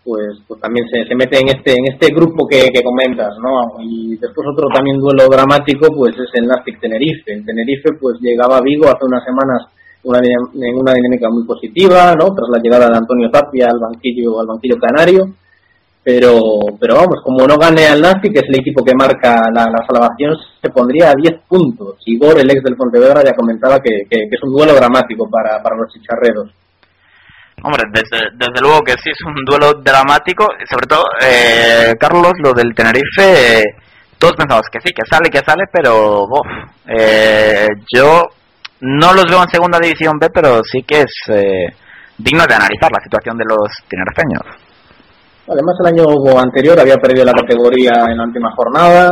pues, 0.08 0.40
pues 0.48 0.60
también 0.60 0.86
se, 0.88 1.04
se 1.06 1.14
mete 1.14 1.36
en 1.38 1.48
este 1.48 1.72
en 1.76 1.84
este 1.92 2.08
grupo 2.14 2.46
que, 2.48 2.68
que 2.72 2.82
comentas, 2.82 3.36
¿no? 3.42 3.76
Y 3.84 4.16
después 4.16 4.46
otro 4.50 4.68
también 4.72 4.96
duelo 4.98 5.28
dramático, 5.28 5.88
pues 5.94 6.14
es 6.16 6.30
el 6.40 6.46
Nastic 6.48 6.80
Tenerife. 6.80 7.32
El 7.34 7.44
Tenerife, 7.44 7.90
pues 8.00 8.16
llegaba 8.20 8.56
a 8.56 8.62
Vigo 8.62 8.86
hace 8.86 9.04
unas 9.04 9.22
semanas 9.24 9.66
una, 10.04 10.18
en 10.20 10.74
una 10.80 10.94
dinámica 10.94 11.28
muy 11.28 11.44
positiva, 11.44 12.14
¿no? 12.14 12.32
Tras 12.32 12.48
la 12.50 12.62
llegada 12.62 12.88
de 12.88 12.96
Antonio 12.96 13.30
Tapia 13.30 13.66
al 13.68 13.78
banquillo 13.80 14.40
al 14.40 14.46
banquillo 14.46 14.76
canario. 14.80 15.28
Pero, 16.04 16.40
pero 16.80 16.94
vamos, 16.94 17.20
como 17.22 17.46
no 17.46 17.56
gane 17.58 17.84
al 17.86 18.00
Nastic, 18.00 18.32
que 18.32 18.38
es 18.38 18.48
el 18.48 18.60
equipo 18.60 18.82
que 18.82 18.94
marca 18.94 19.42
la, 19.52 19.66
la 19.68 19.84
salvación, 19.86 20.34
se 20.62 20.70
pondría 20.70 21.10
a 21.10 21.14
10 21.14 21.40
puntos. 21.46 21.96
Igor, 22.06 22.38
el 22.38 22.50
ex 22.50 22.62
del 22.62 22.76
Pontevedra, 22.76 23.22
ya 23.22 23.34
comentaba 23.34 23.78
que, 23.80 24.04
que- 24.08 24.24
que 24.28 24.34
es 24.36 24.42
un 24.42 24.52
duelo 24.54 24.72
dramático 24.74 25.28
para, 25.28 25.62
para 25.62 25.76
los 25.76 25.92
chicharreros. 25.92 26.48
Hombre, 27.62 27.84
desde, 27.92 28.28
desde 28.36 28.60
luego 28.60 28.82
que 28.82 28.92
sí 28.92 29.10
es 29.10 29.18
un 29.26 29.44
duelo 29.44 29.74
dramático, 29.82 30.46
sobre 30.70 30.86
todo, 30.86 31.04
eh, 31.20 31.94
Carlos, 31.98 32.32
lo 32.38 32.52
del 32.52 32.74
Tenerife, 32.74 33.64
todos 34.18 34.34
pensamos 34.34 34.66
que 34.70 34.80
sí, 34.80 34.92
que 34.92 35.06
sale, 35.08 35.28
que 35.30 35.40
sale, 35.44 35.64
pero 35.72 36.24
uf, 36.24 36.46
eh, 36.86 37.68
yo 37.92 38.22
no 38.80 39.12
los 39.12 39.26
veo 39.26 39.42
en 39.42 39.50
segunda 39.50 39.78
división 39.78 40.18
B, 40.18 40.28
pero 40.32 40.60
sí 40.62 40.82
que 40.82 41.00
es 41.00 41.12
eh, 41.28 41.66
digno 42.16 42.44
de 42.46 42.54
analizar 42.54 42.90
la 42.92 43.02
situación 43.02 43.36
de 43.38 43.44
los 43.48 43.68
tinerfeños. 43.88 44.42
Además, 45.48 45.76
el 45.80 45.86
año 45.86 46.38
anterior 46.38 46.78
había 46.78 46.96
perdido 46.96 47.24
la 47.24 47.32
categoría 47.32 47.92
en 48.08 48.18
la 48.18 48.24
última 48.24 48.52
jornada. 48.54 49.08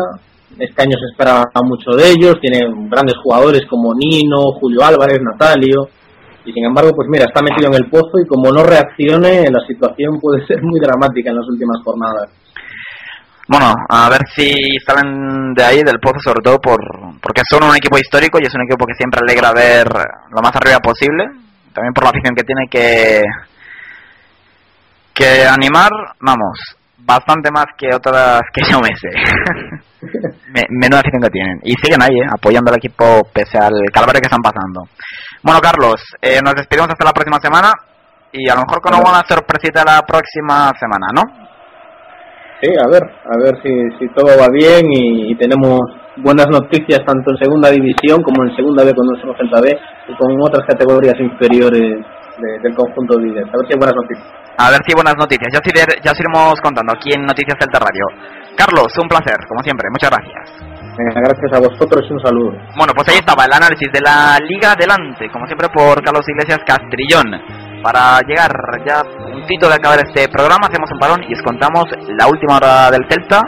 Este 0.59 0.82
año 0.82 0.97
se 0.99 1.07
esperaba 1.11 1.44
mucho 1.64 1.97
de 1.97 2.11
ellos. 2.11 2.36
Tiene 2.40 2.61
grandes 2.90 3.16
jugadores 3.22 3.62
como 3.68 3.94
Nino, 3.94 4.53
Julio 4.61 4.84
Álvarez, 4.84 5.18
Natalio. 5.22 5.88
Y 6.47 6.53
sin 6.53 6.64
embargo, 6.64 6.92
pues 6.94 7.09
mira, 7.11 7.24
está 7.24 7.42
metido 7.42 7.68
en 7.68 7.74
el 7.74 7.90
pozo 7.90 8.18
y 8.22 8.26
como 8.26 8.51
no 8.51 8.62
reaccione, 8.62 9.51
la 9.51 9.66
situación 9.66 10.20
puede 10.20 10.47
ser 10.47 10.62
muy 10.62 10.78
dramática 10.78 11.30
en 11.30 11.36
las 11.36 11.49
últimas 11.49 11.82
jornadas. 11.84 12.30
Bueno, 13.49 13.74
a 13.88 14.09
ver 14.09 14.22
si 14.34 14.53
salen 14.84 15.55
de 15.55 15.64
ahí, 15.64 15.82
del 15.82 16.01
pozo, 16.01 16.18
sobre 16.20 16.42
todo 16.42 16.61
por 16.61 16.80
porque 17.20 17.42
son 17.49 17.64
un 17.64 17.76
equipo 17.76 17.99
histórico 17.99 18.38
y 18.40 18.47
es 18.47 18.55
un 18.55 18.62
equipo 18.62 18.86
que 18.86 18.94
siempre 18.94 19.20
alegra 19.22 19.53
ver 19.53 19.86
lo 20.30 20.42
más 20.42 20.55
arriba 20.57 20.78
posible. 20.78 21.24
También 21.72 21.92
por 21.92 22.05
la 22.05 22.11
afición 22.11 22.34
que 22.34 22.44
tiene 22.44 22.66
que 22.70 23.22
que 25.14 25.47
animar, 25.47 25.90
vamos, 26.20 26.76
bastante 26.99 27.51
más 27.51 27.66
que 27.78 27.94
otras 27.94 28.42
que 28.53 28.62
yo 28.70 28.80
me 28.80 28.94
sé. 28.94 29.09
Me- 30.52 30.66
Menuda 30.70 31.00
afición 31.00 31.22
que 31.22 31.30
tienen. 31.30 31.58
Y 31.64 31.72
siguen 31.82 32.02
ahí, 32.02 32.14
eh, 32.16 32.26
apoyando 32.30 32.70
al 32.70 32.78
equipo 32.78 33.22
pese 33.32 33.58
al 33.58 33.74
calvario 33.92 34.20
que 34.20 34.26
están 34.28 34.42
pasando. 34.42 34.82
Bueno, 35.42 35.60
Carlos, 35.60 35.96
eh, 36.22 36.40
nos 36.44 36.54
despedimos 36.54 36.88
hasta 36.90 37.04
la 37.04 37.12
próxima 37.12 37.38
semana 37.40 37.72
y 38.32 38.48
a 38.48 38.54
lo 38.54 38.62
mejor 38.62 38.80
con 38.80 38.94
una 38.94 39.02
buena 39.02 39.22
sorpresita 39.28 39.84
la 39.84 40.02
próxima 40.06 40.72
semana, 40.78 41.06
¿no? 41.14 41.22
Sí, 42.62 42.70
a 42.72 42.88
ver, 42.88 43.02
a 43.04 43.36
ver 43.44 43.54
si, 43.62 43.68
si 43.98 44.08
todo 44.14 44.32
va 44.40 44.48
bien 44.48 44.86
y, 44.90 45.32
y 45.32 45.36
tenemos 45.36 45.78
buenas 46.16 46.46
noticias 46.48 47.00
tanto 47.06 47.30
en 47.32 47.36
segunda 47.36 47.68
división 47.70 48.22
como 48.22 48.44
en 48.44 48.56
segunda 48.56 48.82
B 48.82 48.94
con 48.94 49.04
nuestro 49.06 49.36
Celta 49.36 49.60
B 49.60 49.68
y 50.08 50.16
con 50.16 50.32
otras 50.40 50.64
categorías 50.66 51.14
inferiores 51.20 51.80
de- 52.40 52.58
del 52.62 52.74
conjunto 52.74 53.18
líder. 53.20 53.44
A 53.44 53.56
ver 53.60 53.66
si 53.68 53.72
hay 53.74 53.78
buenas 53.78 53.94
noticias. 53.96 54.26
A 54.58 54.70
ver 54.70 54.80
si 54.84 54.88
hay 54.90 54.94
buenas 54.96 55.16
noticias. 55.20 55.48
Ya 55.52 55.58
os, 55.60 55.66
iré- 55.68 56.00
ya 56.02 56.12
os 56.12 56.18
iremos 56.20 56.54
contando 56.62 56.92
aquí 56.96 57.12
en 57.12 57.26
Noticias 57.26 57.56
Celta 57.60 57.78
Radio. 57.78 58.04
Carlos, 58.57 58.88
un 59.00 59.09
placer, 59.09 59.36
como 59.46 59.62
siempre. 59.62 59.86
Muchas 59.92 60.11
gracias. 60.11 60.66
Venga, 60.96 61.20
gracias 61.28 61.52
a 61.52 61.61
vosotros 61.61 62.00
y 62.09 62.12
un 62.12 62.20
saludo. 62.20 62.52
Bueno, 62.76 62.92
pues 62.96 63.07
ahí 63.12 63.20
estaba 63.20 63.44
el 63.44 63.52
análisis 63.52 63.92
de 63.92 64.00
la 64.00 64.38
Liga 64.40 64.72
Adelante, 64.72 65.28
como 65.30 65.44
siempre 65.46 65.68
por 65.68 66.02
Carlos 66.02 66.24
Iglesias 66.26 66.64
Castrillón. 66.64 67.28
Para 67.84 68.18
llegar 68.24 68.50
ya 68.86 69.04
un 69.04 69.42
poquito 69.42 69.68
de 69.68 69.74
acabar 69.74 70.00
este 70.00 70.26
programa, 70.32 70.66
hacemos 70.66 70.90
un 70.90 70.98
parón 70.98 71.22
y 71.28 71.34
os 71.34 71.42
contamos 71.42 71.84
la 72.09 72.26
última 72.26 72.57
hora 72.57 72.90
del 72.90 73.04
Celta 73.09 73.42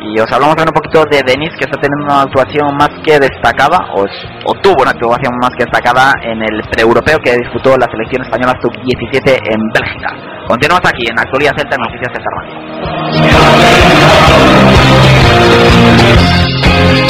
Y 0.00 0.20
os 0.20 0.30
hablamos 0.30 0.54
también 0.54 0.70
un 0.70 0.78
poquito 0.80 1.02
de 1.10 1.20
Denis, 1.26 1.50
que 1.58 1.66
está 1.66 1.74
teniendo 1.82 2.06
una 2.06 2.22
actuación 2.22 2.70
más 2.78 2.90
que 3.02 3.18
destacada, 3.18 3.90
o, 3.98 4.06
o 4.46 4.54
tuvo 4.62 4.86
una 4.86 4.94
actuación 4.94 5.34
más 5.42 5.50
que 5.58 5.66
destacada 5.66 6.14
en 6.22 6.40
el 6.40 6.62
pre-europeo 6.70 7.18
que 7.18 7.34
disputó 7.42 7.76
la 7.76 7.90
selección 7.90 8.22
española 8.22 8.54
sub-17 8.62 9.18
en 9.50 9.60
Bélgica. 9.74 10.14
Continuamos 10.46 10.86
aquí 10.86 11.04
en 11.10 11.18
Actualidad 11.18 11.58
Celta 11.58 11.74
en 11.74 11.82
Noticias 11.82 12.14
Celta 12.14 12.30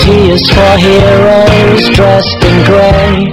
Tears 0.08 0.40
for 0.56 0.74
heroes 0.80 1.84
dressed 1.92 2.40
in 2.40 2.56
grey. 2.64 3.28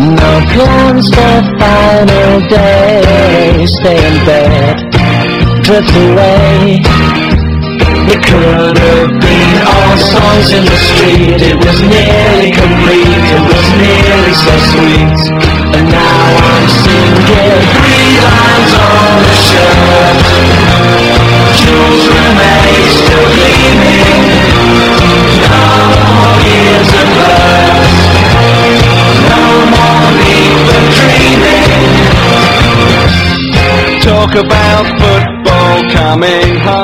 No 0.00 0.32
plans 0.56 1.06
for 1.12 1.36
final 1.60 2.40
day. 2.48 3.66
Stay 3.76 4.00
in 4.00 4.16
bed, 4.24 4.76
drift 5.60 5.92
away. 5.92 6.80
It 8.08 8.20
could 8.24 8.78
have 8.78 9.12
been 9.20 9.54
all 9.68 9.96
songs 10.00 10.48
in 10.56 10.64
the 10.64 10.78
street. 10.88 11.40
It 11.44 11.56
was 11.60 11.78
nearly 11.84 12.50
complete. 12.56 13.24
It 13.36 13.42
was 13.52 13.66
nearly 13.84 14.32
so 14.32 14.54
sweet. 14.72 15.20
And 15.76 15.86
now 15.92 16.24
I'm 16.40 16.68
singing 16.72 17.60
three 17.76 18.16
lines 18.32 18.72
on 18.80 19.12
the 19.28 19.34
shirt. 19.44 20.24
Jules 21.60 22.04
remains 22.16 22.92
still 22.96 23.28
gleaming. 23.36 24.91
Talk 34.22 34.36
about 34.36 34.86
football 35.00 35.90
coming 35.90 36.56
home. 36.60 36.81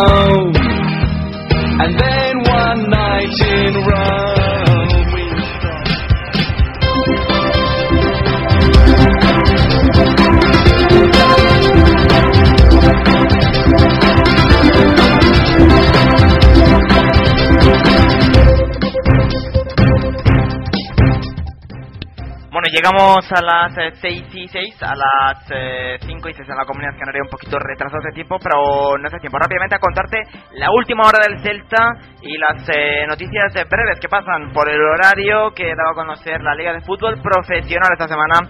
Llegamos 22.89 23.25
a 23.33 23.43
las 23.43 23.77
eh, 23.79 23.93
6 24.01 24.25
y 24.33 24.49
6, 24.49 24.83
a 24.83 24.95
las 24.95 25.45
eh, 25.51 25.99
5 26.01 26.29
y 26.29 26.35
6 26.35 26.49
en 26.49 26.57
la 26.57 26.65
Comunidad 26.65 26.99
Canaria, 26.99 27.23
un 27.23 27.29
poquito 27.29 27.59
retrasados 27.59 28.05
de 28.05 28.13
tiempo, 28.13 28.39
pero 28.43 28.97
no 28.97 29.07
hace 29.07 29.19
tiempo. 29.19 29.39
Rápidamente 29.39 29.77
a 29.77 29.79
contarte 29.79 30.23
la 30.53 30.71
última 30.71 31.05
hora 31.07 31.19
del 31.21 31.41
Celta 31.43 31.99
y 32.23 32.39
las 32.39 32.69
eh, 32.69 33.05
noticias 33.07 33.55
eh, 33.57 33.65
breves 33.69 34.01
que 34.01 34.09
pasan 34.09 34.53
por 34.53 34.69
el 34.69 34.81
horario 34.81 35.53
que 35.55 35.75
daba 35.75 35.91
a 35.93 35.95
conocer 35.95 36.41
la 36.41 36.55
Liga 36.55 36.73
de 36.73 36.81
Fútbol 36.83 37.21
Profesional 37.21 37.93
esta 37.93 38.09
semana 38.09 38.49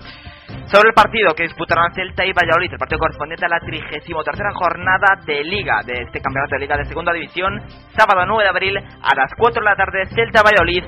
sobre 0.66 0.88
el 0.88 0.94
partido 0.94 1.34
que 1.34 1.44
disputarán 1.44 1.92
Celta 1.94 2.24
y 2.24 2.32
Valladolid, 2.32 2.72
el 2.72 2.78
partido 2.78 2.98
correspondiente 2.98 3.44
a 3.44 3.48
la 3.48 3.60
33 3.60 4.04
jornada 4.54 5.20
de 5.26 5.44
Liga, 5.44 5.80
de 5.84 5.94
este 6.04 6.20
campeonato 6.20 6.54
de 6.54 6.60
Liga 6.60 6.76
de 6.76 6.84
Segunda 6.84 7.12
División, 7.12 7.60
sábado 7.96 8.24
9 8.26 8.44
de 8.44 8.48
abril 8.48 8.76
a 8.76 9.14
las 9.14 9.32
4 9.36 9.60
de 9.60 9.64
la 9.64 9.76
tarde, 9.76 10.06
Celta-Valladolid 10.14 10.84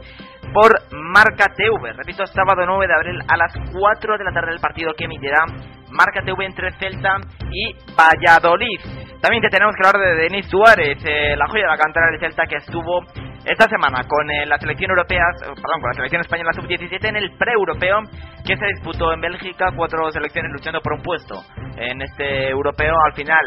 por 0.53 0.73
Marca 0.93 1.47
TV. 1.55 1.93
Repito, 1.93 2.27
sábado 2.27 2.65
9 2.67 2.87
de 2.87 2.95
abril 2.95 3.21
a 3.29 3.37
las 3.37 3.53
4 3.73 4.19
de 4.19 4.25
la 4.25 4.33
tarde 4.33 4.53
el 4.53 4.61
partido 4.61 4.93
que 4.97 5.05
emitirá 5.05 5.45
Marca 5.91 6.23
TV 6.23 6.45
entre 6.45 6.73
Celta 6.73 7.17
y 7.51 7.75
Valladolid. 7.95 8.81
También 9.21 9.43
te 9.43 9.51
tenemos 9.51 9.75
que 9.77 9.87
hablar 9.87 10.01
de 10.01 10.23
Denis 10.23 10.49
Suárez, 10.49 10.99
eh, 11.05 11.37
la 11.37 11.47
joya 11.49 11.65
de 11.65 11.71
la 11.71 11.77
cantera 11.77 12.07
del 12.11 12.21
Celta 12.21 12.47
que 12.47 12.57
estuvo 12.57 13.05
esta 13.45 13.69
semana 13.69 14.05
con 14.07 14.31
eh, 14.31 14.47
la 14.47 14.59
selección 14.59 14.91
europea, 14.91 15.25
perdón, 15.41 15.81
con 15.81 15.89
la 15.91 15.95
selección 15.95 16.21
española 16.21 16.53
sub-17 16.55 17.09
en 17.09 17.17
el 17.17 17.31
pre-europeo 17.37 18.01
que 18.47 18.57
se 18.57 18.67
disputó 18.67 19.13
en 19.13 19.21
Bélgica, 19.21 19.73
cuatro 19.77 20.11
selecciones 20.11 20.53
luchando 20.53 20.81
por 20.81 20.95
un 20.95 21.03
puesto 21.03 21.43
en 21.77 22.03
este 22.03 22.49
europeo. 22.49 22.95
Al 23.05 23.13
final, 23.15 23.41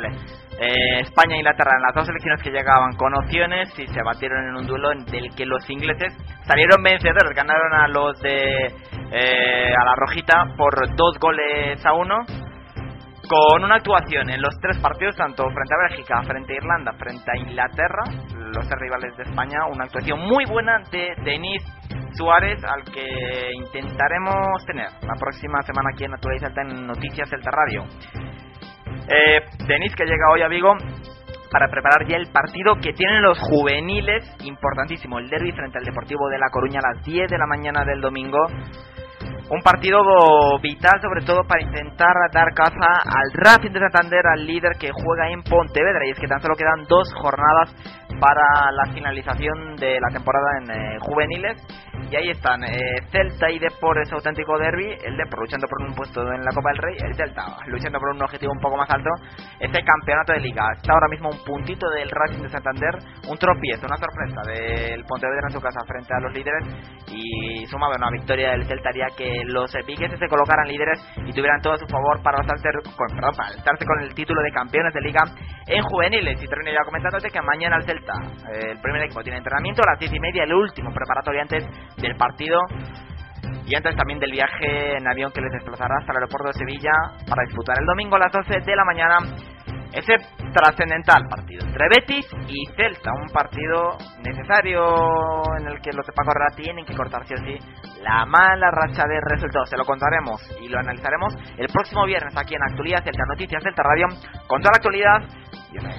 eh, 0.59 0.99
España 1.01 1.35
e 1.35 1.39
Inglaterra 1.39 1.71
eran 1.71 1.83
las 1.83 1.95
dos 1.95 2.05
selecciones 2.05 2.41
que 2.43 2.51
llegaban 2.51 2.93
con 2.95 3.13
opciones 3.15 3.69
y 3.77 3.87
se 3.87 4.03
batieron 4.03 4.47
en 4.47 4.55
un 4.55 4.67
duelo 4.67 4.89
del 4.89 5.33
que 5.35 5.45
los 5.45 5.67
ingleses 5.69 6.13
salieron 6.45 6.83
vencedores, 6.83 7.35
ganaron 7.35 7.73
a 7.73 7.87
los 7.87 8.19
de 8.21 8.67
eh, 9.11 9.73
a 9.75 9.85
la 9.85 9.95
rojita 9.95 10.53
por 10.57 10.73
dos 10.95 11.17
goles 11.19 11.83
a 11.85 11.93
uno 11.93 12.25
con 13.27 13.63
una 13.63 13.75
actuación 13.75 14.29
en 14.29 14.41
los 14.41 14.53
tres 14.61 14.77
partidos, 14.79 15.15
tanto 15.15 15.43
frente 15.43 15.73
a 15.73 15.89
Bélgica, 15.89 16.21
frente 16.23 16.53
a 16.53 16.57
Irlanda, 16.57 16.91
frente 16.93 17.31
a 17.31 17.37
Inglaterra, 17.37 18.03
los 18.35 18.69
rivales 18.79 19.15
de 19.17 19.23
España, 19.23 19.65
una 19.71 19.85
actuación 19.85 20.19
muy 20.19 20.45
buena 20.45 20.79
de 20.91 21.13
Denis 21.23 21.63
Suárez, 22.17 22.63
al 22.63 22.83
que 22.83 23.51
intentaremos 23.53 24.65
tener 24.65 24.87
la 25.01 25.15
próxima 25.19 25.61
semana 25.61 25.89
aquí 25.93 26.03
en 26.03 26.13
Actualidad 26.13 26.47
Celta 26.47 26.61
en 26.61 26.85
Noticias 26.85 27.29
Celta 27.29 27.49
Radio. 27.49 27.85
Eh, 29.07 29.41
Denis 29.67 29.95
que 29.95 30.05
llega 30.05 30.31
hoy 30.31 30.41
a 30.41 30.47
Vigo 30.47 30.75
para 31.51 31.67
preparar 31.67 32.07
ya 32.07 32.17
el 32.17 32.31
partido 32.31 32.75
que 32.81 32.93
tienen 32.93 33.21
los 33.21 33.37
juveniles, 33.39 34.23
importantísimo, 34.43 35.19
el 35.19 35.29
derby 35.29 35.51
frente 35.51 35.77
al 35.77 35.83
Deportivo 35.83 36.27
de 36.29 36.39
La 36.39 36.49
Coruña 36.49 36.79
a 36.83 36.95
las 36.95 37.05
10 37.05 37.29
de 37.29 37.37
la 37.37 37.45
mañana 37.45 37.85
del 37.85 38.01
domingo. 38.01 38.39
Un 39.49 39.61
partido 39.61 39.99
vital 40.61 40.99
sobre 41.01 41.25
todo 41.25 41.43
para 41.43 41.61
intentar 41.61 42.15
dar 42.31 42.53
caza 42.55 43.03
al 43.05 43.31
Racing 43.33 43.71
de 43.71 43.81
Santander, 43.81 44.25
al 44.25 44.47
líder 44.47 44.77
que 44.79 44.89
juega 44.91 45.29
en 45.29 45.43
Pontevedra. 45.43 46.07
Y 46.07 46.11
es 46.11 46.19
que 46.19 46.27
tan 46.27 46.41
solo 46.41 46.55
quedan 46.55 46.85
dos 46.87 47.13
jornadas 47.13 47.75
para 48.23 48.71
la 48.71 48.85
finalización 48.93 49.75
de 49.75 49.99
la 49.99 50.07
temporada 50.07 50.47
en 50.61 50.71
eh, 50.71 50.97
juveniles. 51.01 51.57
Y 52.09 52.15
ahí 52.15 52.29
están, 52.29 52.63
eh, 52.63 53.01
Celta 53.11 53.49
y 53.49 53.59
Depor 53.59 53.97
auténtico 54.11 54.57
derby, 54.57 54.95
el 55.03 55.17
Depor 55.17 55.41
luchando 55.41 55.67
por 55.67 55.81
un 55.81 55.93
puesto 55.93 56.21
en 56.31 56.39
la 56.45 56.51
Copa 56.53 56.69
del 56.69 56.77
Rey, 56.77 56.95
el 57.03 57.15
Celta 57.15 57.43
luchando 57.67 57.99
por 57.99 58.15
un 58.15 58.21
objetivo 58.21 58.53
un 58.53 58.61
poco 58.61 58.77
más 58.77 58.89
alto, 58.89 59.09
este 59.59 59.83
campeonato 59.83 60.33
de 60.33 60.39
liga. 60.39 60.63
Está 60.77 60.93
ahora 60.93 61.07
mismo 61.09 61.29
un 61.31 61.43
puntito 61.43 61.89
del 61.89 62.09
Racing 62.09 62.43
de 62.43 62.49
Santander, 62.49 62.95
un 63.27 63.37
tropiezo, 63.37 63.87
una 63.87 63.97
sorpresa 63.97 64.41
del 64.47 65.03
Pontevedra 65.03 65.47
en 65.47 65.53
su 65.53 65.59
casa 65.59 65.79
frente 65.85 66.13
a 66.13 66.19
los 66.21 66.33
líderes 66.33 66.63
y 67.11 67.65
sumado 67.67 67.93
a 67.93 67.97
una 67.97 68.11
victoria 68.11 68.51
del 68.51 68.65
Celta 68.65 68.89
haría 68.89 69.07
que 69.17 69.43
los 69.47 69.73
vigueses 69.85 70.19
se 70.19 70.27
colocaran 70.27 70.67
líderes 70.67 71.01
y 71.25 71.33
tuvieran 71.33 71.59
todo 71.61 71.73
a 71.73 71.77
su 71.77 71.87
favor 71.87 72.21
para 72.23 72.39
alzarse 72.39 72.69
con, 72.95 73.07
perdón, 73.15 73.35
para 73.35 73.49
alzarse 73.49 73.85
con 73.85 73.99
el 74.01 74.13
título 74.13 74.41
de 74.41 74.51
campeones 74.51 74.93
de 74.93 75.01
liga 75.01 75.23
en 75.67 75.83
juveniles. 75.83 76.41
Y 76.41 76.47
termino 76.47 76.71
ya 76.71 76.85
comentándote 76.85 77.29
que 77.29 77.41
mañana 77.41 77.77
el 77.77 77.83
Celta, 77.83 78.12
eh, 78.51 78.71
el 78.71 78.79
primer 78.79 79.03
equipo 79.03 79.21
tiene 79.21 79.37
entrenamiento 79.37 79.81
a 79.83 79.91
las 79.91 79.99
10 79.99 80.13
y 80.13 80.19
media, 80.19 80.43
el 80.43 80.53
último 80.53 80.91
preparatorio 80.93 81.41
antes 81.41 81.65
del 81.97 82.15
partido 82.15 82.59
y 83.65 83.75
antes 83.75 83.95
también 83.95 84.19
del 84.19 84.31
viaje 84.31 84.97
en 84.97 85.07
avión 85.07 85.31
que 85.31 85.41
les 85.41 85.51
desplazará 85.51 85.95
hasta 85.99 86.11
el 86.11 86.17
aeropuerto 86.17 86.47
de 86.47 86.53
Sevilla 86.53 86.91
para 87.27 87.43
disputar 87.45 87.77
el 87.79 87.85
domingo 87.85 88.15
a 88.15 88.19
las 88.19 88.31
12 88.31 88.59
de 88.59 88.75
la 88.75 88.85
mañana 88.85 89.17
ese 89.93 90.15
trascendental 90.51 91.27
partido 91.29 91.65
entre 91.65 91.87
Betis 91.87 92.25
y 92.47 92.65
Celta, 92.75 93.11
un 93.13 93.29
partido 93.29 93.97
necesario 94.23 95.43
en 95.59 95.67
el 95.67 95.81
que 95.81 95.91
los 95.93 96.05
de 96.05 96.13
Paco 96.13 96.31
Herrera 96.31 96.55
tienen 96.55 96.85
que 96.85 96.95
cortar 96.95 97.25
sí 97.27 97.33
o 97.33 97.37
sí 97.37 97.57
la 98.01 98.25
mala 98.25 98.69
racha 98.71 99.03
de 99.07 99.19
resultados. 99.29 99.69
Se 99.69 99.77
lo 99.77 99.85
contaremos 99.85 100.41
y 100.61 100.67
lo 100.67 100.79
analizaremos 100.79 101.33
el 101.57 101.67
próximo 101.67 102.05
viernes 102.05 102.35
aquí 102.35 102.55
en 102.55 102.63
Actualidad 102.63 103.03
Celta 103.03 103.23
Noticias 103.27 103.63
Celta 103.63 103.83
Radio 103.83 104.07
con 104.47 104.61
toda 104.61 104.73
la 104.73 104.77
actualidad. 104.77 105.19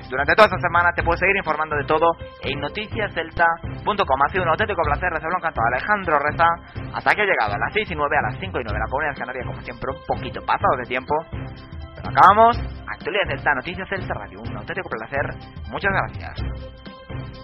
Durante 0.08 0.34
toda 0.34 0.46
esta 0.46 0.60
semana 0.60 0.92
te 0.94 1.02
puedes 1.02 1.20
seguir 1.20 1.36
informando 1.36 1.76
de 1.76 1.84
todo 1.84 2.12
en 2.42 2.60
noticiascelta.com. 2.60 4.22
Ha 4.22 4.28
sido 4.30 4.44
un 4.44 4.50
auténtico 4.50 4.82
placer 4.82 5.10
recibirlo 5.10 5.38
encantado 5.38 5.66
Alejandro 5.66 6.18
Reza. 6.18 6.46
Hasta 6.94 7.14
que 7.14 7.22
ha 7.22 7.26
llegado 7.26 7.54
a 7.54 7.58
las 7.58 7.72
6 7.72 7.90
y 7.90 7.94
9, 7.94 8.16
a 8.16 8.22
las 8.22 8.38
5 8.38 8.60
y 8.60 8.64
9 8.64 8.78
la 8.78 8.90
Comunidad 8.90 9.16
Canaria, 9.18 9.44
como 9.44 9.60
siempre, 9.62 9.90
un 9.90 10.02
poquito 10.06 10.40
pasado 10.44 10.76
de 10.78 10.84
tiempo. 10.84 11.14
Pero 11.30 12.08
acabamos. 12.08 12.58
Actualidad 12.86 13.28
Celta, 13.28 13.54
Noticias 13.54 13.88
Celta 13.88 14.14
Radio. 14.14 14.40
Un 14.40 14.56
auténtico 14.56 14.88
placer. 14.88 15.26
Muchas 15.70 15.92
gracias. 15.92 17.43